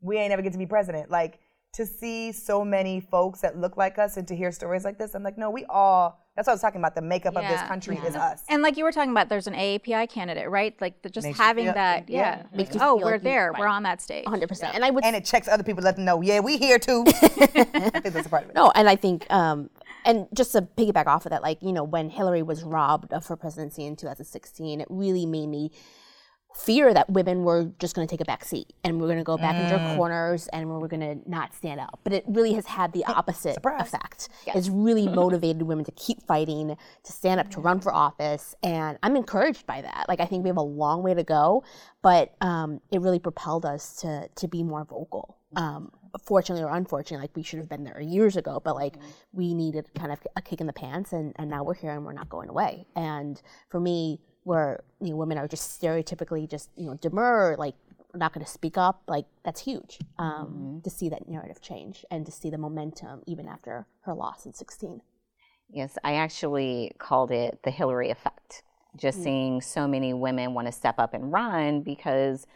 we 0.00 0.18
ain't 0.18 0.32
ever 0.32 0.42
get 0.42 0.52
to 0.52 0.58
be 0.58 0.66
president. 0.66 1.10
Like 1.10 1.40
to 1.74 1.86
see 1.86 2.32
so 2.32 2.64
many 2.64 3.00
folks 3.00 3.40
that 3.40 3.56
look 3.56 3.76
like 3.76 3.98
us 3.98 4.16
and 4.18 4.28
to 4.28 4.36
hear 4.36 4.52
stories 4.52 4.84
like 4.84 4.98
this, 4.98 5.14
I'm 5.14 5.22
like, 5.22 5.38
no, 5.38 5.50
we 5.50 5.64
all. 5.68 6.18
That's 6.34 6.46
what 6.46 6.52
I 6.52 6.54
was 6.54 6.62
talking 6.62 6.80
about. 6.80 6.94
The 6.94 7.02
makeup 7.02 7.34
yeah. 7.34 7.40
of 7.40 7.48
this 7.48 7.68
country 7.68 7.96
yeah. 7.96 8.08
is 8.08 8.16
us. 8.16 8.42
And 8.48 8.62
like 8.62 8.78
you 8.78 8.84
were 8.84 8.92
talking 8.92 9.10
about, 9.10 9.28
there's 9.28 9.46
an 9.46 9.54
AAPI 9.54 10.08
candidate, 10.08 10.48
right? 10.48 10.74
Like 10.80 11.02
the, 11.02 11.10
just 11.10 11.26
Makes 11.26 11.38
having 11.38 11.66
you, 11.66 11.72
that, 11.72 12.08
yeah. 12.08 12.44
yeah. 12.54 12.66
oh, 12.80 12.96
we're 12.96 13.12
like 13.12 13.22
there. 13.22 13.52
We're 13.58 13.66
on 13.66 13.82
that 13.82 14.00
stage. 14.00 14.24
100. 14.24 14.48
percent 14.48 14.74
And 14.74 14.82
I 14.84 14.90
would. 14.90 15.04
And 15.04 15.14
it 15.14 15.26
checks 15.26 15.46
other 15.46 15.62
people, 15.62 15.84
let 15.84 15.96
them 15.96 16.06
know, 16.06 16.22
yeah, 16.22 16.40
we 16.40 16.56
here 16.56 16.78
too. 16.78 17.04
I 17.06 17.10
think 17.10 18.14
that's 18.14 18.26
a 18.26 18.30
part 18.30 18.44
of 18.44 18.50
it. 18.50 18.54
No, 18.54 18.72
and 18.74 18.88
I 18.88 18.96
think, 18.96 19.30
um, 19.30 19.68
and 20.04 20.26
just 20.32 20.52
to 20.52 20.62
piggyback 20.62 21.06
off 21.06 21.26
of 21.26 21.30
that, 21.30 21.42
like 21.42 21.58
you 21.62 21.72
know, 21.72 21.84
when 21.84 22.08
Hillary 22.08 22.42
was 22.42 22.62
robbed 22.62 23.12
of 23.12 23.26
her 23.26 23.36
presidency 23.36 23.84
in 23.84 23.94
2016, 23.96 24.80
it 24.80 24.88
really 24.90 25.26
made 25.26 25.48
me 25.48 25.70
fear 26.54 26.92
that 26.92 27.08
women 27.10 27.44
were 27.44 27.70
just 27.78 27.94
going 27.94 28.06
to 28.06 28.10
take 28.10 28.20
a 28.20 28.24
back 28.24 28.44
seat 28.44 28.72
and 28.84 29.00
we're 29.00 29.06
going 29.06 29.18
to 29.18 29.24
go 29.24 29.36
back 29.36 29.56
mm. 29.56 29.64
into 29.64 29.78
our 29.78 29.96
corners 29.96 30.48
and 30.48 30.68
we're 30.68 30.88
going 30.88 31.00
to 31.00 31.30
not 31.30 31.54
stand 31.54 31.80
up. 31.80 32.00
But 32.04 32.12
it 32.12 32.24
really 32.26 32.52
has 32.54 32.66
had 32.66 32.92
the 32.92 33.04
opposite 33.06 33.54
Surprise. 33.54 33.88
effect. 33.88 34.28
Yes. 34.46 34.56
It's 34.56 34.68
really 34.68 35.08
motivated 35.22 35.62
women 35.62 35.84
to 35.84 35.92
keep 35.92 36.22
fighting, 36.22 36.76
to 37.04 37.12
stand 37.12 37.40
up, 37.40 37.50
to 37.50 37.60
run 37.60 37.80
for 37.80 37.92
office. 37.92 38.54
And 38.62 38.98
I'm 39.02 39.16
encouraged 39.16 39.66
by 39.66 39.82
that. 39.82 40.06
Like, 40.08 40.20
I 40.20 40.26
think 40.26 40.44
we 40.44 40.48
have 40.48 40.56
a 40.56 40.62
long 40.62 41.02
way 41.02 41.14
to 41.14 41.24
go, 41.24 41.64
but 42.02 42.34
um, 42.40 42.80
it 42.90 43.00
really 43.00 43.18
propelled 43.18 43.64
us 43.64 43.96
to, 44.02 44.28
to 44.36 44.48
be 44.48 44.62
more 44.62 44.84
vocal. 44.84 45.38
Um, 45.54 45.90
fortunately 46.24 46.64
or 46.64 46.74
unfortunately, 46.74 47.24
like 47.24 47.36
we 47.36 47.42
should 47.42 47.58
have 47.58 47.68
been 47.68 47.84
there 47.84 48.00
years 48.00 48.36
ago, 48.36 48.60
but 48.62 48.74
like 48.74 48.96
mm-hmm. 48.96 49.10
we 49.32 49.54
needed 49.54 49.86
kind 49.94 50.12
of 50.12 50.18
a 50.36 50.42
kick 50.42 50.60
in 50.60 50.66
the 50.66 50.72
pants 50.72 51.12
and, 51.12 51.32
and 51.36 51.50
now 51.50 51.62
we're 51.62 51.74
here 51.74 51.92
and 51.92 52.04
we're 52.04 52.12
not 52.12 52.28
going 52.28 52.48
away. 52.48 52.86
And 52.96 53.40
for 53.68 53.80
me, 53.80 54.20
where 54.44 54.82
you 55.00 55.10
know, 55.10 55.16
women 55.16 55.38
are 55.38 55.48
just 55.48 55.80
stereotypically 55.80 56.48
just 56.48 56.70
you 56.76 56.86
know 56.86 56.94
demur, 56.94 57.56
like 57.58 57.74
not 58.14 58.32
going 58.32 58.44
to 58.44 58.50
speak 58.50 58.76
up, 58.76 59.02
like 59.06 59.24
that's 59.44 59.60
huge 59.60 59.98
um, 60.18 60.46
mm-hmm. 60.46 60.80
to 60.80 60.90
see 60.90 61.08
that 61.08 61.28
narrative 61.28 61.60
change 61.60 62.04
and 62.10 62.26
to 62.26 62.32
see 62.32 62.50
the 62.50 62.58
momentum 62.58 63.22
even 63.26 63.48
after 63.48 63.86
her 64.02 64.14
loss 64.14 64.44
in 64.46 64.52
16. 64.52 65.00
Yes, 65.70 65.96
I 66.04 66.14
actually 66.14 66.92
called 66.98 67.30
it 67.30 67.60
the 67.64 67.70
Hillary 67.70 68.10
effect. 68.10 68.62
Just 68.96 69.18
mm-hmm. 69.18 69.24
seeing 69.24 69.60
so 69.62 69.88
many 69.88 70.12
women 70.12 70.52
want 70.52 70.66
to 70.66 70.72
step 70.72 70.98
up 70.98 71.14
and 71.14 71.32
run 71.32 71.80
because 71.80 72.46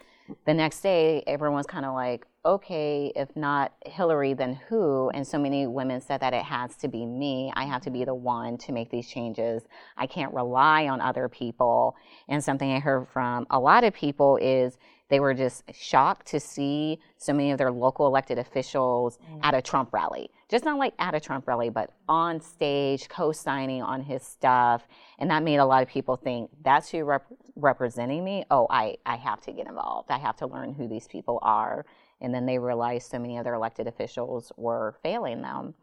the 0.45 0.53
next 0.53 0.81
day 0.81 1.23
everyone 1.27 1.57
was 1.57 1.65
kind 1.65 1.85
of 1.85 1.93
like, 1.93 2.25
okay, 2.45 3.11
if 3.15 3.35
not 3.35 3.73
Hillary, 3.85 4.33
then 4.33 4.59
who? 4.69 5.09
And 5.09 5.27
so 5.27 5.37
many 5.37 5.67
women 5.67 5.99
said 5.99 6.21
that 6.21 6.33
it 6.33 6.43
has 6.43 6.75
to 6.77 6.87
be 6.87 7.05
me. 7.05 7.51
I 7.55 7.65
have 7.65 7.81
to 7.83 7.89
be 7.89 8.05
the 8.05 8.15
one 8.15 8.57
to 8.59 8.71
make 8.71 8.89
these 8.89 9.07
changes. 9.09 9.63
I 9.97 10.07
can't 10.07 10.33
rely 10.33 10.87
on 10.87 11.01
other 11.01 11.27
people. 11.27 11.95
And 12.29 12.43
something 12.43 12.71
I 12.71 12.79
heard 12.79 13.07
from 13.09 13.47
a 13.49 13.59
lot 13.59 13.83
of 13.83 13.93
people 13.93 14.37
is 14.37 14.77
they 15.09 15.19
were 15.19 15.33
just 15.33 15.63
shocked 15.73 16.27
to 16.27 16.39
see 16.39 16.99
so 17.17 17.33
many 17.33 17.51
of 17.51 17.57
their 17.57 17.71
local 17.71 18.07
elected 18.07 18.37
officials 18.37 19.19
mm. 19.31 19.39
at 19.43 19.53
a 19.53 19.61
Trump 19.61 19.93
rally. 19.93 20.29
Just 20.49 20.63
not 20.65 20.79
like 20.79 20.93
at 20.97 21.13
a 21.13 21.19
Trump 21.19 21.47
rally, 21.47 21.69
but 21.69 21.91
on 22.07 22.39
stage, 22.39 23.09
co 23.09 23.31
signing 23.31 23.81
on 23.81 24.01
his 24.01 24.23
stuff. 24.23 24.87
And 25.19 25.29
that 25.29 25.43
made 25.43 25.57
a 25.57 25.65
lot 25.65 25.83
of 25.83 25.89
people 25.89 26.15
think 26.15 26.49
that's 26.63 26.89
who 26.89 27.03
rep- 27.03 27.27
representing 27.55 28.23
me. 28.23 28.45
Oh, 28.49 28.67
I, 28.69 28.97
I 29.05 29.17
have 29.17 29.41
to 29.41 29.51
get 29.51 29.67
involved. 29.67 30.09
I 30.09 30.17
have 30.17 30.37
to 30.37 30.47
learn 30.47 30.73
who 30.73 30.87
these 30.87 31.07
people 31.07 31.39
are 31.41 31.85
and 32.21 32.33
then 32.33 32.45
they 32.45 32.57
realized 32.57 33.09
so 33.09 33.19
many 33.19 33.37
other 33.37 33.53
elected 33.53 33.87
officials 33.87 34.51
were 34.57 34.95
failing 35.03 35.41
them. 35.41 35.73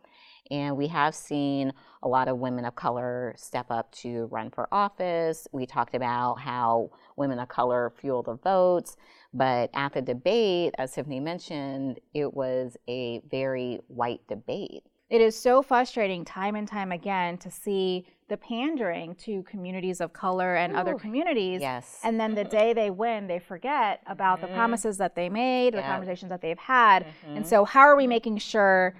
And 0.51 0.77
we 0.77 0.89
have 0.89 1.15
seen 1.15 1.73
a 2.03 2.09
lot 2.09 2.29
of 2.29 2.39
women 2.39 2.65
of 2.65 2.75
color 2.75 3.35
step 3.37 3.71
up 3.71 3.91
to 3.93 4.27
run 4.27 4.51
for 4.51 4.69
office. 4.73 5.49
We 5.53 5.67
talked 5.67 5.95
about 5.95 6.41
how 6.41 6.91
women 7.17 7.39
of 7.39 7.49
color 7.49 7.93
fuel 7.99 8.23
the 8.23 8.35
votes. 8.35 8.97
But 9.33 9.71
at 9.75 9.95
the 9.95 10.03
debate, 10.03 10.75
as 10.79 10.93
Tiffany 10.93 11.21
mentioned, 11.21 11.99
it 12.13 12.35
was 12.35 12.77
a 12.88 13.21
very 13.31 13.81
white 13.88 14.21
debate. 14.29 14.85
It 15.11 15.21
is 15.21 15.38
so 15.38 15.63
frustrating 15.63 16.25
time 16.25 16.57
and 16.57 16.67
time 16.67 16.92
again 16.92 17.38
to 17.38 17.51
see 17.51 18.07
the 18.29 18.37
pandering 18.37 19.15
to 19.17 19.42
communities 19.42 20.01
of 20.01 20.13
color 20.13 20.57
and 20.57 20.73
Ooh. 20.73 20.77
other 20.77 20.95
communities. 20.95 21.61
Yes. 21.61 22.01
And 22.03 22.19
then 22.19 22.35
the 22.35 22.45
day 22.45 22.73
they 22.73 22.90
win, 22.90 23.27
they 23.27 23.38
forget 23.38 24.01
about 24.07 24.38
mm-hmm. 24.38 24.49
the 24.49 24.55
promises 24.55 24.97
that 24.99 25.15
they 25.15 25.29
made, 25.29 25.75
the 25.75 25.83
conversations 25.83 26.31
that 26.31 26.40
they've 26.40 26.59
had. 26.59 27.05
Mm-hmm. 27.05 27.37
And 27.37 27.47
so, 27.47 27.65
how 27.65 27.81
are 27.81 27.97
we 27.97 28.07
making 28.07 28.38
sure? 28.38 28.95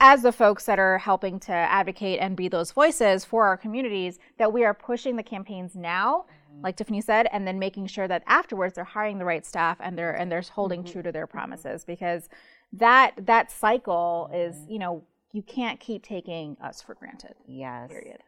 As 0.00 0.22
the 0.22 0.32
folks 0.32 0.64
that 0.66 0.78
are 0.78 0.98
helping 0.98 1.40
to 1.40 1.52
advocate 1.52 2.20
and 2.20 2.36
be 2.36 2.48
those 2.48 2.70
voices 2.70 3.24
for 3.24 3.46
our 3.46 3.56
communities, 3.56 4.18
that 4.38 4.52
we 4.52 4.64
are 4.64 4.74
pushing 4.74 5.16
the 5.16 5.22
campaigns 5.22 5.74
now 5.74 6.24
mm-hmm. 6.58 6.64
like 6.64 6.76
Tiffany 6.76 7.00
said, 7.00 7.28
and 7.32 7.46
then 7.46 7.58
making 7.58 7.86
sure 7.86 8.08
that 8.08 8.22
afterwards 8.26 8.74
they're 8.74 8.84
hiring 8.84 9.18
the 9.18 9.24
right 9.24 9.44
staff 9.44 9.78
and 9.80 9.96
they're 9.96 10.12
and 10.12 10.30
they're 10.30 10.42
holding 10.42 10.82
mm-hmm. 10.82 10.92
true 10.92 11.02
to 11.02 11.12
their 11.12 11.26
promises 11.26 11.84
because 11.84 12.28
that 12.72 13.14
that 13.26 13.50
cycle 13.50 14.30
is, 14.32 14.56
mm-hmm. 14.56 14.72
you 14.72 14.78
know, 14.78 15.04
you 15.32 15.42
can't 15.42 15.78
keep 15.80 16.02
taking 16.02 16.56
us 16.62 16.82
for 16.82 16.94
granted. 16.94 17.34
Yes. 17.46 17.90
Period. 17.90 18.18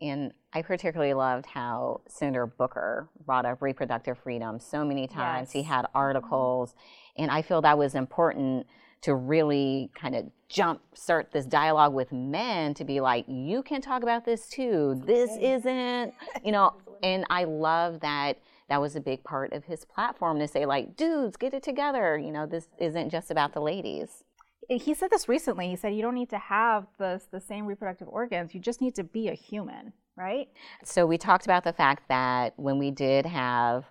And 0.00 0.32
I 0.52 0.62
particularly 0.62 1.14
loved 1.14 1.46
how 1.46 2.00
Senator 2.08 2.46
Booker 2.46 3.08
brought 3.26 3.44
up 3.44 3.60
reproductive 3.60 4.18
freedom 4.18 4.60
so 4.60 4.84
many 4.84 5.08
times. 5.08 5.48
Yes. 5.48 5.52
He 5.52 5.62
had 5.62 5.86
articles, 5.94 6.74
and 7.16 7.30
I 7.30 7.42
feel 7.42 7.60
that 7.62 7.76
was 7.76 7.94
important 7.94 8.66
to 9.04 9.14
really 9.14 9.90
kind 9.94 10.14
of 10.14 10.30
jump 10.48 10.80
start 10.94 11.30
this 11.30 11.44
dialogue 11.44 11.92
with 11.92 12.10
men 12.10 12.72
to 12.72 12.84
be 12.84 13.00
like 13.00 13.26
you 13.28 13.62
can 13.62 13.82
talk 13.82 14.02
about 14.02 14.24
this 14.24 14.48
too. 14.48 15.00
This 15.04 15.30
isn't 15.40 16.14
you 16.42 16.52
know 16.52 16.74
and 17.02 17.26
i 17.28 17.44
love 17.44 18.00
that 18.00 18.38
that 18.70 18.80
was 18.80 18.96
a 18.96 19.00
big 19.00 19.22
part 19.24 19.52
of 19.52 19.64
his 19.64 19.84
platform 19.84 20.38
to 20.38 20.48
say 20.48 20.64
like 20.64 20.96
dudes 20.96 21.36
get 21.36 21.52
it 21.52 21.62
together. 21.62 22.16
You 22.18 22.32
know 22.32 22.46
this 22.46 22.68
isn't 22.78 23.10
just 23.10 23.30
about 23.30 23.52
the 23.52 23.60
ladies. 23.60 24.24
He 24.70 24.94
said 24.94 25.10
this 25.10 25.28
recently. 25.28 25.68
He 25.68 25.76
said 25.76 25.94
you 25.94 26.00
don't 26.00 26.14
need 26.14 26.30
to 26.30 26.38
have 26.38 26.86
the, 26.98 27.20
the 27.30 27.40
same 27.40 27.66
reproductive 27.66 28.08
organs. 28.08 28.54
You 28.54 28.60
just 28.60 28.80
need 28.80 28.94
to 28.94 29.04
be 29.04 29.28
a 29.28 29.34
human 29.34 29.92
right? 30.16 30.48
So 30.84 31.06
we 31.06 31.18
talked 31.18 31.44
about 31.44 31.64
the 31.64 31.72
fact 31.72 32.04
that 32.08 32.54
when 32.56 32.78
we 32.78 32.92
did 32.92 33.26
have 33.26 33.84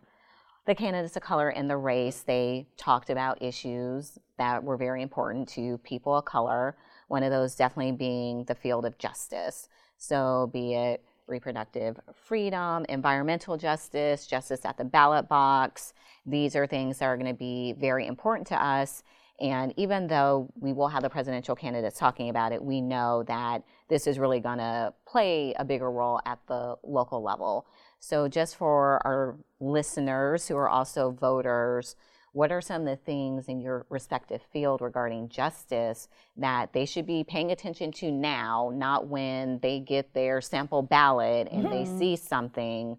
the 0.66 0.76
candidates 0.76 1.16
of 1.16 1.24
color 1.24 1.50
in 1.50 1.68
the 1.68 1.78
race, 1.78 2.22
they 2.22 2.68
talked 2.78 3.10
about 3.10 3.42
issues 3.42 4.18
that 4.38 4.64
were 4.64 4.78
very 4.78 5.02
important 5.02 5.48
to 5.50 5.78
people 5.80 6.16
of 6.16 6.26
color. 6.26 6.76
One 7.08 7.24
of 7.24 7.32
those 7.32 7.56
definitely 7.56 7.92
being 7.92 8.46
the 8.46 8.56
field 8.56 8.86
of 8.86 8.98
justice. 8.98 9.68
So, 9.98 10.50
be 10.52 10.74
it 10.74 11.04
reproductive 11.28 12.00
freedom, 12.14 12.86
environmental 12.90 13.58
justice, 13.58 14.28
justice 14.28 14.66
at 14.66 14.78
the 14.78 14.84
ballot 14.84 15.28
box. 15.28 15.94
These 16.26 16.56
are 16.56 16.68
things 16.68 17.00
that 17.00 17.06
are 17.06 17.18
going 17.18 17.32
to 17.32 17.38
be 17.38 17.74
very 17.80 18.08
important 18.08 18.48
to 18.48 18.62
us. 18.62 19.04
And 19.40 19.74
even 19.78 20.08
though 20.08 20.52
we 20.60 20.74
will 20.74 20.88
have 20.88 21.02
the 21.02 21.10
presidential 21.10 21.56
candidates 21.56 21.98
talking 21.98 22.30
about 22.30 22.52
it, 22.52 22.64
we 22.64 22.82
know 22.82 23.24
that 23.24 23.64
this 23.90 24.08
is 24.08 24.20
really 24.20 24.40
going 24.40 24.60
to 24.60 24.94
play 25.06 25.54
a 25.58 25.66
bigger 25.66 25.92
role 25.92 26.20
at 26.26 26.40
the 26.48 26.76
local 26.84 27.22
level. 27.22 27.66
So, 28.04 28.28
just 28.28 28.58
for 28.58 29.00
our 29.08 29.38
listeners 29.62 30.50
who 30.50 30.58
are 30.58 30.68
also 30.68 31.12
voters, 31.12 31.96
what 32.34 32.52
are 32.52 32.60
some 32.60 32.82
of 32.82 32.88
the 32.88 32.98
things 32.98 33.48
in 33.48 33.62
your 33.62 33.86
respective 33.90 34.42
field 34.52 34.82
regarding 34.82 35.30
justice 35.30 36.10
that 36.36 36.74
they 36.74 36.86
should 36.86 37.08
be 37.08 37.24
paying 37.24 37.50
attention 37.50 37.94
to 37.94 38.12
now, 38.12 38.74
not 38.76 39.08
when 39.08 39.60
they 39.60 39.80
get 39.80 40.14
their 40.14 40.42
sample 40.42 40.82
ballot 40.82 41.48
and 41.50 41.64
mm-hmm. 41.64 41.72
they 41.72 41.98
see 41.98 42.18
something? 42.18 42.98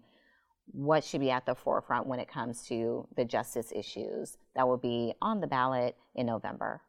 What 0.71 1.03
should 1.03 1.21
be 1.21 1.29
at 1.29 1.45
the 1.45 1.53
forefront 1.53 2.07
when 2.07 2.19
it 2.19 2.27
comes 2.27 2.63
to 2.69 3.07
the 3.15 3.25
justice 3.25 3.71
issues 3.75 4.37
that 4.55 4.67
will 4.67 4.79
be 4.79 5.13
on 5.21 5.39
the 5.39 5.45
ballot 5.45 5.95
in 6.15 6.25
November? 6.25 6.81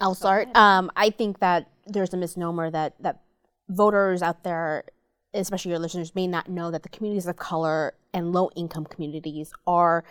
I'll 0.00 0.14
start. 0.14 0.54
Um, 0.54 0.88
I 0.94 1.10
think 1.10 1.40
that 1.40 1.68
there's 1.84 2.14
a 2.14 2.16
misnomer 2.16 2.70
that 2.70 2.94
that 3.02 3.22
voters 3.68 4.22
out 4.22 4.44
there 4.44 4.84
especially 5.34 5.70
your 5.70 5.78
listeners, 5.78 6.14
may 6.14 6.26
not 6.26 6.48
know 6.48 6.70
that 6.70 6.82
the 6.82 6.88
communities 6.88 7.26
of 7.26 7.36
color 7.36 7.94
and 8.12 8.32
low 8.32 8.50
income 8.56 8.84
communities 8.84 9.52
are 9.66 10.04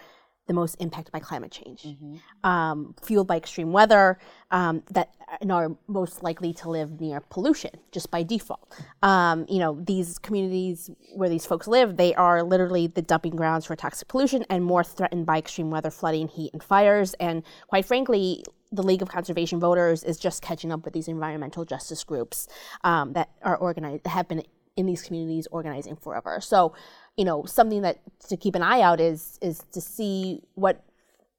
the 0.47 0.53
most 0.53 0.75
impacted 0.79 1.11
by 1.11 1.19
climate 1.19 1.51
change, 1.51 1.83
mm-hmm. 1.83 2.15
um, 2.43 2.93
fueled 3.01 3.27
by 3.27 3.37
extreme 3.37 3.71
weather, 3.71 4.17
um, 4.49 4.83
that 4.91 5.09
are 5.49 5.77
most 5.87 6.23
likely 6.23 6.51
to 6.51 6.69
live 6.69 6.99
near 6.99 7.21
pollution 7.21 7.71
just 7.91 8.11
by 8.11 8.21
default. 8.23 8.67
Um, 9.01 9.45
you 9.47 9.59
know, 9.59 9.79
these 9.81 10.17
communities 10.19 10.89
where 11.15 11.29
these 11.29 11.45
folks 11.45 11.67
live, 11.67 11.95
they 11.95 12.13
are 12.15 12.43
literally 12.43 12.87
the 12.87 13.01
dumping 13.01 13.35
grounds 13.35 13.65
for 13.65 13.75
toxic 13.75 14.07
pollution 14.07 14.43
and 14.49 14.63
more 14.63 14.83
threatened 14.83 15.25
by 15.25 15.37
extreme 15.37 15.69
weather, 15.69 15.91
flooding, 15.91 16.27
heat, 16.27 16.51
and 16.53 16.61
fires. 16.61 17.13
And 17.13 17.43
quite 17.67 17.85
frankly, 17.85 18.43
the 18.73 18.83
League 18.83 19.01
of 19.01 19.09
Conservation 19.09 19.59
Voters 19.59 20.03
is 20.03 20.17
just 20.17 20.41
catching 20.41 20.71
up 20.71 20.83
with 20.83 20.93
these 20.93 21.07
environmental 21.07 21.65
justice 21.65 22.03
groups 22.03 22.47
um, 22.83 23.13
that 23.13 23.29
are 23.43 23.57
organized, 23.57 24.05
have 24.07 24.27
been 24.27 24.43
in 24.75 24.85
these 24.85 25.01
communities 25.01 25.47
organizing 25.51 25.95
forever. 25.95 26.39
So, 26.41 26.73
you 27.17 27.25
know, 27.25 27.45
something 27.45 27.81
that 27.81 27.99
to 28.29 28.37
keep 28.37 28.55
an 28.55 28.63
eye 28.63 28.81
out 28.81 28.99
is 28.99 29.37
is 29.41 29.63
to 29.71 29.81
see 29.81 30.43
what 30.55 30.83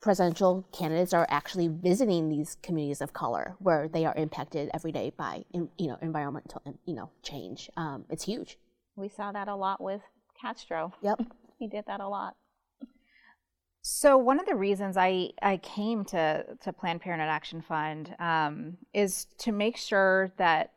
presidential 0.00 0.66
candidates 0.72 1.14
are 1.14 1.26
actually 1.30 1.68
visiting 1.68 2.28
these 2.28 2.56
communities 2.62 3.00
of 3.00 3.12
color 3.12 3.54
where 3.60 3.88
they 3.88 4.04
are 4.04 4.14
impacted 4.16 4.68
every 4.74 4.90
day 4.90 5.12
by 5.16 5.44
you 5.52 5.70
know 5.78 5.96
environmental 6.02 6.62
you 6.84 6.94
know 6.94 7.10
change. 7.22 7.70
Um, 7.76 8.04
it's 8.10 8.24
huge. 8.24 8.58
We 8.96 9.08
saw 9.08 9.32
that 9.32 9.48
a 9.48 9.54
lot 9.54 9.80
with 9.80 10.02
Castro. 10.40 10.92
Yep, 11.02 11.20
he 11.58 11.68
did 11.68 11.84
that 11.86 12.00
a 12.00 12.08
lot. 12.08 12.36
So 13.84 14.16
one 14.16 14.38
of 14.38 14.46
the 14.46 14.54
reasons 14.54 14.96
I, 14.96 15.30
I 15.42 15.56
came 15.56 16.04
to, 16.06 16.44
to 16.62 16.72
Planned 16.72 17.00
Parenthood 17.00 17.28
Action 17.28 17.60
Fund 17.60 18.14
um, 18.20 18.76
is 18.94 19.26
to 19.38 19.50
make 19.50 19.76
sure 19.76 20.32
that 20.36 20.72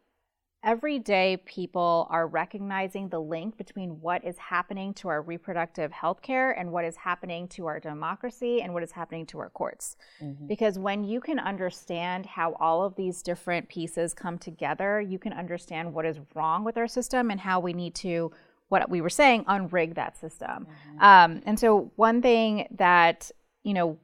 every 0.66 0.98
day 0.98 1.38
people 1.46 2.08
are 2.10 2.28
recognizing 2.28 3.08
the 3.08 3.22
link 3.22 3.56
between 3.56 4.02
what 4.02 4.26
is 4.26 4.38
happening 4.38 4.94
to 4.96 5.08
our 5.08 5.22
reproductive 5.22 5.92
health 5.92 6.22
care 6.24 6.52
and 6.52 6.72
what 6.72 6.84
is 6.84 6.96
happening 6.96 7.48
to 7.48 7.68
our 7.68 7.80
democracy 7.80 8.62
and 8.62 8.74
what 8.74 8.82
is 8.82 8.92
happening 8.92 9.26
to 9.28 9.38
our 9.38 9.52
courts. 9.52 9.96
Mm-hmm. 10.22 10.48
Because 10.48 10.80
when 10.80 11.04
you 11.04 11.22
can 11.22 11.38
understand 11.38 12.26
how 12.26 12.54
all 12.60 12.84
of 12.84 12.96
these 12.96 13.22
different 13.22 13.70
pieces 13.70 14.14
come 14.14 14.40
together, 14.40 15.00
you 15.00 15.20
can 15.20 15.32
understand 15.32 15.94
what 15.94 16.06
is 16.06 16.20
wrong 16.34 16.64
with 16.64 16.78
our 16.78 16.88
system 16.88 17.30
and 17.30 17.40
how 17.40 17.60
we 17.60 17.72
need 17.72 17.94
to 17.96 18.32
what 18.70 18.90
we 18.90 19.00
were 19.00 19.12
saying 19.12 19.46
unrig 19.46 19.94
that 19.94 20.18
system 20.18 20.66
mm-hmm. 20.66 21.00
um, 21.00 21.40
and 21.46 21.60
so 21.60 21.92
one 21.98 22.20
thing 22.20 22.68
that 22.72 23.30
you 23.64 23.76
know 23.76 23.96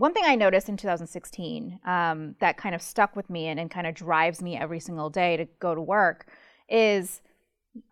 one 0.00 0.14
thing 0.14 0.24
I 0.24 0.34
noticed 0.34 0.70
in 0.70 0.78
2016 0.78 1.78
um, 1.84 2.34
that 2.40 2.56
kind 2.56 2.74
of 2.74 2.80
stuck 2.80 3.14
with 3.14 3.28
me 3.28 3.48
and, 3.48 3.60
and 3.60 3.70
kind 3.70 3.86
of 3.86 3.94
drives 3.94 4.40
me 4.40 4.56
every 4.56 4.80
single 4.80 5.10
day 5.10 5.36
to 5.36 5.44
go 5.58 5.74
to 5.74 5.80
work 5.82 6.26
is 6.70 7.20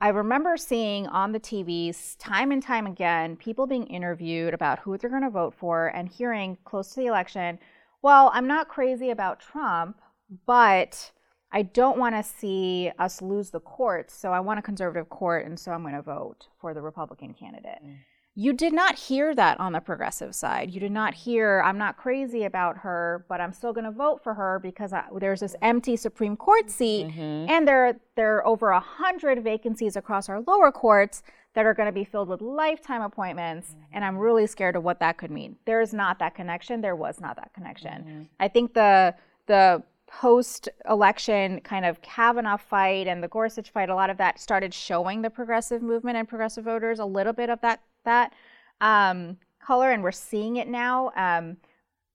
I 0.00 0.08
remember 0.08 0.56
seeing 0.56 1.06
on 1.08 1.32
the 1.32 1.38
TVs 1.38 2.16
time 2.18 2.50
and 2.50 2.62
time 2.62 2.86
again 2.86 3.36
people 3.36 3.66
being 3.66 3.86
interviewed 3.88 4.54
about 4.54 4.78
who 4.78 4.96
they're 4.96 5.10
going 5.10 5.22
to 5.22 5.28
vote 5.28 5.52
for 5.54 5.88
and 5.88 6.08
hearing 6.08 6.56
close 6.64 6.94
to 6.94 7.00
the 7.00 7.08
election, 7.08 7.58
well, 8.00 8.30
I'm 8.32 8.46
not 8.46 8.68
crazy 8.68 9.10
about 9.10 9.40
Trump, 9.40 10.00
but 10.46 11.12
I 11.52 11.60
don't 11.60 11.98
want 11.98 12.14
to 12.14 12.22
see 12.22 12.90
us 12.98 13.20
lose 13.20 13.50
the 13.50 13.60
courts, 13.60 14.14
so 14.14 14.32
I 14.32 14.40
want 14.40 14.58
a 14.58 14.62
conservative 14.62 15.10
court, 15.10 15.44
and 15.44 15.60
so 15.60 15.72
I'm 15.72 15.82
going 15.82 15.94
to 15.94 16.02
vote 16.02 16.46
for 16.58 16.72
the 16.72 16.80
Republican 16.80 17.34
candidate. 17.34 17.80
Mm 17.84 17.96
you 18.38 18.52
did 18.52 18.72
not 18.72 18.96
hear 18.96 19.34
that 19.34 19.58
on 19.58 19.72
the 19.72 19.80
progressive 19.80 20.32
side. 20.32 20.70
You 20.70 20.78
did 20.78 20.92
not 20.92 21.12
hear, 21.12 21.60
I'm 21.64 21.76
not 21.76 21.96
crazy 21.96 22.44
about 22.44 22.76
her, 22.76 23.24
but 23.28 23.40
I'm 23.40 23.52
still 23.52 23.72
going 23.72 23.84
to 23.84 23.90
vote 23.90 24.22
for 24.22 24.32
her 24.34 24.60
because 24.60 24.92
I, 24.92 25.06
there's 25.18 25.40
this 25.40 25.56
empty 25.60 25.96
Supreme 25.96 26.36
Court 26.36 26.70
seat, 26.70 27.08
mm-hmm. 27.08 27.50
and 27.50 27.66
there, 27.66 27.98
there 28.14 28.36
are 28.36 28.46
over 28.46 28.70
100 28.70 29.42
vacancies 29.42 29.96
across 29.96 30.28
our 30.28 30.40
lower 30.46 30.70
courts 30.70 31.24
that 31.54 31.66
are 31.66 31.74
going 31.74 31.88
to 31.88 31.92
be 31.92 32.04
filled 32.04 32.28
with 32.28 32.40
lifetime 32.40 33.02
appointments, 33.02 33.70
mm-hmm. 33.70 33.80
and 33.94 34.04
I'm 34.04 34.16
really 34.16 34.46
scared 34.46 34.76
of 34.76 34.84
what 34.84 35.00
that 35.00 35.18
could 35.18 35.32
mean. 35.32 35.56
There 35.64 35.80
is 35.80 35.92
not 35.92 36.20
that 36.20 36.36
connection. 36.36 36.80
There 36.80 36.94
was 36.94 37.20
not 37.20 37.34
that 37.34 37.52
connection. 37.54 38.04
Mm-hmm. 38.04 38.22
I 38.38 38.46
think 38.46 38.72
the, 38.72 39.16
the 39.46 39.82
post 40.06 40.68
election 40.88 41.60
kind 41.62 41.84
of 41.84 42.00
Kavanaugh 42.02 42.56
fight 42.56 43.08
and 43.08 43.20
the 43.20 43.28
Gorsuch 43.28 43.70
fight, 43.70 43.88
a 43.88 43.96
lot 43.96 44.10
of 44.10 44.16
that 44.18 44.38
started 44.38 44.72
showing 44.72 45.22
the 45.22 45.30
progressive 45.30 45.82
movement 45.82 46.16
and 46.16 46.28
progressive 46.28 46.64
voters 46.64 47.00
a 47.00 47.04
little 47.04 47.32
bit 47.32 47.50
of 47.50 47.60
that 47.62 47.82
that 48.08 48.32
um, 48.80 49.36
color, 49.64 49.92
and 49.92 50.02
we're 50.02 50.12
seeing 50.12 50.56
it 50.56 50.68
now. 50.68 51.12
Um, 51.16 51.56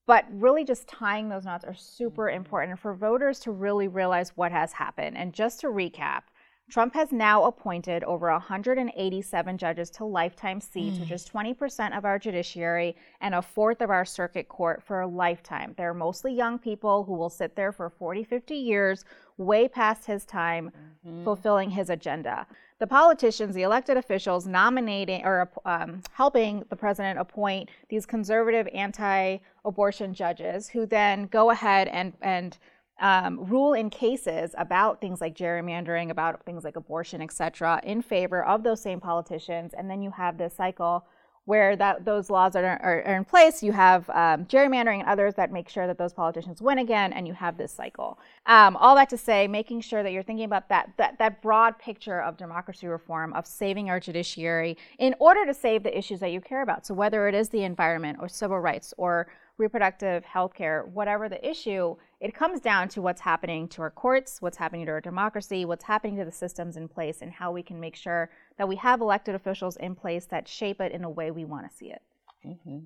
but 0.05 0.25
really, 0.31 0.65
just 0.65 0.87
tying 0.87 1.29
those 1.29 1.45
knots 1.45 1.63
are 1.63 1.73
super 1.73 2.25
mm-hmm. 2.25 2.37
important 2.37 2.79
for 2.79 2.93
voters 2.93 3.39
to 3.41 3.51
really 3.51 3.87
realize 3.87 4.33
what 4.35 4.51
has 4.51 4.73
happened. 4.73 5.17
And 5.17 5.33
just 5.33 5.61
to 5.61 5.67
recap, 5.67 6.23
Trump 6.69 6.93
has 6.93 7.11
now 7.11 7.43
appointed 7.43 8.03
over 8.05 8.31
187 8.31 9.57
judges 9.57 9.89
to 9.91 10.05
lifetime 10.05 10.59
seats, 10.61 10.97
mm. 10.97 11.01
which 11.01 11.11
is 11.11 11.25
20% 11.25 11.95
of 11.97 12.05
our 12.05 12.17
judiciary 12.17 12.95
and 13.21 13.35
a 13.35 13.41
fourth 13.41 13.81
of 13.81 13.89
our 13.89 14.05
circuit 14.05 14.47
court 14.47 14.81
for 14.81 15.01
a 15.01 15.07
lifetime. 15.07 15.73
They're 15.77 15.93
mostly 15.93 16.33
young 16.33 16.57
people 16.57 17.03
who 17.03 17.13
will 17.13 17.29
sit 17.29 17.55
there 17.55 17.73
for 17.73 17.89
40, 17.89 18.23
50 18.23 18.55
years, 18.55 19.03
way 19.37 19.67
past 19.67 20.05
his 20.05 20.25
time, 20.25 20.71
mm-hmm. 21.05 21.23
fulfilling 21.23 21.69
his 21.69 21.89
agenda 21.89 22.47
the 22.83 22.87
politicians, 22.87 23.55
the 23.55 23.61
elected 23.61 23.95
officials, 23.95 24.45
nominating 24.45 25.23
or 25.23 25.49
um, 25.63 26.01
helping 26.11 26.65
the 26.69 26.75
president 26.75 27.17
appoint 27.17 27.69
these 27.87 28.05
conservative 28.05 28.67
anti-abortion 28.73 30.13
judges, 30.13 30.67
who 30.67 30.85
then 30.85 31.27
go 31.27 31.51
ahead 31.51 31.87
and 31.87 32.11
and 32.21 32.57
um, 32.99 33.45
rule 33.45 33.71
in 33.71 33.89
cases 33.89 34.53
about 34.57 34.99
things 34.99 35.21
like 35.21 35.33
gerrymandering, 35.33 36.09
about 36.09 36.43
things 36.43 36.65
like 36.65 36.75
abortion, 36.75 37.21
etc., 37.21 37.79
in 37.85 38.01
favor 38.01 38.43
of 38.43 38.63
those 38.63 38.81
same 38.81 38.99
politicians, 38.99 39.73
and 39.73 39.89
then 39.89 40.01
you 40.01 40.11
have 40.11 40.37
this 40.37 40.53
cycle 40.53 41.05
where 41.45 41.75
that 41.75 42.05
those 42.05 42.29
laws 42.29 42.55
are, 42.55 42.63
are, 42.63 43.03
are 43.03 43.15
in 43.17 43.25
place. 43.25 43.61
You 43.61 43.73
have 43.73 44.09
um, 44.09 44.45
gerrymandering 44.45 44.99
and 44.99 45.07
others 45.07 45.33
that 45.35 45.51
make 45.51 45.67
sure 45.67 45.87
that 45.87 45.97
those 45.97 46.13
politicians 46.13 46.61
win 46.61 46.79
again, 46.79 47.11
and 47.11 47.27
you 47.27 47.33
have 47.33 47.57
this 47.57 47.71
cycle. 47.71 48.17
Um, 48.45 48.77
all 48.77 48.95
that 48.95 49.09
to 49.09 49.17
say, 49.17 49.47
making 49.47 49.81
sure 49.81 50.03
that 50.03 50.11
you're 50.11 50.23
thinking 50.23 50.45
about 50.45 50.69
that, 50.69 50.91
that 50.97 51.17
that 51.19 51.41
broad 51.41 51.77
picture 51.77 52.21
of 52.21 52.37
democracy 52.37 52.87
reform, 52.87 53.33
of 53.33 53.45
saving 53.45 53.89
our 53.89 53.99
judiciary 53.99 54.77
in 54.99 55.15
order 55.19 55.45
to 55.45 55.53
save 55.53 55.83
the 55.83 55.97
issues 55.97 56.19
that 56.21 56.31
you 56.31 56.39
care 56.39 56.61
about. 56.61 56.85
So 56.85 56.93
whether 56.93 57.27
it 57.27 57.35
is 57.35 57.49
the 57.49 57.63
environment 57.63 58.19
or 58.21 58.29
civil 58.29 58.59
rights 58.59 58.93
or 58.97 59.27
reproductive 59.57 60.25
health 60.25 60.53
care, 60.53 60.83
whatever 60.93 61.29
the 61.29 61.47
issue, 61.47 61.95
it 62.19 62.33
comes 62.33 62.59
down 62.59 62.87
to 62.89 63.01
what's 63.01 63.21
happening 63.21 63.67
to 63.67 63.81
our 63.81 63.91
courts, 63.91 64.41
what's 64.41 64.57
happening 64.57 64.85
to 64.85 64.91
our 64.91 65.01
democracy, 65.01 65.65
what's 65.65 65.83
happening 65.83 66.17
to 66.17 66.25
the 66.25 66.31
systems 66.31 66.75
in 66.75 66.87
place, 66.87 67.21
and 67.21 67.31
how 67.31 67.51
we 67.51 67.61
can 67.61 67.79
make 67.79 67.95
sure 67.95 68.31
that 68.57 68.67
we 68.67 68.75
have 68.77 69.01
elected 69.01 69.35
officials 69.35 69.75
in 69.77 69.93
place 69.95 70.25
that 70.25 70.47
shape 70.47 70.81
it 70.81 70.91
in 70.91 71.03
a 71.03 71.09
way 71.09 71.29
we 71.31 71.45
want 71.45 71.69
to 71.69 71.75
see 71.75 71.91
it. 71.91 72.01
Mm-hmm. 72.45 72.79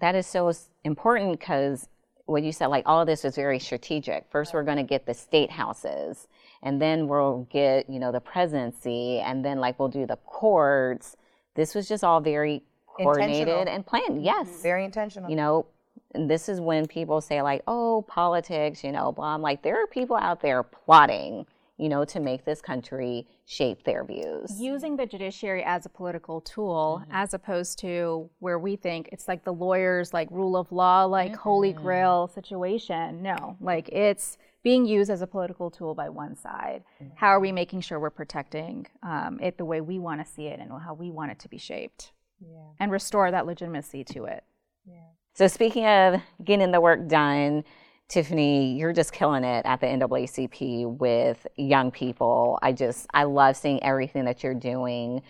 That 0.00 0.14
is 0.14 0.26
so 0.26 0.52
important 0.84 1.38
because 1.38 1.88
what 2.24 2.42
you 2.42 2.52
said, 2.52 2.66
like 2.66 2.84
all 2.86 3.00
of 3.00 3.06
this 3.06 3.24
is 3.24 3.34
very 3.34 3.58
strategic. 3.58 4.26
First, 4.30 4.54
we're 4.54 4.62
going 4.62 4.76
to 4.76 4.82
get 4.82 5.06
the 5.06 5.14
state 5.14 5.50
houses, 5.50 6.28
and 6.62 6.80
then 6.80 7.08
we'll 7.08 7.46
get, 7.50 7.88
you 7.90 7.98
know, 7.98 8.12
the 8.12 8.20
presidency, 8.20 9.20
and 9.20 9.44
then 9.44 9.58
like 9.60 9.78
we'll 9.78 9.88
do 9.88 10.06
the 10.06 10.16
courts. 10.16 11.16
This 11.54 11.74
was 11.74 11.88
just 11.88 12.04
all 12.04 12.20
very 12.20 12.62
coordinated 12.86 13.68
and 13.68 13.84
planned. 13.84 14.22
Yes. 14.22 14.62
Very 14.62 14.84
intentional. 14.84 15.28
You 15.30 15.36
know, 15.36 15.66
and 16.14 16.30
this 16.30 16.48
is 16.48 16.60
when 16.60 16.86
people 16.86 17.20
say 17.20 17.42
like, 17.42 17.62
"Oh, 17.66 18.04
politics," 18.08 18.82
you 18.82 18.92
know, 18.92 19.12
blah. 19.12 19.34
I'm 19.34 19.42
like, 19.42 19.62
there 19.62 19.82
are 19.82 19.86
people 19.86 20.16
out 20.16 20.40
there 20.40 20.62
plotting, 20.62 21.46
you 21.76 21.88
know, 21.88 22.04
to 22.06 22.20
make 22.20 22.44
this 22.44 22.60
country 22.60 23.26
shape 23.46 23.84
their 23.84 24.04
views. 24.04 24.60
Using 24.60 24.96
the 24.96 25.06
judiciary 25.06 25.62
as 25.64 25.86
a 25.86 25.88
political 25.88 26.40
tool, 26.40 27.00
mm-hmm. 27.02 27.12
as 27.12 27.34
opposed 27.34 27.78
to 27.80 28.28
where 28.38 28.58
we 28.58 28.76
think 28.76 29.10
it's 29.12 29.28
like 29.28 29.44
the 29.44 29.52
lawyers, 29.52 30.12
like 30.12 30.30
rule 30.30 30.56
of 30.56 30.72
law, 30.72 31.04
like 31.04 31.32
mm-hmm. 31.32 31.40
holy 31.40 31.72
grail 31.72 32.28
situation. 32.28 33.22
No, 33.22 33.56
like 33.60 33.88
it's 33.90 34.38
being 34.62 34.86
used 34.86 35.10
as 35.10 35.22
a 35.22 35.26
political 35.26 35.70
tool 35.70 35.94
by 35.94 36.08
one 36.08 36.36
side. 36.36 36.84
Mm-hmm. 37.02 37.14
How 37.16 37.28
are 37.28 37.40
we 37.40 37.52
making 37.52 37.82
sure 37.82 38.00
we're 38.00 38.10
protecting 38.10 38.86
um, 39.02 39.38
it 39.40 39.56
the 39.56 39.64
way 39.64 39.80
we 39.80 39.98
want 39.98 40.24
to 40.24 40.30
see 40.30 40.46
it 40.46 40.58
and 40.58 40.70
how 40.70 40.94
we 40.94 41.10
want 41.10 41.30
it 41.30 41.38
to 41.40 41.48
be 41.48 41.58
shaped, 41.58 42.12
yeah. 42.40 42.58
and 42.80 42.90
restore 42.90 43.30
that 43.30 43.46
legitimacy 43.46 44.04
to 44.04 44.24
it? 44.24 44.42
Yeah. 44.86 45.00
So, 45.38 45.46
speaking 45.46 45.86
of 45.86 46.20
getting 46.42 46.72
the 46.72 46.80
work 46.80 47.06
done, 47.06 47.62
Tiffany, 48.08 48.76
you're 48.76 48.92
just 48.92 49.12
killing 49.12 49.44
it 49.44 49.64
at 49.64 49.80
the 49.80 49.86
NAACP 49.86 50.98
with 50.98 51.46
young 51.54 51.92
people. 51.92 52.58
I 52.60 52.72
just, 52.72 53.06
I 53.14 53.22
love 53.22 53.56
seeing 53.56 53.80
everything 53.84 54.24
that 54.24 54.42
you're 54.42 54.52
doing. 54.52 55.22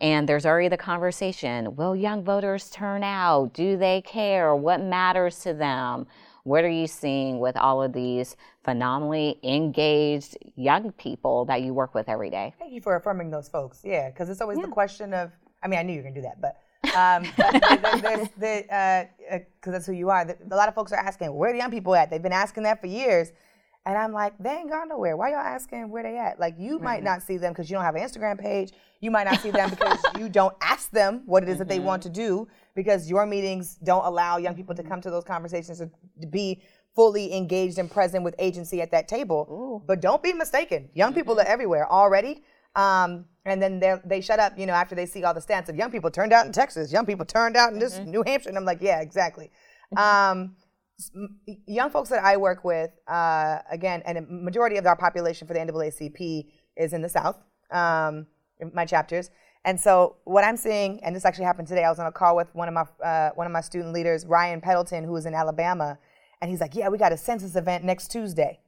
And 0.00 0.28
there's 0.28 0.46
already 0.46 0.68
the 0.68 0.76
conversation 0.76 1.74
will 1.74 1.96
young 1.96 2.22
voters 2.22 2.70
turn 2.70 3.02
out? 3.02 3.54
Do 3.54 3.76
they 3.76 4.02
care? 4.02 4.54
What 4.54 4.80
matters 4.80 5.40
to 5.40 5.52
them? 5.52 6.06
What 6.44 6.62
are 6.62 6.70
you 6.70 6.86
seeing 6.86 7.40
with 7.40 7.56
all 7.56 7.82
of 7.82 7.92
these 7.92 8.36
phenomenally 8.62 9.40
engaged 9.42 10.38
young 10.54 10.92
people 10.92 11.44
that 11.46 11.62
you 11.62 11.74
work 11.74 11.92
with 11.92 12.08
every 12.08 12.30
day? 12.30 12.54
Thank 12.60 12.72
you 12.72 12.80
for 12.80 12.94
affirming 12.94 13.30
those 13.30 13.48
folks. 13.48 13.80
Yeah, 13.82 14.10
because 14.10 14.30
it's 14.30 14.40
always 14.40 14.58
yeah. 14.58 14.66
the 14.66 14.70
question 14.70 15.12
of, 15.12 15.32
I 15.60 15.66
mean, 15.66 15.80
I 15.80 15.82
knew 15.82 15.94
you 15.94 15.98
were 15.98 16.04
going 16.04 16.14
to 16.14 16.20
do 16.20 16.26
that, 16.28 16.40
but 16.40 16.62
um, 16.94 17.22
because 17.22 18.28
uh, 18.42 19.04
uh, 19.30 19.38
that's 19.64 19.86
who 19.86 19.92
you 19.92 20.10
are. 20.10 20.36
A 20.50 20.54
lot 20.54 20.68
of 20.68 20.74
folks 20.74 20.92
are 20.92 20.98
asking, 20.98 21.34
where 21.34 21.52
the 21.52 21.58
young 21.58 21.70
people 21.70 21.94
at? 21.94 22.10
They've 22.10 22.22
been 22.22 22.32
asking 22.32 22.64
that 22.64 22.80
for 22.80 22.86
years. 22.86 23.32
And 23.86 23.96
I'm 23.96 24.12
like, 24.12 24.36
they 24.40 24.50
ain't 24.50 24.68
gone 24.68 24.88
nowhere. 24.88 25.16
Why 25.16 25.30
y'all 25.30 25.38
asking 25.38 25.90
where 25.90 26.02
they 26.02 26.18
at? 26.18 26.40
Like, 26.40 26.56
you 26.58 26.80
might 26.80 27.04
not 27.04 27.22
see 27.22 27.36
them 27.36 27.52
because 27.52 27.70
you 27.70 27.76
don't 27.76 27.84
have 27.84 27.94
an 27.94 28.02
Instagram 28.02 28.36
page. 28.36 28.72
You 29.00 29.12
might 29.12 29.24
not 29.24 29.40
see 29.40 29.52
them 29.52 29.70
because 29.70 30.00
you 30.18 30.28
don't 30.28 30.54
ask 30.60 30.90
them 30.90 31.22
what 31.24 31.44
it 31.44 31.48
is 31.48 31.58
that 31.58 31.68
they 31.68 31.78
want 31.78 32.02
to 32.02 32.10
do 32.10 32.48
because 32.74 33.08
your 33.08 33.26
meetings 33.26 33.76
don't 33.84 34.04
allow 34.04 34.38
young 34.38 34.56
people 34.56 34.74
to 34.74 34.82
come 34.82 35.00
to 35.02 35.10
those 35.10 35.22
conversations 35.22 35.78
to 35.78 36.26
be 36.26 36.62
fully 36.96 37.32
engaged 37.32 37.78
and 37.78 37.88
present 37.88 38.24
with 38.24 38.34
agency 38.40 38.82
at 38.82 38.90
that 38.90 39.06
table. 39.06 39.46
Ooh. 39.48 39.86
But 39.86 40.00
don't 40.00 40.22
be 40.22 40.32
mistaken. 40.32 40.88
Young 40.94 41.14
people 41.14 41.38
are 41.38 41.46
everywhere 41.46 41.88
already. 41.88 42.42
Um, 42.74 43.26
and 43.46 43.62
then 43.62 44.00
they 44.04 44.20
shut 44.20 44.40
up, 44.40 44.58
you 44.58 44.66
know, 44.66 44.72
after 44.72 44.94
they 44.96 45.06
see 45.06 45.22
all 45.22 45.32
the 45.32 45.40
stats 45.40 45.68
of 45.68 45.76
young 45.76 45.90
people 45.90 46.10
turned 46.10 46.32
out 46.32 46.46
in 46.46 46.52
Texas, 46.52 46.92
young 46.92 47.06
people 47.06 47.24
turned 47.24 47.56
out 47.56 47.72
in 47.72 47.78
this 47.78 47.94
mm-hmm. 47.94 48.10
New 48.10 48.24
Hampshire, 48.26 48.48
and 48.48 48.58
I'm 48.58 48.64
like, 48.64 48.82
yeah, 48.82 49.00
exactly. 49.00 49.50
Um, 49.96 50.56
young 51.66 51.90
folks 51.90 52.08
that 52.08 52.24
I 52.24 52.36
work 52.36 52.64
with, 52.64 52.90
uh, 53.06 53.58
again, 53.70 54.02
and 54.04 54.18
a 54.18 54.22
majority 54.22 54.78
of 54.78 54.86
our 54.86 54.96
population 54.96 55.46
for 55.46 55.54
the 55.54 55.60
NAACP 55.60 56.46
is 56.76 56.92
in 56.92 57.02
the 57.02 57.08
South, 57.08 57.36
um, 57.70 58.26
my 58.74 58.84
chapters. 58.84 59.30
And 59.64 59.80
so 59.80 60.16
what 60.24 60.42
I'm 60.42 60.56
seeing, 60.56 61.02
and 61.04 61.14
this 61.14 61.24
actually 61.24 61.44
happened 61.44 61.68
today, 61.68 61.84
I 61.84 61.88
was 61.88 62.00
on 62.00 62.06
a 62.06 62.12
call 62.12 62.34
with 62.34 62.52
one 62.52 62.68
of 62.68 62.74
my 62.74 62.84
uh, 63.04 63.30
one 63.34 63.46
of 63.46 63.52
my 63.52 63.60
student 63.60 63.92
leaders, 63.92 64.26
Ryan 64.26 64.60
Peddleton, 64.60 65.04
who 65.04 65.14
is 65.16 65.26
in 65.26 65.34
Alabama, 65.34 65.98
and 66.40 66.50
he's 66.50 66.60
like, 66.60 66.74
"Yeah, 66.74 66.88
we 66.88 66.98
got 66.98 67.12
a 67.12 67.16
census 67.16 67.56
event 67.56 67.82
next 67.84 68.08
Tuesday." 68.08 68.60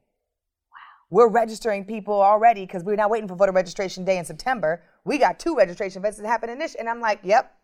We're 1.11 1.29
registering 1.29 1.85
people 1.85 2.21
already 2.21 2.67
because 2.67 2.85
we're 2.85 2.97
not 2.97 3.11
waiting 3.11 3.29
for 3.29 3.35
voter 3.35 3.53
registration 3.53 4.05
day 4.05 4.19
in 4.19 4.25
September. 4.25 4.83
We 5.05 5.19
got 5.19 5.39
two 5.39 5.57
registration 5.57 6.01
events 6.03 6.19
that 6.19 6.27
happen 6.27 6.51
in 6.51 6.59
this. 6.59 6.75
And 6.75 6.89
I'm 6.89 7.01
like, 7.01 7.21
yep, 7.23 7.55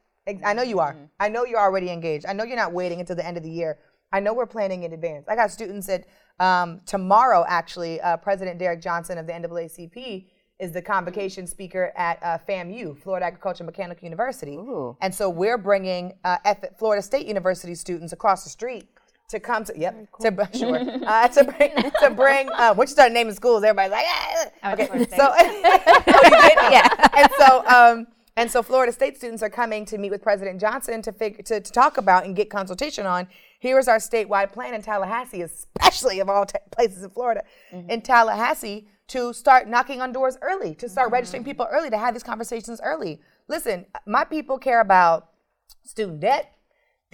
I 0.44 0.54
know 0.54 0.62
you 0.62 0.78
are. 0.78 0.94
Mm-hmm. 0.94 1.04
I 1.20 1.28
know 1.28 1.44
you're 1.44 1.60
already 1.60 1.90
engaged. 1.90 2.24
I 2.26 2.32
know 2.32 2.44
you're 2.44 2.56
not 2.56 2.72
waiting 2.72 3.00
until 3.00 3.16
the 3.16 3.26
end 3.26 3.36
of 3.36 3.42
the 3.42 3.50
year. 3.50 3.78
I 4.12 4.20
know 4.20 4.32
we're 4.32 4.46
planning 4.46 4.84
in 4.84 4.92
advance. 4.92 5.26
I 5.28 5.34
got 5.34 5.50
students 5.50 5.86
that 5.88 6.06
um, 6.40 6.80
tomorrow, 6.86 7.44
actually, 7.46 8.00
uh, 8.00 8.16
President 8.16 8.58
Derrick 8.58 8.80
Johnson 8.80 9.18
of 9.18 9.26
the 9.26 9.32
NAACP 9.32 10.26
is 10.60 10.72
the 10.72 10.80
convocation 10.80 11.46
speaker 11.46 11.92
at 11.96 12.22
uh, 12.22 12.38
FAMU, 12.48 12.96
Florida 12.96 13.26
Agricultural 13.26 13.66
Mechanical 13.66 14.04
University. 14.04 14.54
Ooh. 14.54 14.96
And 15.02 15.14
so 15.14 15.28
we're 15.28 15.58
bringing 15.58 16.14
uh, 16.24 16.38
Florida 16.78 17.02
State 17.02 17.26
University 17.26 17.74
students 17.74 18.12
across 18.12 18.44
the 18.44 18.50
street 18.50 18.93
to 19.34 19.40
come 19.40 19.64
to 19.64 19.74
yep 19.76 19.94
cool. 20.12 20.30
to 20.30 20.48
sure 20.56 20.76
uh, 21.06 21.28
to 21.28 21.44
bring 21.44 21.70
to 22.00 22.10
bring 22.10 22.48
uh, 22.50 22.74
once 22.76 22.90
you 22.90 22.94
start 22.94 23.12
naming 23.12 23.34
schools, 23.34 23.62
everybody's 23.62 23.92
like 23.92 24.06
ah. 24.08 24.72
okay. 24.72 24.86
So 25.10 25.16
oh, 25.20 26.60
yeah, 26.70 26.88
and 27.16 27.28
so 27.38 27.66
um, 27.66 28.06
and 28.36 28.50
so 28.50 28.62
Florida 28.62 28.92
State 28.92 29.16
students 29.16 29.42
are 29.42 29.50
coming 29.50 29.84
to 29.86 29.98
meet 29.98 30.10
with 30.10 30.22
President 30.22 30.60
Johnson 30.60 31.02
to 31.02 31.12
figure 31.12 31.42
to, 31.42 31.60
to 31.60 31.72
talk 31.72 31.98
about 31.98 32.24
and 32.24 32.34
get 32.34 32.50
consultation 32.50 33.06
on. 33.06 33.28
Here 33.58 33.78
is 33.78 33.88
our 33.88 33.98
statewide 33.98 34.52
plan 34.52 34.74
in 34.74 34.82
Tallahassee, 34.82 35.42
especially 35.42 36.20
of 36.20 36.28
all 36.28 36.44
t- 36.44 36.58
places 36.70 37.02
in 37.02 37.10
Florida, 37.10 37.44
mm-hmm. 37.72 37.88
in 37.88 38.02
Tallahassee 38.02 38.88
to 39.08 39.32
start 39.32 39.68
knocking 39.68 40.00
on 40.00 40.12
doors 40.12 40.36
early, 40.42 40.74
to 40.76 40.88
start 40.88 41.06
mm-hmm. 41.06 41.14
registering 41.14 41.44
people 41.44 41.66
early, 41.70 41.90
to 41.90 41.98
have 41.98 42.14
these 42.14 42.22
conversations 42.22 42.80
early. 42.82 43.20
Listen, 43.48 43.86
my 44.06 44.24
people 44.24 44.58
care 44.58 44.80
about 44.80 45.28
student 45.84 46.20
debt. 46.20 46.53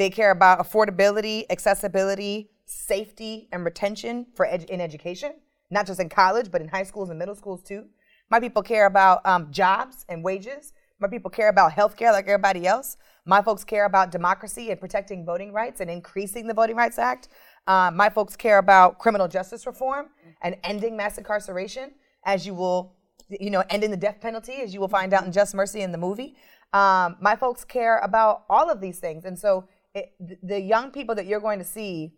They 0.01 0.09
care 0.09 0.31
about 0.31 0.61
affordability, 0.61 1.45
accessibility, 1.51 2.49
safety, 2.65 3.51
and 3.53 3.67
retention 3.67 4.29
for 4.35 4.47
ed- 4.47 4.71
in 4.71 4.81
education, 4.81 5.35
not 5.71 5.87
just 5.87 6.01
in 6.01 6.09
college, 6.09 6.51
but 6.51 6.63
in 6.63 6.69
high 6.69 6.85
schools 6.85 7.11
and 7.11 7.19
middle 7.19 7.35
schools 7.35 7.63
too. 7.63 7.85
My 8.31 8.41
people 8.41 8.63
care 8.63 8.87
about 8.87 9.21
um, 9.27 9.53
jobs 9.53 10.07
and 10.09 10.25
wages. 10.25 10.73
My 11.01 11.09
people 11.09 11.31
care 11.31 11.51
about 11.51 11.73
healthcare 11.73 12.13
like 12.13 12.25
everybody 12.25 12.67
else. 12.67 12.97
My 13.27 13.43
folks 13.43 13.63
care 13.63 13.85
about 13.85 14.11
democracy 14.11 14.71
and 14.71 14.81
protecting 14.81 15.27
voting 15.27 15.53
rights 15.53 15.83
and 15.83 15.91
increasing 15.91 16.47
the 16.47 16.55
Voting 16.55 16.77
Rights 16.77 16.99
Act. 16.99 17.29
Uh, 17.67 17.91
my 17.93 18.09
folks 18.09 18.37
care 18.37 18.57
about 18.57 18.99
criminal 18.99 19.29
justice 19.29 19.67
reform 19.67 20.07
and 20.41 20.57
ending 20.65 20.97
mass 20.97 21.19
incarceration, 21.19 21.91
as 22.25 22.47
you 22.47 22.55
will, 22.55 22.97
you 23.29 23.51
know, 23.51 23.65
ending 23.69 23.91
the 23.91 23.99
death 23.99 24.19
penalty, 24.23 24.63
as 24.63 24.73
you 24.73 24.81
will 24.81 24.89
find 24.89 25.13
out 25.13 25.27
in 25.27 25.31
Just 25.31 25.55
Mercy 25.55 25.83
in 25.83 25.93
the 25.93 25.99
movie. 25.99 26.37
Um, 26.73 27.17
my 27.21 27.37
folks 27.37 27.65
care 27.65 27.99
about 27.99 28.45
all 28.49 28.71
of 28.71 28.81
these 28.81 28.99
things. 28.99 29.27
And 29.27 29.39
so 29.39 29.69
it, 29.95 30.13
the 30.43 30.61
young 30.61 30.91
people 30.91 31.15
that 31.15 31.27
you're 31.27 31.41
going 31.41 31.59
to 31.59 31.65
see 31.65 32.13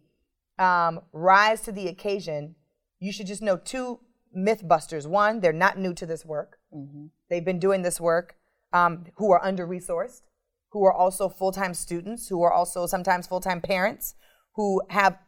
um, 0.58 1.00
rise 1.12 1.60
to 1.62 1.72
the 1.72 1.88
occasion, 1.88 2.54
you 3.00 3.12
should 3.12 3.26
just 3.26 3.42
know 3.42 3.56
two 3.56 4.00
mythbusters. 4.36 5.06
One, 5.06 5.40
they're 5.40 5.52
not 5.52 5.78
new 5.78 5.94
to 5.94 6.06
this 6.06 6.24
work. 6.24 6.58
Mm-hmm. 6.74 7.06
They've 7.28 7.44
been 7.44 7.58
doing 7.58 7.82
this 7.82 8.00
work, 8.00 8.36
um, 8.72 9.04
who 9.16 9.32
are 9.32 9.42
under 9.44 9.66
resourced, 9.66 10.22
who 10.70 10.84
are 10.84 10.92
also 10.92 11.28
full 11.28 11.52
time 11.52 11.74
students, 11.74 12.28
who 12.28 12.42
are 12.42 12.52
also 12.52 12.86
sometimes 12.86 13.26
full 13.26 13.40
time 13.40 13.60
parents, 13.60 14.14
who 14.54 14.82
have 14.90 15.18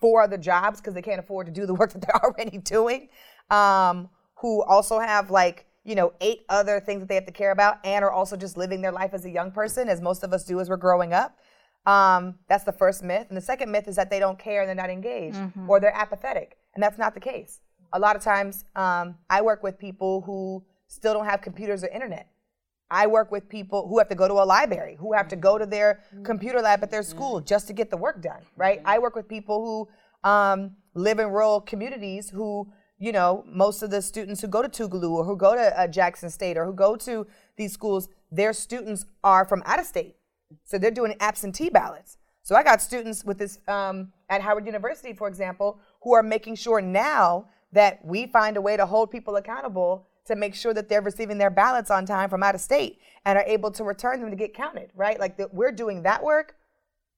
four 0.00 0.22
other 0.22 0.36
jobs 0.36 0.80
because 0.80 0.94
they 0.94 1.02
can't 1.02 1.20
afford 1.20 1.46
to 1.46 1.52
do 1.52 1.66
the 1.66 1.74
work 1.74 1.92
that 1.94 2.02
they're 2.02 2.24
already 2.24 2.58
doing, 2.58 3.08
um, 3.50 4.08
who 4.36 4.62
also 4.64 4.98
have 4.98 5.30
like, 5.30 5.66
you 5.84 5.94
know, 5.94 6.12
eight 6.20 6.40
other 6.48 6.80
things 6.80 7.00
that 7.00 7.08
they 7.08 7.14
have 7.14 7.26
to 7.26 7.32
care 7.32 7.52
about 7.52 7.78
and 7.84 8.04
are 8.04 8.10
also 8.10 8.36
just 8.36 8.56
living 8.56 8.80
their 8.80 8.92
life 8.92 9.14
as 9.14 9.24
a 9.24 9.30
young 9.30 9.52
person, 9.52 9.88
as 9.88 10.00
most 10.00 10.24
of 10.24 10.32
us 10.32 10.44
do 10.44 10.58
as 10.60 10.68
we're 10.68 10.76
growing 10.76 11.12
up. 11.12 11.38
Um, 11.86 12.34
that's 12.48 12.64
the 12.64 12.72
first 12.72 13.02
myth. 13.02 13.26
And 13.28 13.36
the 13.36 13.40
second 13.40 13.70
myth 13.70 13.86
is 13.86 13.96
that 13.96 14.10
they 14.10 14.18
don't 14.18 14.38
care 14.38 14.60
and 14.60 14.68
they're 14.68 14.74
not 14.74 14.90
engaged 14.90 15.36
mm-hmm. 15.36 15.70
or 15.70 15.78
they're 15.78 15.96
apathetic. 15.96 16.58
And 16.74 16.82
that's 16.82 16.98
not 16.98 17.14
the 17.14 17.20
case. 17.20 17.60
A 17.92 17.98
lot 17.98 18.16
of 18.16 18.22
times, 18.22 18.64
um, 18.74 19.14
I 19.30 19.40
work 19.40 19.62
with 19.62 19.78
people 19.78 20.20
who 20.22 20.64
still 20.88 21.14
don't 21.14 21.24
have 21.24 21.40
computers 21.40 21.84
or 21.84 21.88
internet. 21.88 22.28
I 22.90 23.06
work 23.06 23.30
with 23.32 23.48
people 23.48 23.88
who 23.88 23.98
have 23.98 24.08
to 24.08 24.14
go 24.14 24.28
to 24.28 24.34
a 24.34 24.44
library, 24.44 24.96
who 24.98 25.12
have 25.12 25.28
to 25.28 25.36
go 25.36 25.58
to 25.58 25.66
their 25.66 26.00
mm-hmm. 26.12 26.24
computer 26.24 26.60
lab 26.60 26.82
at 26.82 26.90
their 26.90 27.02
school 27.02 27.40
just 27.40 27.66
to 27.68 27.72
get 27.72 27.90
the 27.90 27.96
work 27.96 28.20
done, 28.20 28.42
right? 28.56 28.78
Mm-hmm. 28.78 28.88
I 28.88 28.98
work 28.98 29.16
with 29.16 29.28
people 29.28 29.88
who 30.22 30.28
um, 30.28 30.76
live 30.94 31.18
in 31.18 31.28
rural 31.28 31.60
communities 31.60 32.30
who, 32.30 32.70
you 32.98 33.12
know, 33.12 33.44
most 33.46 33.82
of 33.82 33.90
the 33.90 34.02
students 34.02 34.40
who 34.40 34.48
go 34.48 34.62
to 34.62 34.68
Tougaloo 34.68 35.10
or 35.10 35.24
who 35.24 35.36
go 35.36 35.54
to 35.54 35.80
uh, 35.80 35.86
Jackson 35.86 36.30
State 36.30 36.56
or 36.56 36.64
who 36.64 36.72
go 36.72 36.96
to 36.96 37.26
these 37.56 37.72
schools, 37.72 38.08
their 38.30 38.52
students 38.52 39.06
are 39.22 39.44
from 39.44 39.62
out 39.66 39.78
of 39.78 39.86
state 39.86 40.15
So 40.64 40.78
they're 40.78 40.90
doing 40.90 41.14
absentee 41.20 41.70
ballots. 41.70 42.18
So 42.42 42.54
I 42.54 42.62
got 42.62 42.80
students 42.80 43.24
with 43.24 43.38
this 43.38 43.58
um, 43.66 44.12
at 44.28 44.40
Howard 44.40 44.66
University, 44.66 45.12
for 45.12 45.26
example, 45.26 45.80
who 46.02 46.14
are 46.14 46.22
making 46.22 46.54
sure 46.54 46.80
now 46.80 47.48
that 47.72 48.04
we 48.04 48.26
find 48.26 48.56
a 48.56 48.60
way 48.60 48.76
to 48.76 48.86
hold 48.86 49.10
people 49.10 49.36
accountable 49.36 50.06
to 50.26 50.36
make 50.36 50.54
sure 50.54 50.74
that 50.74 50.88
they're 50.88 51.02
receiving 51.02 51.38
their 51.38 51.50
ballots 51.50 51.90
on 51.90 52.06
time 52.06 52.28
from 52.28 52.42
out 52.42 52.54
of 52.54 52.60
state 52.60 53.00
and 53.24 53.38
are 53.38 53.44
able 53.46 53.70
to 53.72 53.84
return 53.84 54.20
them 54.20 54.30
to 54.30 54.36
get 54.36 54.54
counted, 54.54 54.90
right? 54.94 55.18
Like 55.18 55.36
the, 55.36 55.48
we're 55.52 55.72
doing 55.72 56.02
that 56.02 56.22
work 56.22 56.56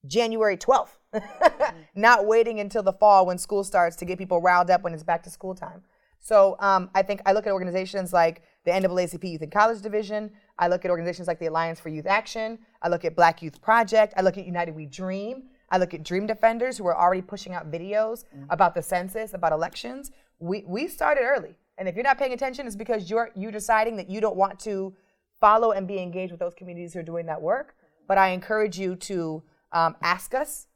January 0.07 0.57
12th, 0.57 0.97
not 1.95 2.25
waiting 2.25 2.59
until 2.59 2.83
the 2.83 2.93
fall 2.93 3.25
when 3.25 3.37
school 3.37 3.63
starts 3.63 3.95
to 3.97 4.05
get 4.05 4.17
people 4.17 4.41
riled 4.41 4.69
up 4.69 4.81
when 4.83 4.93
it's 4.93 5.03
back 5.03 5.23
to 5.23 5.29
school 5.29 5.53
time. 5.53 5.83
So 6.19 6.55
um, 6.59 6.89
I 6.95 7.01
think 7.01 7.21
I 7.25 7.33
look 7.33 7.47
at 7.47 7.53
organizations 7.53 8.13
like 8.13 8.41
the 8.65 8.71
NAACP 8.71 9.31
Youth 9.31 9.41
and 9.41 9.51
College 9.51 9.81
Division. 9.81 10.31
I 10.57 10.67
look 10.67 10.85
at 10.85 10.91
organizations 10.91 11.27
like 11.27 11.39
the 11.39 11.47
Alliance 11.47 11.79
for 11.79 11.89
Youth 11.89 12.05
Action. 12.05 12.59
I 12.81 12.89
look 12.89 13.05
at 13.05 13.15
Black 13.15 13.41
Youth 13.41 13.61
Project. 13.61 14.13
I 14.17 14.21
look 14.21 14.37
at 14.37 14.45
United 14.45 14.75
We 14.75 14.85
Dream. 14.85 15.43
I 15.71 15.77
look 15.77 15.93
at 15.93 16.03
Dream 16.03 16.25
Defenders, 16.25 16.77
who 16.77 16.87
are 16.87 16.97
already 16.97 17.21
pushing 17.21 17.53
out 17.53 17.71
videos 17.71 18.25
mm-hmm. 18.25 18.45
about 18.49 18.75
the 18.75 18.81
census, 18.81 19.33
about 19.33 19.51
elections. 19.51 20.11
We, 20.39 20.63
we 20.67 20.87
started 20.87 21.21
early. 21.21 21.55
And 21.77 21.87
if 21.87 21.95
you're 21.95 22.03
not 22.03 22.17
paying 22.17 22.33
attention, 22.33 22.67
it's 22.67 22.75
because 22.75 23.09
you're, 23.09 23.29
you're 23.35 23.51
deciding 23.51 23.95
that 23.97 24.09
you 24.09 24.19
don't 24.19 24.35
want 24.35 24.59
to 24.61 24.93
follow 25.39 25.71
and 25.71 25.87
be 25.87 25.99
engaged 25.99 26.31
with 26.31 26.39
those 26.39 26.53
communities 26.53 26.93
who 26.93 26.99
are 26.99 27.03
doing 27.03 27.25
that 27.27 27.41
work. 27.41 27.75
But 28.07 28.17
I 28.17 28.29
encourage 28.29 28.77
you 28.77 28.95
to 28.95 29.43
um, 29.71 29.95
ask 30.01 30.33
us. 30.33 30.67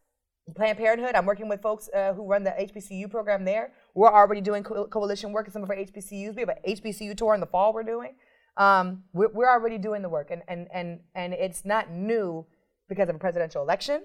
Planned 0.56 0.78
Parenthood, 0.78 1.16
I'm 1.16 1.26
working 1.26 1.48
with 1.48 1.62
folks 1.62 1.90
uh, 1.96 2.14
who 2.14 2.28
run 2.28 2.44
the 2.44 2.52
HBCU 2.52 3.10
program 3.10 3.46
there. 3.46 3.72
We're 3.94 4.12
already 4.12 4.42
doing 4.42 4.62
co- 4.62 4.88
coalition 4.88 5.32
work 5.32 5.48
at 5.48 5.54
some 5.54 5.64
of 5.64 5.70
our 5.70 5.76
HBCUs. 5.76 6.36
We 6.36 6.42
have 6.42 6.50
an 6.50 6.58
HBCU 6.68 7.16
tour 7.16 7.34
in 7.34 7.40
the 7.40 7.46
fall 7.46 7.74
we're 7.74 7.84
doing. 7.84 8.16
Um, 8.58 9.04
we're, 9.14 9.30
we're 9.30 9.50
already 9.50 9.78
doing 9.78 10.02
the 10.02 10.10
work, 10.10 10.32
and, 10.32 10.44
and, 10.50 10.68
and, 10.74 11.00
and 11.16 11.34
it's 11.34 11.64
not 11.64 11.90
new 11.92 12.46
because 12.90 13.08
of 13.08 13.16
a 13.16 13.20
presidential 13.20 13.64
election. 13.64 14.04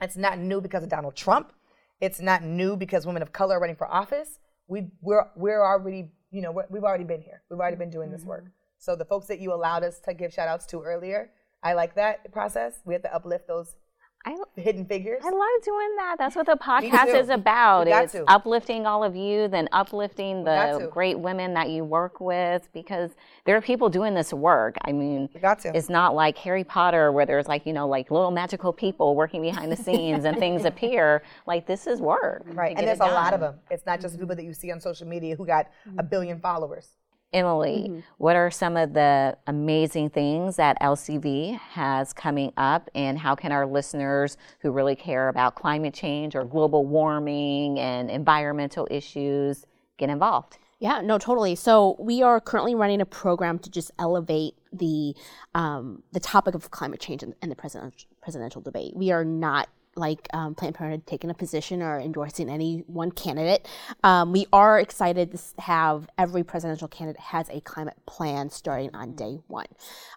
It's 0.00 0.16
not 0.16 0.38
new 0.38 0.60
because 0.60 0.82
of 0.82 0.88
Donald 0.88 1.14
Trump. 1.14 1.52
It's 2.00 2.20
not 2.20 2.42
new 2.42 2.76
because 2.76 3.06
women 3.06 3.22
of 3.22 3.32
color 3.32 3.56
are 3.56 3.60
running 3.60 3.76
for 3.76 3.86
office. 3.86 4.40
We, 4.66 4.88
we're, 5.00 5.28
we're 5.36 5.64
already, 5.64 6.10
you 6.32 6.42
know, 6.42 6.50
we 6.50 6.78
have 6.78 6.84
already 6.84 7.04
been 7.04 7.22
here. 7.22 7.42
We've 7.48 7.60
already 7.60 7.76
been 7.76 7.90
doing 7.90 8.10
this 8.10 8.24
work. 8.24 8.42
Mm-hmm. 8.42 8.50
So 8.78 8.96
the 8.96 9.04
folks 9.04 9.28
that 9.28 9.38
you 9.38 9.54
allowed 9.54 9.84
us 9.84 10.00
to 10.00 10.12
give 10.12 10.32
shout 10.32 10.48
outs 10.48 10.66
to 10.66 10.82
earlier, 10.82 11.30
I 11.62 11.74
like 11.74 11.94
that 11.94 12.32
process. 12.32 12.80
We 12.84 12.94
have 12.94 13.02
to 13.02 13.14
uplift 13.14 13.46
those 13.46 13.76
I, 14.24 14.36
hidden 14.56 14.86
figures. 14.86 15.22
I 15.24 15.30
love 15.30 15.64
doing 15.64 15.96
that. 15.96 16.16
That's 16.18 16.36
what 16.36 16.46
the 16.46 16.56
podcast 16.56 17.18
is 17.18 17.28
about. 17.28 17.88
It's 17.88 18.12
to. 18.12 18.24
uplifting 18.28 18.86
all 18.86 19.02
of 19.02 19.16
you, 19.16 19.48
then 19.48 19.68
uplifting 19.72 20.44
the 20.44 20.88
great 20.92 21.18
women 21.18 21.54
that 21.54 21.70
you 21.70 21.84
work 21.84 22.20
with 22.20 22.68
because 22.72 23.10
there 23.44 23.56
are 23.56 23.60
people 23.60 23.88
doing 23.88 24.14
this 24.14 24.32
work. 24.32 24.76
I 24.84 24.92
mean, 24.92 25.28
it's 25.34 25.88
not 25.88 26.14
like 26.14 26.38
Harry 26.38 26.64
Potter 26.64 27.10
where 27.10 27.26
there's 27.26 27.48
like, 27.48 27.66
you 27.66 27.72
know, 27.72 27.88
like 27.88 28.10
little 28.10 28.30
magical 28.30 28.72
people 28.72 29.16
working 29.16 29.42
behind 29.42 29.72
the 29.72 29.76
scenes 29.76 30.24
and 30.24 30.38
things 30.38 30.64
appear. 30.72 31.22
Like 31.46 31.66
this 31.66 31.86
is 31.86 32.00
work. 32.00 32.44
Right. 32.46 32.76
And 32.76 32.86
there's 32.86 33.00
a 33.00 33.04
lot 33.04 33.34
of 33.34 33.40
them. 33.40 33.56
It's 33.70 33.86
not 33.86 34.00
just 34.00 34.14
mm-hmm. 34.14 34.22
people 34.22 34.36
that 34.36 34.44
you 34.44 34.52
see 34.52 34.70
on 34.70 34.80
social 34.80 35.06
media 35.06 35.34
who 35.34 35.46
got 35.46 35.66
mm-hmm. 35.86 35.98
a 35.98 36.02
billion 36.02 36.40
followers. 36.40 36.88
Emily, 37.32 37.86
mm-hmm. 37.88 38.00
what 38.18 38.36
are 38.36 38.50
some 38.50 38.76
of 38.76 38.92
the 38.92 39.36
amazing 39.46 40.10
things 40.10 40.56
that 40.56 40.80
LCV 40.80 41.58
has 41.58 42.12
coming 42.12 42.52
up, 42.56 42.90
and 42.94 43.18
how 43.18 43.34
can 43.34 43.52
our 43.52 43.66
listeners 43.66 44.36
who 44.60 44.70
really 44.70 44.94
care 44.94 45.28
about 45.28 45.54
climate 45.54 45.94
change 45.94 46.34
or 46.34 46.44
global 46.44 46.84
warming 46.86 47.78
and 47.78 48.10
environmental 48.10 48.86
issues 48.90 49.66
get 49.96 50.10
involved? 50.10 50.58
Yeah, 50.78 51.00
no, 51.00 51.16
totally. 51.16 51.54
So 51.54 51.94
we 52.00 52.22
are 52.22 52.40
currently 52.40 52.74
running 52.74 53.00
a 53.00 53.06
program 53.06 53.60
to 53.60 53.70
just 53.70 53.92
elevate 54.00 54.54
the 54.72 55.14
um, 55.54 56.02
the 56.10 56.18
topic 56.18 56.56
of 56.56 56.72
climate 56.72 56.98
change 56.98 57.22
in, 57.22 57.36
in 57.40 57.50
the 57.50 57.54
president, 57.54 58.06
presidential 58.20 58.60
debate. 58.60 58.96
We 58.96 59.12
are 59.12 59.24
not 59.24 59.68
like 59.96 60.28
um, 60.32 60.54
Planned 60.54 60.74
Parenthood 60.74 61.06
taking 61.06 61.30
a 61.30 61.34
position 61.34 61.82
or 61.82 61.98
endorsing 61.98 62.48
any 62.48 62.84
one 62.86 63.10
candidate. 63.10 63.66
Um, 64.02 64.32
we 64.32 64.46
are 64.52 64.78
excited 64.78 65.32
to 65.32 65.60
have 65.62 66.08
every 66.18 66.42
presidential 66.42 66.88
candidate 66.88 67.20
has 67.20 67.48
a 67.50 67.60
climate 67.60 67.96
plan 68.06 68.50
starting 68.50 68.94
on 68.94 69.14
day 69.14 69.38
one. 69.46 69.66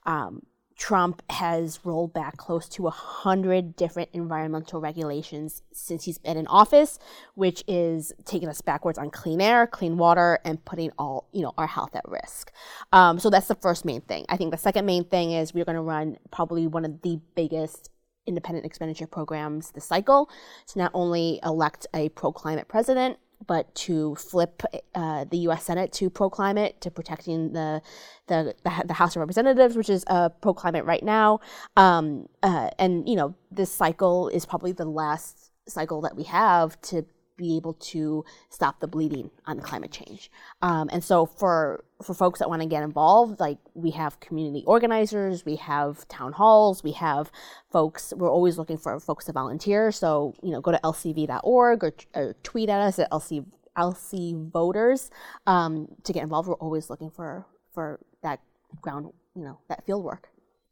Um, 0.05 0.43
Trump 0.77 1.21
has 1.29 1.79
rolled 1.85 2.13
back 2.13 2.35
close 2.37 2.67
to 2.67 2.87
a 2.87 2.91
hundred 2.91 3.75
different 3.75 4.09
environmental 4.11 4.81
regulations 4.81 5.63
since 5.71 6.03
he's 6.03 6.17
been 6.17 6.35
in 6.35 6.47
office, 6.47 6.99
which 7.33 7.63
is 7.67 8.11
taking 8.25 8.49
us 8.49 8.61
backwards 8.61 8.97
on 8.97 9.09
clean 9.09 9.39
air, 9.39 9.67
clean 9.67 9.97
water, 9.97 10.39
and 10.43 10.63
putting 10.65 10.91
all 10.99 11.29
you 11.31 11.41
know 11.41 11.53
our 11.57 11.67
health 11.67 11.95
at 11.95 12.03
risk. 12.07 12.51
Um, 12.91 13.19
so 13.19 13.29
that's 13.29 13.47
the 13.47 13.55
first 13.55 13.85
main 13.85 14.01
thing. 14.01 14.25
I 14.27 14.35
think 14.37 14.51
the 14.51 14.57
second 14.57 14.85
main 14.85 15.05
thing 15.05 15.31
is 15.31 15.53
we're 15.53 15.65
going 15.65 15.77
to 15.77 15.81
run 15.81 16.17
probably 16.31 16.67
one 16.67 16.83
of 16.83 17.01
the 17.01 17.19
biggest 17.35 17.89
independent 18.27 18.65
expenditure 18.65 19.07
programs 19.07 19.71
the 19.71 19.81
cycle 19.81 20.29
to 20.67 20.79
not 20.79 20.91
only 20.93 21.39
elect 21.43 21.87
a 21.93 22.09
pro 22.09 22.31
climate 22.31 22.67
president, 22.67 23.17
but 23.47 23.73
to 23.75 24.15
flip 24.15 24.63
uh, 24.95 25.25
the 25.25 25.37
U.S. 25.39 25.63
Senate 25.63 25.91
to 25.93 26.09
pro 26.09 26.29
climate, 26.29 26.79
to 26.81 26.89
protecting 26.89 27.53
the, 27.53 27.81
the, 28.27 28.55
the 28.85 28.93
House 28.93 29.15
of 29.15 29.19
Representatives, 29.19 29.75
which 29.75 29.89
is 29.89 30.03
uh, 30.07 30.29
pro 30.29 30.53
climate 30.53 30.85
right 30.85 31.03
now. 31.03 31.39
Um, 31.75 32.27
uh, 32.41 32.69
and 32.79 33.07
you 33.07 33.15
know, 33.15 33.35
this 33.51 33.71
cycle 33.71 34.29
is 34.29 34.45
probably 34.45 34.71
the 34.71 34.85
last 34.85 35.51
cycle 35.67 36.01
that 36.01 36.15
we 36.15 36.23
have 36.23 36.79
to 36.81 37.05
be 37.37 37.55
able 37.57 37.73
to 37.73 38.23
stop 38.49 38.79
the 38.79 38.87
bleeding 38.87 39.29
on 39.45 39.59
climate 39.59 39.91
change. 39.91 40.31
Um, 40.61 40.89
and 40.91 41.03
so 41.03 41.25
for 41.25 41.83
for 42.03 42.13
folks 42.13 42.39
that 42.39 42.49
want 42.49 42.61
to 42.61 42.67
get 42.67 42.83
involved, 42.83 43.39
like 43.39 43.57
we 43.73 43.91
have 43.91 44.19
community 44.19 44.63
organizers, 44.67 45.45
we 45.45 45.55
have 45.57 46.07
town 46.07 46.33
halls, 46.33 46.83
we 46.83 46.91
have 46.93 47.31
folks. 47.71 48.13
We're 48.15 48.31
always 48.31 48.57
looking 48.57 48.77
for 48.77 48.99
folks 48.99 49.25
to 49.25 49.31
volunteer. 49.31 49.91
So 49.91 50.33
you 50.41 50.51
know, 50.51 50.61
go 50.61 50.71
to 50.71 50.79
lcv.org 50.83 51.83
or, 51.83 51.93
or 52.13 52.35
tweet 52.43 52.69
at 52.69 52.81
us 52.81 52.99
at 52.99 53.11
lc 53.11 53.45
lc 53.77 54.51
voters 54.51 55.09
um, 55.47 55.87
to 56.03 56.13
get 56.13 56.23
involved. 56.23 56.47
We're 56.47 56.55
always 56.55 56.89
looking 56.89 57.09
for 57.09 57.45
for 57.73 57.99
that 58.23 58.39
ground, 58.81 59.11
you 59.35 59.43
know, 59.43 59.59
that 59.69 59.85
field 59.85 60.03
work. 60.03 60.29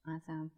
Awesome. 0.08 0.52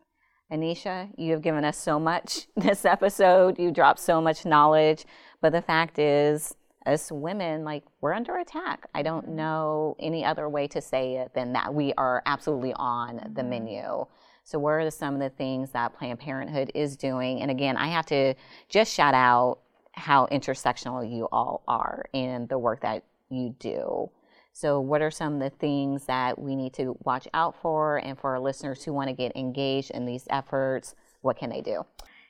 Anisha, 0.51 1.09
you 1.17 1.31
have 1.31 1.41
given 1.41 1.65
us 1.65 1.77
so 1.77 1.99
much 1.99 2.47
this 2.55 2.85
episode. 2.85 3.59
You 3.59 3.71
dropped 3.71 3.99
so 3.99 4.21
much 4.21 4.45
knowledge. 4.45 5.05
But 5.41 5.51
the 5.51 5.61
fact 5.61 5.99
is, 5.99 6.55
as 6.85 7.11
women, 7.11 7.63
like 7.63 7.83
we're 8.01 8.13
under 8.13 8.37
attack. 8.37 8.87
I 8.93 9.01
don't 9.01 9.25
mm-hmm. 9.25 9.35
know 9.35 9.95
any 9.99 10.23
other 10.23 10.47
way 10.47 10.67
to 10.67 10.81
say 10.81 11.15
it 11.15 11.33
than 11.33 11.53
that. 11.53 11.73
We 11.73 11.93
are 11.97 12.21
absolutely 12.25 12.73
on 12.73 13.31
the 13.33 13.41
mm-hmm. 13.41 13.49
menu. 13.49 14.05
So, 14.43 14.59
what 14.59 14.73
are 14.73 14.91
some 14.91 15.15
of 15.15 15.19
the 15.19 15.31
things 15.31 15.71
that 15.71 15.97
Planned 15.97 16.19
Parenthood 16.19 16.71
is 16.75 16.95
doing? 16.95 17.41
And 17.41 17.49
again, 17.49 17.77
I 17.77 17.87
have 17.87 18.05
to 18.07 18.35
just 18.69 18.93
shout 18.93 19.15
out 19.15 19.59
how 19.93 20.27
intersectional 20.27 21.09
you 21.09 21.27
all 21.31 21.63
are 21.67 22.05
in 22.13 22.45
the 22.47 22.59
work 22.59 22.81
that 22.81 23.03
you 23.29 23.55
do. 23.57 24.11
So, 24.57 24.79
what 24.79 25.01
are 25.01 25.11
some 25.11 25.33
of 25.33 25.39
the 25.41 25.49
things 25.49 26.05
that 26.05 26.39
we 26.39 26.55
need 26.55 26.71
to 26.75 26.97
watch 27.03 27.27
out 27.33 27.57
for? 27.61 27.97
And 27.97 28.17
for 28.17 28.29
our 28.29 28.39
listeners 28.39 28.85
who 28.85 28.93
want 28.93 29.09
to 29.09 29.13
get 29.13 29.35
engaged 29.35 29.91
in 29.91 30.05
these 30.05 30.25
efforts, 30.29 30.95
what 31.19 31.37
can 31.37 31.49
they 31.49 31.59
do? 31.59 31.85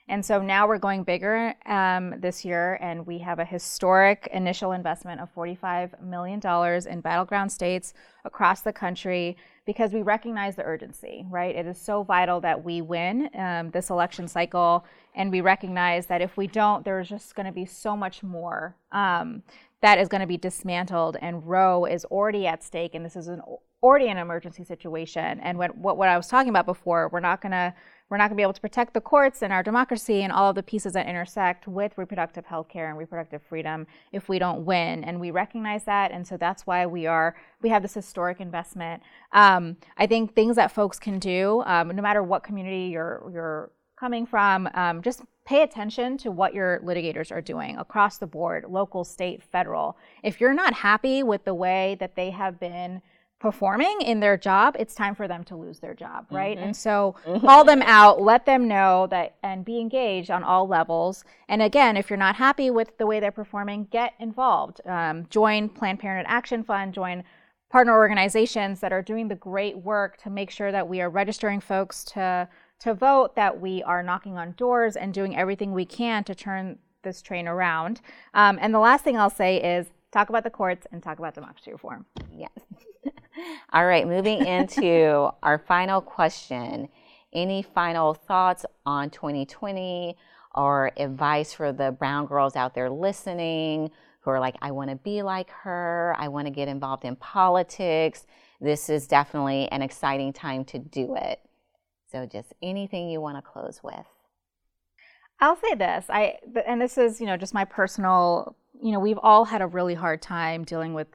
And 0.08 0.24
so 0.24 0.40
now 0.40 0.68
we're 0.68 0.78
going 0.78 1.02
bigger 1.02 1.52
um, 1.66 2.14
this 2.20 2.44
year, 2.44 2.78
and 2.80 3.04
we 3.04 3.18
have 3.18 3.40
a 3.40 3.44
historic 3.44 4.28
initial 4.32 4.70
investment 4.70 5.20
of 5.20 5.34
$45 5.34 6.00
million 6.00 6.40
in 6.88 7.00
battleground 7.00 7.50
states 7.50 7.92
across 8.24 8.60
the 8.60 8.72
country 8.72 9.36
because 9.64 9.92
we 9.92 10.02
recognize 10.02 10.54
the 10.54 10.62
urgency, 10.62 11.26
right? 11.28 11.56
It 11.56 11.66
is 11.66 11.80
so 11.80 12.04
vital 12.04 12.40
that 12.42 12.64
we 12.64 12.82
win 12.82 13.28
um, 13.34 13.72
this 13.72 13.90
election 13.90 14.28
cycle, 14.28 14.84
and 15.16 15.32
we 15.32 15.40
recognize 15.40 16.06
that 16.06 16.22
if 16.22 16.36
we 16.36 16.46
don't, 16.46 16.84
there's 16.84 17.08
just 17.08 17.34
going 17.34 17.46
to 17.46 17.52
be 17.52 17.66
so 17.66 17.96
much 17.96 18.22
more 18.22 18.76
um, 18.92 19.42
that 19.82 19.98
is 19.98 20.06
going 20.06 20.20
to 20.20 20.26
be 20.26 20.36
dismantled, 20.36 21.16
and 21.20 21.44
Roe 21.44 21.84
is 21.84 22.04
already 22.04 22.46
at 22.46 22.62
stake, 22.62 22.94
and 22.94 23.04
this 23.04 23.16
is 23.16 23.26
an 23.26 23.42
already 23.82 24.08
an 24.08 24.18
emergency 24.18 24.64
situation. 24.64 25.38
And 25.40 25.58
what, 25.58 25.76
what, 25.76 25.96
what 25.96 26.08
I 26.08 26.16
was 26.16 26.28
talking 26.28 26.48
about 26.48 26.66
before, 26.66 27.08
we're 27.12 27.20
not 27.20 27.40
going 27.40 27.52
to 27.52 27.74
we're 28.08 28.16
not 28.16 28.28
going 28.28 28.36
to 28.36 28.40
be 28.40 28.42
able 28.42 28.52
to 28.52 28.60
protect 28.60 28.94
the 28.94 29.00
courts 29.00 29.42
and 29.42 29.52
our 29.52 29.62
democracy 29.62 30.22
and 30.22 30.32
all 30.32 30.50
of 30.50 30.54
the 30.54 30.62
pieces 30.62 30.92
that 30.92 31.08
intersect 31.08 31.66
with 31.66 31.96
reproductive 31.96 32.46
health 32.46 32.68
care 32.68 32.88
and 32.88 32.96
reproductive 32.96 33.42
freedom 33.42 33.86
if 34.12 34.28
we 34.28 34.38
don't 34.38 34.64
win. 34.64 35.02
And 35.02 35.20
we 35.20 35.32
recognize 35.32 35.84
that. 35.84 36.12
And 36.12 36.26
so 36.26 36.36
that's 36.36 36.66
why 36.66 36.86
we 36.86 37.06
are, 37.06 37.36
we 37.62 37.68
have 37.70 37.82
this 37.82 37.94
historic 37.94 38.40
investment. 38.40 39.02
Um, 39.32 39.76
I 39.96 40.06
think 40.06 40.34
things 40.34 40.56
that 40.56 40.70
folks 40.70 40.98
can 40.98 41.18
do, 41.18 41.62
um, 41.66 41.88
no 41.88 42.02
matter 42.02 42.22
what 42.22 42.44
community 42.44 42.90
you're, 42.92 43.28
you're 43.32 43.70
coming 43.98 44.24
from, 44.26 44.68
um, 44.74 45.02
just 45.02 45.22
pay 45.44 45.62
attention 45.62 46.18
to 46.18 46.30
what 46.30 46.54
your 46.54 46.80
litigators 46.84 47.32
are 47.32 47.40
doing 47.40 47.76
across 47.78 48.18
the 48.18 48.26
board, 48.26 48.66
local, 48.68 49.04
state, 49.04 49.42
federal. 49.42 49.96
If 50.22 50.40
you're 50.40 50.54
not 50.54 50.74
happy 50.74 51.22
with 51.22 51.44
the 51.44 51.54
way 51.54 51.96
that 51.98 52.14
they 52.14 52.30
have 52.30 52.60
been 52.60 53.00
performing 53.38 54.00
in 54.00 54.20
their 54.20 54.36
job, 54.36 54.76
it's 54.78 54.94
time 54.94 55.14
for 55.14 55.28
them 55.28 55.44
to 55.44 55.56
lose 55.56 55.78
their 55.78 55.94
job, 55.94 56.26
right? 56.30 56.56
Mm-hmm. 56.56 56.66
And 56.68 56.76
so 56.76 57.14
mm-hmm. 57.26 57.46
call 57.46 57.64
them 57.64 57.82
out, 57.82 58.20
let 58.20 58.46
them 58.46 58.66
know 58.66 59.06
that, 59.10 59.36
and 59.42 59.64
be 59.64 59.78
engaged 59.78 60.30
on 60.30 60.42
all 60.42 60.66
levels. 60.66 61.24
And 61.48 61.60
again, 61.60 61.96
if 61.96 62.08
you're 62.08 62.16
not 62.16 62.36
happy 62.36 62.70
with 62.70 62.96
the 62.98 63.06
way 63.06 63.20
they're 63.20 63.30
performing, 63.30 63.88
get 63.90 64.14
involved. 64.18 64.80
Um, 64.86 65.26
join 65.28 65.68
Planned 65.68 66.00
Parenthood 66.00 66.32
Action 66.32 66.64
Fund, 66.64 66.94
join 66.94 67.24
partner 67.68 67.94
organizations 67.94 68.80
that 68.80 68.92
are 68.92 69.02
doing 69.02 69.28
the 69.28 69.34
great 69.34 69.76
work 69.76 70.16
to 70.22 70.30
make 70.30 70.50
sure 70.50 70.72
that 70.72 70.88
we 70.88 71.00
are 71.00 71.10
registering 71.10 71.60
folks 71.60 72.04
to 72.04 72.48
to 72.78 72.92
vote 72.92 73.34
that 73.36 73.58
we 73.58 73.82
are 73.84 74.02
knocking 74.02 74.36
on 74.36 74.52
doors 74.52 74.96
and 74.96 75.14
doing 75.14 75.34
everything 75.34 75.72
we 75.72 75.86
can 75.86 76.22
to 76.24 76.34
turn 76.34 76.78
this 77.02 77.22
train 77.22 77.48
around. 77.48 78.02
Um, 78.34 78.58
and 78.60 78.74
the 78.74 78.78
last 78.78 79.02
thing 79.02 79.16
I'll 79.16 79.30
say 79.30 79.56
is 79.62 79.86
talk 80.12 80.28
about 80.28 80.44
the 80.44 80.50
courts 80.50 80.86
and 80.92 81.02
talk 81.02 81.18
about 81.18 81.34
democracy 81.34 81.72
reform. 81.72 82.04
Yes. 82.30 82.50
All 83.72 83.86
right, 83.86 84.06
moving 84.06 84.44
into 84.46 85.28
our 85.42 85.58
final 85.58 86.00
question. 86.00 86.88
Any 87.32 87.62
final 87.62 88.14
thoughts 88.14 88.64
on 88.84 89.10
2020 89.10 90.16
or 90.54 90.92
advice 90.96 91.52
for 91.52 91.72
the 91.72 91.92
brown 91.92 92.26
girls 92.26 92.56
out 92.56 92.74
there 92.74 92.88
listening 92.88 93.90
who 94.20 94.30
are 94.30 94.40
like, 94.40 94.56
I 94.62 94.70
want 94.70 94.90
to 94.90 94.96
be 94.96 95.22
like 95.22 95.50
her, 95.50 96.16
I 96.18 96.28
want 96.28 96.46
to 96.46 96.50
get 96.50 96.68
involved 96.68 97.04
in 97.04 97.16
politics? 97.16 98.26
This 98.60 98.88
is 98.88 99.06
definitely 99.06 99.68
an 99.68 99.82
exciting 99.82 100.32
time 100.32 100.64
to 100.66 100.78
do 100.78 101.14
it. 101.16 101.40
So, 102.10 102.24
just 102.24 102.54
anything 102.62 103.08
you 103.10 103.20
want 103.20 103.36
to 103.36 103.42
close 103.42 103.80
with. 103.82 104.06
I'll 105.40 105.56
say 105.56 105.74
this. 105.74 106.06
I 106.08 106.38
and 106.66 106.80
this 106.80 106.96
is, 106.96 107.20
you 107.20 107.26
know, 107.26 107.36
just 107.36 107.52
my 107.52 107.64
personal, 107.64 108.56
you 108.80 108.92
know, 108.92 109.00
we've 109.00 109.18
all 109.22 109.44
had 109.44 109.60
a 109.60 109.66
really 109.66 109.94
hard 109.94 110.22
time 110.22 110.64
dealing 110.64 110.94
with 110.94 111.08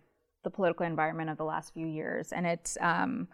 the 0.44 0.50
political 0.50 0.86
environment 0.86 1.30
of 1.30 1.38
the 1.38 1.46
last 1.46 1.74
few 1.74 1.88
years 1.88 2.32
and 2.32 2.46
it's 2.46 2.78
um 2.82 3.28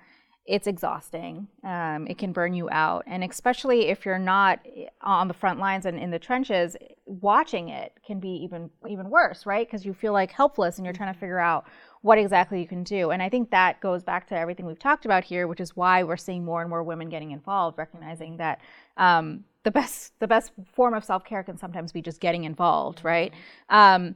it's 0.48 0.66
exhausting. 0.66 1.50
Um, 1.66 2.08
it 2.08 2.18
can 2.18 2.32
burn 2.32 2.54
you 2.54 2.70
out, 2.72 3.04
and 3.06 3.22
especially 3.22 3.90
if 3.90 4.06
you're 4.06 4.18
not 4.18 4.66
on 5.02 5.28
the 5.28 5.34
front 5.34 5.60
lines 5.60 5.86
and 5.86 6.00
in 6.00 6.10
the 6.10 6.18
trenches, 6.18 6.78
watching 7.06 7.68
it 7.68 7.92
can 8.06 8.22
be 8.22 8.30
even 8.30 8.70
even 8.88 9.10
worse, 9.10 9.46
right? 9.46 9.68
Because 9.68 9.86
you 9.86 9.94
feel 9.94 10.14
like 10.14 10.32
helpless, 10.32 10.78
and 10.78 10.86
you're 10.86 10.94
trying 10.94 11.14
to 11.14 11.20
figure 11.20 11.40
out 11.40 11.66
what 12.02 12.18
exactly 12.18 12.62
you 12.62 12.68
can 12.68 12.84
do. 12.84 13.12
And 13.12 13.22
I 13.22 13.28
think 13.28 13.52
that 13.52 13.82
goes 13.82 14.04
back 14.04 14.26
to 14.30 14.38
everything 14.38 14.66
we've 14.66 14.80
talked 14.80 15.04
about 15.04 15.26
here, 15.26 15.48
which 15.48 15.60
is 15.60 15.76
why 15.76 16.04
we're 16.04 16.16
seeing 16.16 16.46
more 16.46 16.62
and 16.62 16.70
more 16.70 16.82
women 16.82 17.10
getting 17.10 17.32
involved, 17.32 17.78
recognizing 17.78 18.38
that 18.38 18.62
um, 18.96 19.44
the 19.64 19.72
best 19.72 20.18
the 20.20 20.28
best 20.28 20.54
form 20.74 20.94
of 20.94 21.04
self 21.04 21.26
care 21.26 21.44
can 21.44 21.58
sometimes 21.58 21.92
be 21.92 22.02
just 22.02 22.22
getting 22.22 22.46
involved, 22.46 23.04
right? 23.04 23.34
Um, 23.70 24.16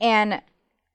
and 0.00 0.42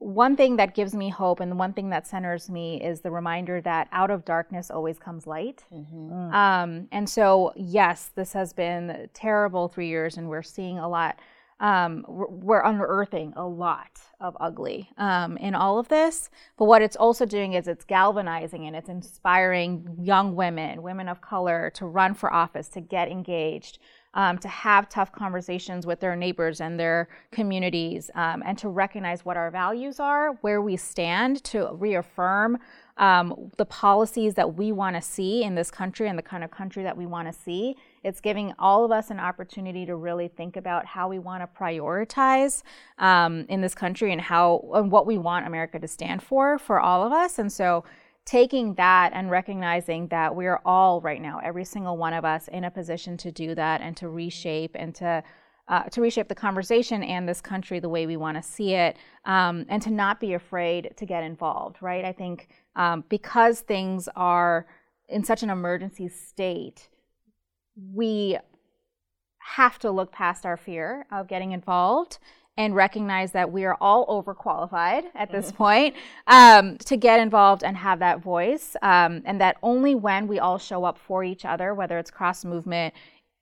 one 0.04 0.36
thing 0.36 0.58
that 0.58 0.76
gives 0.76 0.94
me 0.94 1.10
hope 1.10 1.40
and 1.40 1.50
the 1.50 1.56
one 1.56 1.72
thing 1.72 1.90
that 1.90 2.06
centers 2.06 2.50
me 2.50 2.82
is 2.82 3.00
the 3.00 3.10
reminder 3.10 3.62
that 3.62 3.88
out 3.94 4.12
of 4.12 4.26
darkness 4.26 4.70
always 4.70 5.00
comes 5.00 5.26
light. 5.26 5.64
Mm-hmm. 5.74 6.34
Um, 6.34 6.88
and 6.92 7.10
so, 7.10 7.54
yes, 7.56 8.12
this 8.14 8.34
has 8.34 8.52
been 8.52 9.10
terrible 9.14 9.70
three 9.70 9.88
years, 9.88 10.18
and 10.18 10.28
we're 10.28 10.44
seeing 10.44 10.78
a 10.78 10.88
lot. 10.88 11.20
Um, 11.62 12.04
we're 12.08 12.64
unearthing 12.64 13.32
a 13.38 13.46
lot 13.46 14.02
of 14.20 14.36
ugly 14.42 14.90
um, 14.98 15.38
in 15.38 15.56
all 15.56 15.80
of 15.80 15.88
this. 15.88 16.30
But 16.58 16.66
what 16.66 16.82
it's 16.82 16.98
also 16.98 17.26
doing 17.26 17.54
is 17.54 17.70
it's 17.70 17.86
galvanizing 17.86 18.68
and 18.68 18.76
it's 18.76 18.90
inspiring 18.90 19.96
young 20.02 20.36
women, 20.36 20.82
women 20.82 21.08
of 21.08 21.22
color, 21.22 21.72
to 21.76 21.86
run 21.86 22.14
for 22.14 22.34
office, 22.34 22.68
to 22.70 22.82
get 22.82 23.08
engaged, 23.08 23.80
um, 24.14 24.38
to 24.38 24.48
have 24.48 24.90
tough 24.90 25.12
conversations 25.12 25.86
with 25.86 26.00
their 26.00 26.16
neighbors 26.16 26.62
and 26.62 26.80
their 26.80 27.08
communities, 27.32 28.12
um, 28.16 28.44
and 28.46 28.58
to 28.58 28.70
recognize 28.70 29.26
what 29.26 29.38
our 29.38 29.52
values 29.52 30.00
are, 30.00 30.34
where 30.42 30.62
we 30.62 30.78
stand, 30.78 31.44
to 31.46 31.70
reaffirm 31.74 32.58
um, 32.98 33.52
the 33.58 33.66
policies 33.66 34.36
that 34.36 34.56
we 34.56 34.72
want 34.72 34.96
to 34.96 35.02
see 35.02 35.44
in 35.44 35.56
this 35.56 35.72
country 35.72 36.08
and 36.08 36.18
the 36.18 36.24
kind 36.24 36.44
of 36.44 36.52
country 36.52 36.84
that 36.84 36.96
we 36.96 37.06
want 37.06 37.28
to 37.28 37.34
see. 37.34 37.76
It's 38.04 38.22
giving 38.22 38.54
all 38.60 38.86
of 38.86 38.92
us 38.92 39.10
an 39.10 39.20
opportunity 39.20 39.86
to 39.88 39.96
really 39.96 40.28
think 40.28 40.58
about 40.58 40.86
how 40.86 41.08
we 41.08 41.18
want 41.18 41.42
to 41.42 41.60
prioritize 41.60 42.62
um, 43.00 43.46
in 43.50 43.62
this 43.62 43.74
country 43.74 44.12
and 44.12 44.22
how 44.22 44.70
and 44.76 44.92
what 44.92 45.08
we 45.08 45.18
want 45.18 45.48
America 45.48 45.80
to 45.80 45.88
stand 45.88 46.22
for 46.22 46.60
for 46.60 46.80
all 46.80 47.06
of 47.06 47.12
us. 47.12 47.40
And 47.40 47.52
so 47.52 47.84
taking 48.26 48.74
that 48.76 49.12
and 49.14 49.30
recognizing 49.30 50.08
that 50.08 50.36
we're 50.36 50.60
all 50.66 51.02
right 51.02 51.22
now, 51.22 51.40
every 51.44 51.66
single 51.66 51.98
one 51.98 52.14
of 52.14 52.24
us, 52.24 52.48
in 52.48 52.64
a 52.64 52.72
position 52.72 53.18
to 53.18 53.32
do 53.32 53.54
that 53.56 53.82
and 53.82 53.98
to 53.98 54.10
reshape 54.10 54.72
and 54.76 54.96
to 54.96 55.24
uh, 55.70 55.84
to 55.84 56.02
reshape 56.02 56.28
the 56.28 56.36
conversation 56.36 57.04
and 57.04 57.28
this 57.28 57.40
country 57.40 57.80
the 57.80 57.88
way 57.88 58.06
we 58.06 58.18
want 58.18 58.36
to 58.36 58.44
see 58.44 58.74
it, 58.74 58.98
um, 59.24 59.66
and 59.70 59.82
to 59.82 59.90
not 59.90 60.20
be 60.20 60.34
afraid 60.34 60.94
to 60.98 61.06
get 61.06 61.24
involved. 61.24 61.78
Right? 61.82 62.04
I 62.04 62.12
think 62.12 62.50
um, 62.76 63.04
because 63.10 63.62
things 63.62 64.10
are 64.16 64.68
in 65.08 65.24
such 65.24 65.44
an 65.44 65.50
emergency 65.50 66.08
state, 66.10 66.90
we 67.94 68.38
have 69.40 69.78
to 69.80 69.92
look 69.92 70.12
past 70.12 70.46
our 70.46 70.58
fear 70.58 71.06
of 71.12 71.28
getting 71.28 71.52
involved 71.52 72.20
and 72.56 72.76
recognize 72.76 73.32
that 73.32 73.52
we 73.52 73.66
are 73.66 73.76
all 73.82 74.06
overqualified 74.08 75.06
at 75.16 75.32
this 75.32 75.48
mm-hmm. 75.48 75.58
point 75.58 75.96
um, 76.28 76.78
to 76.78 76.96
get 76.96 77.20
involved 77.20 77.64
and 77.64 77.76
have 77.76 78.00
that 78.00 78.22
voice. 78.22 78.76
Um, 78.82 79.24
and 79.26 79.42
that 79.42 79.58
only 79.64 79.96
when 79.96 80.28
we 80.28 80.40
all 80.40 80.60
show 80.60 80.84
up 80.84 80.98
for 80.98 81.24
each 81.24 81.46
other, 81.46 81.74
whether 81.74 81.98
it's 81.98 82.12
cross 82.12 82.46
movement, 82.46 82.94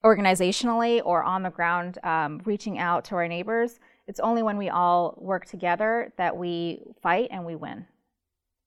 organizationally, 0.06 1.02
or 1.04 1.24
on 1.24 1.44
the 1.44 1.50
ground, 1.50 1.98
um, 2.04 2.42
reaching 2.46 2.80
out 2.80 3.04
to 3.06 3.16
our 3.16 3.28
neighbors, 3.28 3.80
it's 4.08 4.20
only 4.20 4.44
when 4.44 4.58
we 4.58 4.70
all 4.70 5.16
work 5.18 5.46
together 5.46 6.14
that 6.18 6.36
we 6.36 6.82
fight 7.02 7.28
and 7.32 7.46
we 7.46 7.56
win. 7.56 7.86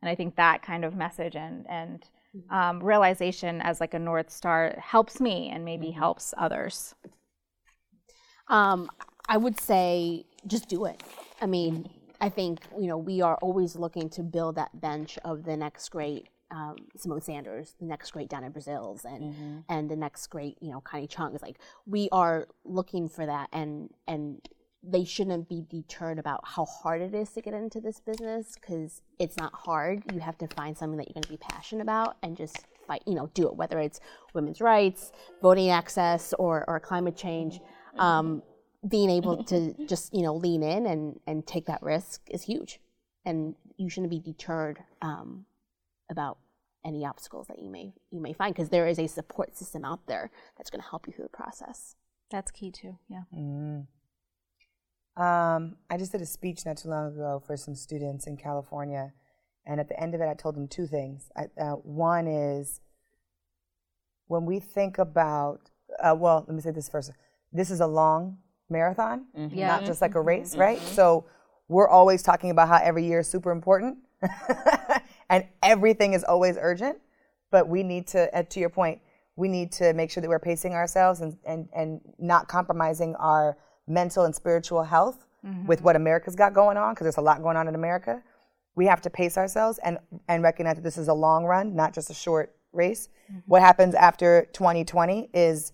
And 0.03 0.09
I 0.11 0.14
think 0.14 0.36
that 0.36 0.62
kind 0.62 0.84
of 0.84 0.95
message 0.95 1.36
and, 1.36 1.64
and 1.70 2.05
mm-hmm. 2.36 2.55
um, 2.55 2.82
realization 2.82 3.62
as 3.62 3.80
like 3.80 3.95
a 3.95 3.99
North 3.99 4.30
Star 4.30 4.78
helps 4.78 5.20
me 5.20 5.51
and 5.51 5.64
maybe 5.64 5.86
mm-hmm. 5.86 5.99
helps 5.99 6.34
others. 6.36 6.95
Um, 8.49 8.90
I 9.26 9.38
would 9.38 9.59
say 9.59 10.26
just 10.47 10.68
do 10.68 10.84
it. 10.84 11.03
I 11.40 11.47
mean, 11.47 11.88
I 12.20 12.28
think 12.28 12.61
you 12.78 12.86
know 12.86 12.99
we 12.99 13.20
are 13.20 13.36
always 13.36 13.76
looking 13.76 14.09
to 14.11 14.22
build 14.22 14.57
that 14.57 14.80
bench 14.80 15.18
of 15.24 15.45
the 15.45 15.57
next 15.57 15.88
great 15.90 16.28
um, 16.51 16.76
Symone 16.97 17.22
Sanders, 17.22 17.74
the 17.80 17.86
next 17.86 18.12
great 18.12 18.28
Donna 18.28 18.51
Braziles, 18.51 19.05
and 19.05 19.34
mm-hmm. 19.34 19.59
and 19.68 19.90
the 19.90 19.97
next 19.97 20.26
great 20.28 20.57
you 20.61 20.70
know 20.70 20.80
Connie 20.80 21.07
Chung. 21.07 21.34
Is 21.34 21.42
like 21.42 21.59
we 21.86 22.09
are 22.12 22.47
looking 22.64 23.09
for 23.09 23.26
that, 23.26 23.49
and 23.53 23.90
and 24.07 24.40
they 24.82 25.05
shouldn't 25.05 25.49
be 25.49 25.64
deterred 25.68 26.18
about 26.18 26.40
how 26.45 26.64
hard 26.64 27.01
it 27.01 27.14
is 27.14 27.30
to 27.32 27.40
get 27.40 27.55
into 27.55 27.80
this 27.80 28.01
business 28.01 28.55
because 28.61 29.03
it's 29.18 29.36
not 29.36 29.53
hard. 29.55 30.03
You 30.12 30.20
have 30.20 30.36
to 30.38 30.49
find 30.49 30.76
something 30.76 30.99
that 30.99 31.09
you're 31.09 31.14
going 31.14 31.22
to 31.22 31.30
be 31.30 31.38
passionate 31.38 31.82
about 31.82 32.16
and 32.22 32.36
just 32.36 32.66
fight. 32.86 33.03
You 33.07 33.14
know, 33.14 33.30
do 33.34 33.49
it. 33.49 33.57
Whether 33.57 33.80
it's 33.80 34.01
women's 34.34 34.61
rights, 34.61 35.12
voting 35.42 35.70
access, 35.70 36.32
or 36.38 36.64
or 36.68 36.78
climate 36.80 37.16
change. 37.16 37.61
Mm-hmm. 37.99 38.01
Being 38.87 39.11
able 39.11 39.45
to 39.51 39.74
just 39.87 40.14
you 40.14 40.22
know 40.22 40.35
lean 40.35 40.62
in 40.62 40.87
and 40.87 41.20
and 41.26 41.47
take 41.47 41.66
that 41.66 41.82
risk 41.82 42.22
is 42.30 42.43
huge, 42.43 42.80
and 43.24 43.55
you 43.76 43.89
shouldn't 43.89 44.11
be 44.11 44.20
deterred 44.20 44.78
um, 45.03 45.47
about 46.11 46.39
any 46.85 47.05
obstacles 47.05 47.47
that 47.49 47.62
you 47.62 47.70
may 47.70 47.93
you 48.11 48.20
may 48.20 48.32
find 48.32 48.55
because 48.55 48.68
there 48.68 48.87
is 48.87 48.99
a 48.99 49.07
support 49.07 49.57
system 49.57 49.85
out 49.85 50.07
there 50.07 50.30
that's 50.57 50.70
going 50.70 50.82
to 50.82 50.89
help 50.89 51.07
you 51.07 51.12
through 51.12 51.24
the 51.24 51.37
process. 51.37 51.97
That's 52.30 52.51
key 52.51 52.70
too. 52.70 52.99
Yeah. 53.09 53.22
Mm. 53.35 53.87
Um, 55.16 55.76
I 55.89 55.97
just 55.97 56.12
did 56.12 56.20
a 56.20 56.26
speech 56.26 56.66
not 56.66 56.76
too 56.76 56.89
long 56.89 57.12
ago 57.14 57.43
for 57.47 57.57
some 57.57 57.74
students 57.74 58.26
in 58.26 58.37
California, 58.37 59.12
and 59.66 59.80
at 59.80 59.89
the 59.89 59.99
end 59.99 60.14
of 60.14 60.20
it, 60.20 60.28
I 60.28 60.35
told 60.35 60.57
them 60.57 60.68
two 60.68 60.87
things. 60.87 61.30
I, 61.37 61.45
uh, 61.61 61.74
one 61.76 62.26
is 62.26 62.80
when 64.26 64.45
we 64.45 64.59
think 64.59 64.99
about, 64.99 65.70
uh, 66.03 66.14
well, 66.18 66.45
let 66.47 66.55
me 66.55 66.61
say 66.61 66.70
this 66.70 66.89
first. 66.89 67.12
This 67.53 67.70
is 67.70 67.80
a 67.80 67.87
long 67.87 68.39
marathon, 68.71 69.27
mm-hmm. 69.37 69.57
yeah. 69.57 69.69
not 69.69 69.85
just 69.85 70.01
like 70.01 70.15
a 70.15 70.19
mm-hmm. 70.19 70.29
race, 70.29 70.53
mm-hmm. 70.53 70.61
right? 70.61 70.81
So 70.81 71.27
we're 71.69 71.89
always 71.89 72.23
talking 72.23 72.51
about 72.51 72.69
how 72.69 72.81
every 72.83 73.07
year 73.07 73.21
is 73.21 73.29
super 73.29 73.51
important 73.51 73.99
and 75.31 75.47
everything 75.62 76.12
is 76.12 76.25
always 76.25 76.57
urgent. 76.61 76.99
But 77.51 77.69
we 77.69 77.83
need 77.83 78.07
to, 78.09 78.43
to 78.43 78.61
your 78.61 78.69
point, 78.69 79.01
we 79.37 79.49
need 79.49 79.73
to 79.73 79.93
make 79.95 80.11
sure 80.11 80.21
that 80.21 80.29
we're 80.29 80.39
pacing 80.39 80.75
ourselves 80.75 81.21
and, 81.21 81.37
and, 81.45 81.69
and 81.75 82.01
not 82.19 82.49
compromising 82.49 83.15
our 83.17 83.57
mental 83.87 84.25
and 84.25 84.35
spiritual 84.35 84.83
health 84.83 85.25
mm-hmm. 85.45 85.67
with 85.67 85.83
what 85.83 85.97
America's 85.97 86.35
got 86.35 86.53
going 86.53 86.77
on, 86.77 86.95
because 86.95 87.05
there's 87.05 87.17
a 87.17 87.23
lot 87.23 87.43
going 87.43 87.57
on 87.57 87.69
in 87.69 87.75
America. 87.75 88.23
We 88.75 88.87
have 88.87 89.01
to 89.03 89.11
pace 89.11 89.39
ourselves 89.39 89.79
and, 89.85 89.99
and 90.29 90.43
recognize 90.43 90.77
that 90.77 90.83
this 90.83 90.99
is 90.99 91.09
a 91.09 91.15
long 91.15 91.45
run, 91.45 91.77
not 91.77 91.95
just 91.95 92.11
a 92.11 92.15
short 92.15 92.55
race. 92.73 93.09
Mm-hmm. 93.31 93.41
What 93.47 93.62
happens 93.62 93.95
after 93.95 94.49
2020 94.53 95.31
is 95.33 95.73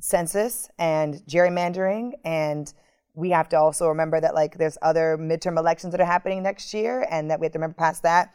census 0.00 0.68
and 0.78 1.22
gerrymandering. 1.28 2.12
And 2.24 2.72
we 3.14 3.30
have 3.30 3.48
to 3.50 3.56
also 3.58 3.88
remember 3.88 4.20
that 4.20 4.34
like 4.34 4.58
there's 4.58 4.78
other 4.82 5.16
midterm 5.18 5.58
elections 5.58 5.92
that 5.92 6.00
are 6.00 6.06
happening 6.06 6.42
next 6.42 6.74
year 6.74 7.06
and 7.10 7.30
that 7.30 7.40
we 7.40 7.46
have 7.46 7.52
to 7.52 7.58
remember 7.58 7.76
past 7.76 8.02
that 8.02 8.34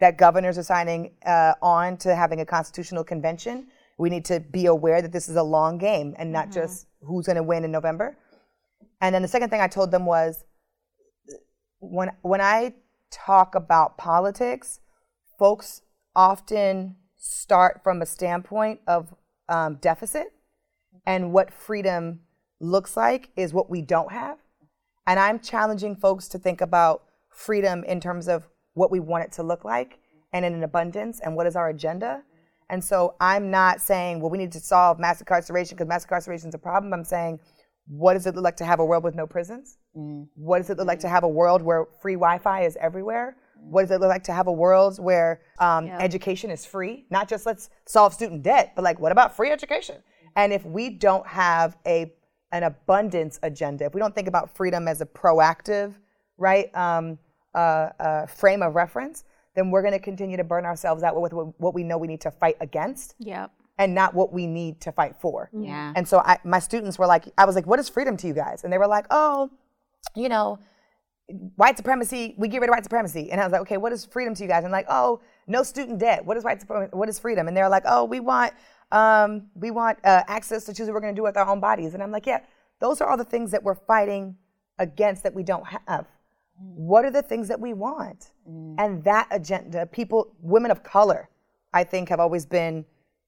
that 0.00 0.18
governors 0.18 0.58
are 0.58 0.64
signing 0.64 1.12
uh, 1.26 1.54
on 1.62 1.96
to 1.96 2.12
having 2.14 2.40
a 2.40 2.44
constitutional 2.44 3.04
convention. 3.04 3.68
We 3.98 4.10
need 4.10 4.24
to 4.24 4.40
be 4.40 4.66
aware 4.66 5.00
that 5.00 5.12
this 5.12 5.28
is 5.28 5.36
a 5.36 5.42
long 5.42 5.78
game 5.78 6.16
and 6.18 6.32
not 6.32 6.46
mm-hmm. 6.46 6.54
just 6.54 6.88
who's 7.02 7.26
going 7.26 7.36
to 7.36 7.42
win 7.42 7.64
in 7.64 7.70
november. 7.70 8.16
And 9.00 9.14
then 9.14 9.22
the 9.22 9.28
second 9.28 9.50
thing 9.50 9.60
i 9.60 9.68
told 9.68 9.90
them 9.90 10.06
was 10.06 10.44
when 11.78 12.10
when 12.22 12.40
i 12.40 12.74
talk 13.10 13.54
about 13.54 13.98
politics 13.98 14.80
folks 15.38 15.82
often 16.14 16.96
start 17.16 17.80
from 17.82 18.00
a 18.00 18.06
standpoint 18.06 18.80
of 18.86 19.14
um, 19.48 19.76
deficit 19.80 20.32
and 21.06 21.32
what 21.32 21.52
freedom 21.52 22.20
looks 22.60 22.96
like 22.96 23.30
is 23.36 23.52
what 23.52 23.70
we 23.70 23.82
don't 23.82 24.12
have. 24.12 24.38
And 25.06 25.18
I'm 25.18 25.40
challenging 25.40 25.96
folks 25.96 26.28
to 26.28 26.38
think 26.38 26.60
about 26.60 27.02
freedom 27.28 27.82
in 27.84 28.00
terms 28.00 28.28
of 28.28 28.48
what 28.74 28.90
we 28.90 29.00
want 29.00 29.24
it 29.24 29.32
to 29.32 29.42
look 29.42 29.64
like 29.64 29.98
and 30.32 30.44
in 30.44 30.54
an 30.54 30.62
abundance 30.62 31.20
and 31.20 31.34
what 31.34 31.46
is 31.46 31.56
our 31.56 31.68
agenda. 31.68 32.22
And 32.70 32.82
so 32.82 33.16
I'm 33.20 33.50
not 33.50 33.80
saying, 33.80 34.20
well, 34.20 34.30
we 34.30 34.38
need 34.38 34.52
to 34.52 34.60
solve 34.60 34.98
mass 34.98 35.20
incarceration 35.20 35.76
because 35.76 35.88
mass 35.88 36.04
incarceration 36.04 36.48
is 36.48 36.54
a 36.54 36.58
problem. 36.58 36.94
I'm 36.94 37.04
saying, 37.04 37.40
what 37.86 38.14
does 38.14 38.26
it 38.26 38.34
look 38.34 38.44
like 38.44 38.56
to 38.58 38.64
have 38.64 38.80
a 38.80 38.84
world 38.84 39.04
with 39.04 39.14
no 39.14 39.26
prisons? 39.26 39.78
Mm. 39.96 40.28
What 40.34 40.58
does 40.58 40.70
it 40.70 40.78
look 40.78 40.86
like 40.86 41.00
to 41.00 41.08
have 41.08 41.24
a 41.24 41.28
world 41.28 41.62
where 41.62 41.86
free 42.00 42.14
Wi 42.14 42.38
Fi 42.38 42.62
is 42.62 42.76
everywhere? 42.80 43.36
What 43.56 43.82
does 43.82 43.90
it 43.90 44.00
look 44.00 44.08
like 44.08 44.24
to 44.24 44.32
have 44.32 44.46
a 44.46 44.52
world 44.52 44.98
where 44.98 45.42
um, 45.58 45.86
yeah. 45.86 45.98
education 45.98 46.50
is 46.50 46.64
free? 46.64 47.06
Not 47.10 47.28
just 47.28 47.44
let's 47.44 47.70
solve 47.86 48.14
student 48.14 48.42
debt, 48.42 48.72
but 48.74 48.82
like, 48.82 48.98
what 48.98 49.12
about 49.12 49.36
free 49.36 49.50
education? 49.50 49.96
And 50.36 50.52
if 50.52 50.64
we 50.64 50.90
don't 50.90 51.26
have 51.26 51.76
a 51.86 52.12
an 52.52 52.64
abundance 52.64 53.40
agenda, 53.42 53.86
if 53.86 53.94
we 53.94 53.98
don't 53.98 54.14
think 54.14 54.28
about 54.28 54.54
freedom 54.54 54.86
as 54.86 55.00
a 55.00 55.06
proactive, 55.06 55.94
right, 56.36 56.74
um, 56.76 57.18
uh, 57.54 57.88
uh, 57.98 58.26
frame 58.26 58.62
of 58.62 58.74
reference, 58.74 59.24
then 59.54 59.70
we're 59.70 59.80
going 59.80 59.94
to 59.94 59.98
continue 59.98 60.36
to 60.36 60.44
burn 60.44 60.66
ourselves 60.66 61.02
out 61.02 61.18
with 61.18 61.32
what 61.32 61.74
we 61.74 61.82
know 61.82 61.96
we 61.96 62.08
need 62.08 62.20
to 62.20 62.30
fight 62.30 62.56
against. 62.60 63.14
Yep. 63.18 63.50
And 63.78 63.94
not 63.94 64.14
what 64.14 64.34
we 64.34 64.46
need 64.46 64.82
to 64.82 64.92
fight 64.92 65.16
for. 65.18 65.48
Yeah. 65.52 65.94
And 65.96 66.06
so 66.06 66.18
I, 66.18 66.38
my 66.44 66.58
students 66.58 66.98
were 66.98 67.06
like, 67.06 67.24
I 67.38 67.46
was 67.46 67.56
like, 67.56 67.66
what 67.66 67.80
is 67.80 67.88
freedom 67.88 68.18
to 68.18 68.26
you 68.26 68.34
guys? 68.34 68.64
And 68.64 68.72
they 68.72 68.78
were 68.78 68.86
like, 68.86 69.06
oh, 69.10 69.50
you 70.14 70.28
know, 70.28 70.58
white 71.56 71.78
supremacy, 71.78 72.34
we 72.36 72.48
get 72.48 72.60
rid 72.60 72.68
of 72.68 72.74
white 72.74 72.84
supremacy. 72.84 73.30
And 73.30 73.40
I 73.40 73.44
was 73.44 73.52
like, 73.52 73.62
okay, 73.62 73.78
what 73.78 73.92
is 73.92 74.04
freedom 74.04 74.34
to 74.34 74.42
you 74.42 74.48
guys? 74.48 74.64
And 74.64 74.72
like, 74.72 74.86
oh, 74.90 75.20
no 75.46 75.62
student 75.62 75.98
debt. 75.98 76.24
What 76.24 76.36
is 76.36 76.44
white 76.44 76.60
supremacy? 76.60 76.90
What 76.92 77.08
is 77.08 77.18
freedom? 77.18 77.48
And 77.48 77.56
they're 77.56 77.68
like, 77.68 77.84
oh, 77.86 78.04
we 78.04 78.20
want, 78.20 78.52
um, 78.92 79.46
we 79.54 79.70
want 79.70 79.98
uh, 80.04 80.22
access 80.28 80.64
to 80.66 80.74
choose 80.74 80.86
what 80.86 80.94
we're 80.94 81.00
going 81.00 81.14
to 81.14 81.18
do 81.18 81.24
with 81.24 81.36
our 81.36 81.48
own 81.48 81.60
bodies. 81.60 81.94
And 81.94 82.02
I'm 82.02 82.12
like, 82.12 82.26
yeah, 82.26 82.40
those 82.78 83.00
are 83.00 83.08
all 83.08 83.16
the 83.16 83.24
things 83.24 83.50
that 83.50 83.62
we're 83.62 83.74
fighting 83.74 84.36
against 84.78 85.22
that 85.24 85.34
we 85.34 85.42
don't 85.42 85.66
have. 85.66 86.06
What 86.56 87.04
are 87.04 87.10
the 87.10 87.22
things 87.22 87.48
that 87.48 87.58
we 87.58 87.72
want? 87.72 88.30
Mm. 88.48 88.76
And 88.78 89.04
that 89.04 89.26
agenda, 89.30 89.86
people, 89.86 90.36
women 90.40 90.70
of 90.70 90.82
color, 90.84 91.28
I 91.72 91.84
think 91.84 92.10
have 92.10 92.20
always 92.20 92.46
been 92.46 92.84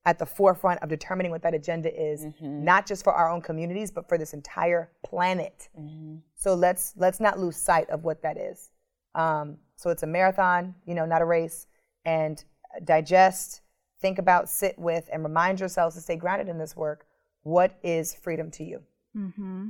at 0.06 0.18
the 0.18 0.26
forefront 0.26 0.82
of 0.82 0.90
determining 0.90 1.32
what 1.32 1.42
that 1.42 1.54
agenda 1.54 1.90
is, 1.90 2.26
mm-hmm. 2.26 2.62
not 2.62 2.86
just 2.86 3.02
for 3.02 3.14
our 3.14 3.30
own 3.30 3.40
communities, 3.40 3.90
but 3.90 4.06
for 4.06 4.18
this 4.18 4.34
entire 4.34 4.90
planet. 5.02 5.68
Mm-hmm. 5.80 6.16
So 6.36 6.54
let's 6.54 6.92
let's 6.96 7.20
not 7.20 7.38
lose 7.38 7.56
sight 7.56 7.88
of 7.88 8.04
what 8.04 8.20
that 8.22 8.36
is. 8.36 8.70
Um, 9.14 9.56
so 9.76 9.88
it's 9.88 10.02
a 10.02 10.06
marathon, 10.06 10.74
you 10.84 10.94
know, 10.94 11.06
not 11.06 11.22
a 11.22 11.24
race. 11.24 11.66
And 12.04 12.44
digest, 12.84 13.62
think 14.05 14.18
about, 14.18 14.50
sit 14.50 14.78
with, 14.78 15.09
and 15.11 15.24
remind 15.24 15.59
yourselves 15.59 15.94
to 15.94 16.02
stay 16.02 16.14
grounded 16.14 16.46
in 16.46 16.59
this 16.59 16.76
work. 16.76 17.07
What 17.42 17.78
is 17.82 18.12
freedom 18.14 18.50
to 18.50 18.62
you? 18.62 18.82
Mm-hmm. 19.16 19.68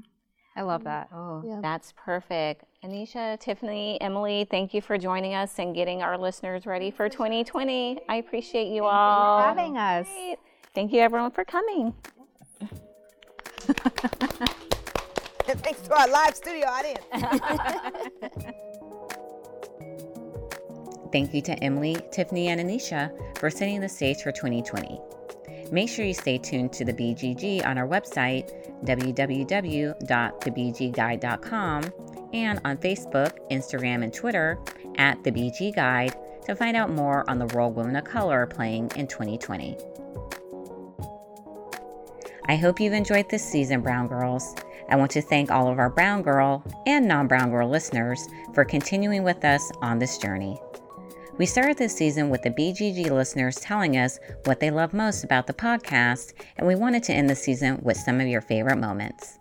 I 0.56 0.62
love 0.62 0.82
that. 0.82 1.08
Oh, 1.14 1.40
yeah. 1.46 1.60
that's 1.62 1.94
perfect. 1.96 2.64
Anisha, 2.84 3.38
Tiffany, 3.38 4.00
Emily, 4.00 4.44
thank 4.50 4.74
you 4.74 4.80
for 4.80 4.98
joining 4.98 5.34
us 5.34 5.60
and 5.60 5.72
getting 5.72 6.02
our 6.02 6.18
listeners 6.18 6.66
ready 6.66 6.90
for 6.90 7.08
2020. 7.08 8.00
I 8.08 8.16
appreciate 8.16 8.66
you 8.74 8.82
thank 8.82 8.92
all. 8.92 9.38
You 9.38 9.44
for 9.44 9.48
having 9.48 9.76
us. 9.76 10.08
Thank 10.74 10.92
you, 10.92 10.98
everyone, 10.98 11.30
for 11.30 11.44
coming. 11.44 11.94
Thanks 15.46 15.82
to 15.82 15.96
our 15.96 16.08
live 16.08 16.34
studio 16.34 16.66
audience. 16.66 17.04
Thank 21.14 21.32
you 21.32 21.40
to 21.42 21.54
Emily, 21.62 21.96
Tiffany, 22.10 22.48
and 22.48 22.60
Anisha 22.60 23.12
for 23.38 23.48
setting 23.48 23.80
the 23.80 23.88
stage 23.88 24.22
for 24.22 24.32
2020. 24.32 25.00
Make 25.70 25.88
sure 25.88 26.04
you 26.04 26.12
stay 26.12 26.38
tuned 26.38 26.72
to 26.72 26.84
the 26.84 26.92
BGG 26.92 27.64
on 27.64 27.78
our 27.78 27.86
website, 27.86 28.50
www.thebgguide.com, 28.84 31.84
and 32.32 32.60
on 32.64 32.76
Facebook, 32.78 33.38
Instagram, 33.52 34.02
and 34.02 34.12
Twitter 34.12 34.58
at 34.96 35.22
The 35.22 35.30
BG 35.30 35.76
Guide 35.76 36.16
to 36.46 36.56
find 36.56 36.76
out 36.76 36.90
more 36.90 37.22
on 37.30 37.38
the 37.38 37.46
role 37.46 37.70
women 37.70 37.94
of 37.94 38.02
color 38.02 38.46
playing 38.46 38.90
in 38.96 39.06
2020. 39.06 39.78
I 42.48 42.56
hope 42.56 42.80
you've 42.80 42.92
enjoyed 42.92 43.30
this 43.30 43.48
season, 43.48 43.82
Brown 43.82 44.08
Girls. 44.08 44.56
I 44.90 44.96
want 44.96 45.12
to 45.12 45.22
thank 45.22 45.52
all 45.52 45.68
of 45.68 45.78
our 45.78 45.90
Brown 45.90 46.22
Girl 46.22 46.64
and 46.86 47.06
non 47.06 47.28
Brown 47.28 47.52
Girl 47.52 47.68
listeners 47.68 48.26
for 48.52 48.64
continuing 48.64 49.22
with 49.22 49.44
us 49.44 49.70
on 49.80 50.00
this 50.00 50.18
journey. 50.18 50.58
We 51.36 51.46
started 51.46 51.76
this 51.76 51.96
season 51.96 52.30
with 52.30 52.42
the 52.42 52.50
BGG 52.50 53.10
listeners 53.10 53.56
telling 53.56 53.96
us 53.96 54.20
what 54.44 54.60
they 54.60 54.70
love 54.70 54.94
most 54.94 55.24
about 55.24 55.48
the 55.48 55.52
podcast, 55.52 56.32
and 56.56 56.64
we 56.64 56.76
wanted 56.76 57.02
to 57.04 57.12
end 57.12 57.28
the 57.28 57.34
season 57.34 57.80
with 57.82 57.96
some 57.96 58.20
of 58.20 58.28
your 58.28 58.40
favorite 58.40 58.76
moments. 58.76 59.40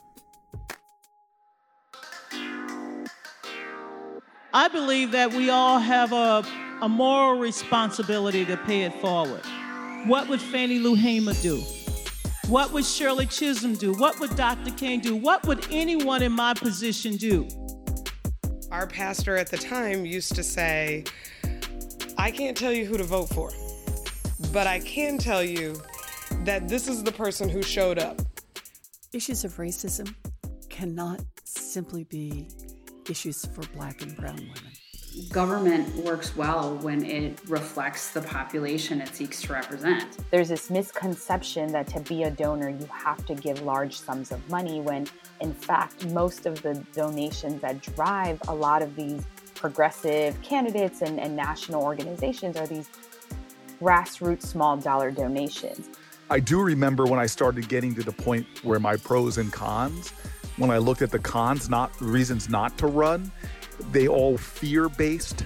I 4.51 4.69
believe 4.71 5.11
that 5.11 5.33
we 5.33 5.51
all 5.51 5.77
have 5.77 6.13
a, 6.13 6.43
a 6.81 6.89
moral 6.89 7.39
responsibility 7.39 8.43
to 8.45 8.57
pay 8.57 8.85
it 8.85 8.93
forward. 8.95 9.41
What 10.07 10.27
would 10.29 10.41
Fannie 10.41 10.79
Lou 10.79 10.95
Hamer 10.95 11.33
do? 11.33 11.61
What 12.47 12.71
would 12.71 12.85
Shirley 12.85 13.27
Chisholm 13.27 13.75
do? 13.75 13.93
What 13.93 14.19
would 14.19 14.35
Dr. 14.35 14.71
King 14.71 14.99
do? 14.99 15.15
What 15.15 15.45
would 15.45 15.67
anyone 15.69 16.23
in 16.23 16.31
my 16.31 16.55
position 16.55 17.17
do? 17.17 17.47
Our 18.71 18.87
pastor 18.87 19.37
at 19.37 19.51
the 19.51 19.57
time 19.57 20.07
used 20.07 20.33
to 20.35 20.43
say, 20.43 21.03
I 22.24 22.32
can't 22.32 22.55
tell 22.55 22.71
you 22.71 22.86
who 22.86 22.97
to 22.97 23.03
vote 23.03 23.26
for, 23.26 23.51
but 24.53 24.65
I 24.65 24.80
can 24.80 25.17
tell 25.17 25.43
you 25.43 25.76
that 26.45 26.69
this 26.69 26.88
is 26.88 27.03
the 27.03 27.11
person 27.11 27.49
who 27.49 27.61
showed 27.61 27.99
up. 27.99 28.21
Issues 29.11 29.43
of 29.43 29.57
racism 29.57 30.15
cannot 30.69 31.19
simply 31.43 32.05
be 32.05 32.47
issues 33.09 33.45
for 33.47 33.63
black 33.76 34.01
and 34.03 34.15
brown 34.15 34.38
women. 34.38 35.28
Government 35.32 35.93
works 35.97 36.34
well 36.34 36.78
when 36.78 37.03
it 37.03 37.41
reflects 37.49 38.11
the 38.11 38.21
population 38.21 39.01
it 39.01 39.13
seeks 39.13 39.41
to 39.41 39.51
represent. 39.51 40.17
There's 40.32 40.47
this 40.47 40.69
misconception 40.69 41.74
that 41.74 41.88
to 41.88 41.99
be 41.99 42.24
a 42.24 42.32
donor, 42.32 42.69
you 42.69 42.88
have 42.89 43.26
to 43.26 43.36
give 43.36 43.61
large 43.63 43.99
sums 43.99 44.32
of 44.32 44.49
money, 44.49 44.80
when 44.80 45.07
in 45.41 45.53
fact, 45.53 46.05
most 46.07 46.45
of 46.45 46.61
the 46.61 46.76
donations 46.93 47.61
that 47.61 47.82
drive 47.82 48.41
a 48.47 48.55
lot 48.55 48.82
of 48.82 48.95
these 48.95 49.24
progressive 49.64 50.39
candidates 50.41 51.01
and, 51.01 51.22
and 51.22 51.38
national 51.38 51.82
organizations 51.82 52.57
are 52.57 52.68
these 52.68 52.89
grassroots 53.80 54.43
small 54.43 54.76
dollar 54.76 55.09
donations. 55.09 55.88
I 56.30 56.41
do 56.41 56.59
remember 56.61 57.05
when 57.05 57.18
I 57.18 57.28
started 57.28 57.70
getting 57.70 57.95
to 57.95 58.03
the 58.03 58.11
point 58.11 58.45
where 58.66 58.78
my 58.78 58.97
pros 58.97 59.38
and 59.38 59.53
cons, 59.53 60.09
when 60.57 60.70
I 60.70 60.80
looked 60.80 61.01
at 61.01 61.11
the 61.11 61.20
cons, 61.20 61.70
not 61.70 61.89
reasons 62.01 62.49
not 62.49 62.78
to 62.80 62.88
run, 62.88 63.32
they 63.93 64.09
all 64.09 64.38
fear 64.38 64.89
based 64.89 65.45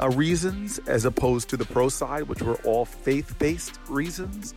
uh, 0.00 0.08
reasons 0.08 0.78
as 0.86 1.04
opposed 1.04 1.50
to 1.50 1.58
the 1.58 1.66
pro 1.66 1.90
side, 1.90 2.22
which 2.22 2.40
were 2.40 2.56
all 2.64 2.86
faith 2.86 3.38
based 3.38 3.78
reasons. 3.90 4.54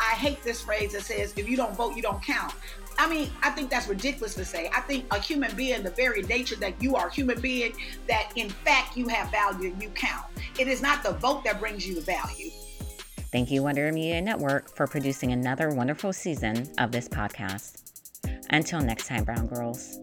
I 0.00 0.14
hate 0.14 0.42
this 0.42 0.62
phrase 0.62 0.92
that 0.92 1.02
says, 1.02 1.34
if 1.36 1.46
you 1.46 1.58
don't 1.58 1.76
vote, 1.76 1.94
you 1.94 2.00
don't 2.00 2.22
count. 2.22 2.54
I 2.98 3.08
mean, 3.08 3.30
I 3.42 3.50
think 3.50 3.70
that's 3.70 3.88
ridiculous 3.88 4.34
to 4.36 4.44
say. 4.44 4.70
I 4.74 4.80
think 4.80 5.06
a 5.12 5.20
human 5.20 5.54
being, 5.54 5.82
the 5.82 5.90
very 5.90 6.22
nature 6.22 6.56
that 6.56 6.80
you 6.82 6.96
are 6.96 7.08
a 7.08 7.12
human 7.12 7.40
being, 7.40 7.74
that 8.08 8.32
in 8.36 8.48
fact 8.48 8.96
you 8.96 9.08
have 9.08 9.30
value 9.30 9.72
and 9.72 9.82
you 9.82 9.90
count. 9.90 10.24
It 10.58 10.68
is 10.68 10.80
not 10.80 11.02
the 11.02 11.12
vote 11.12 11.44
that 11.44 11.60
brings 11.60 11.86
you 11.86 11.94
the 11.94 12.00
value. 12.00 12.50
Thank 13.32 13.50
you, 13.50 13.62
Wonder 13.62 13.92
Media 13.92 14.22
Network, 14.22 14.74
for 14.74 14.86
producing 14.86 15.32
another 15.32 15.70
wonderful 15.70 16.12
season 16.12 16.72
of 16.78 16.92
this 16.92 17.08
podcast. 17.08 17.82
Until 18.50 18.80
next 18.80 19.06
time, 19.08 19.24
Brown 19.24 19.46
Girls. 19.46 19.98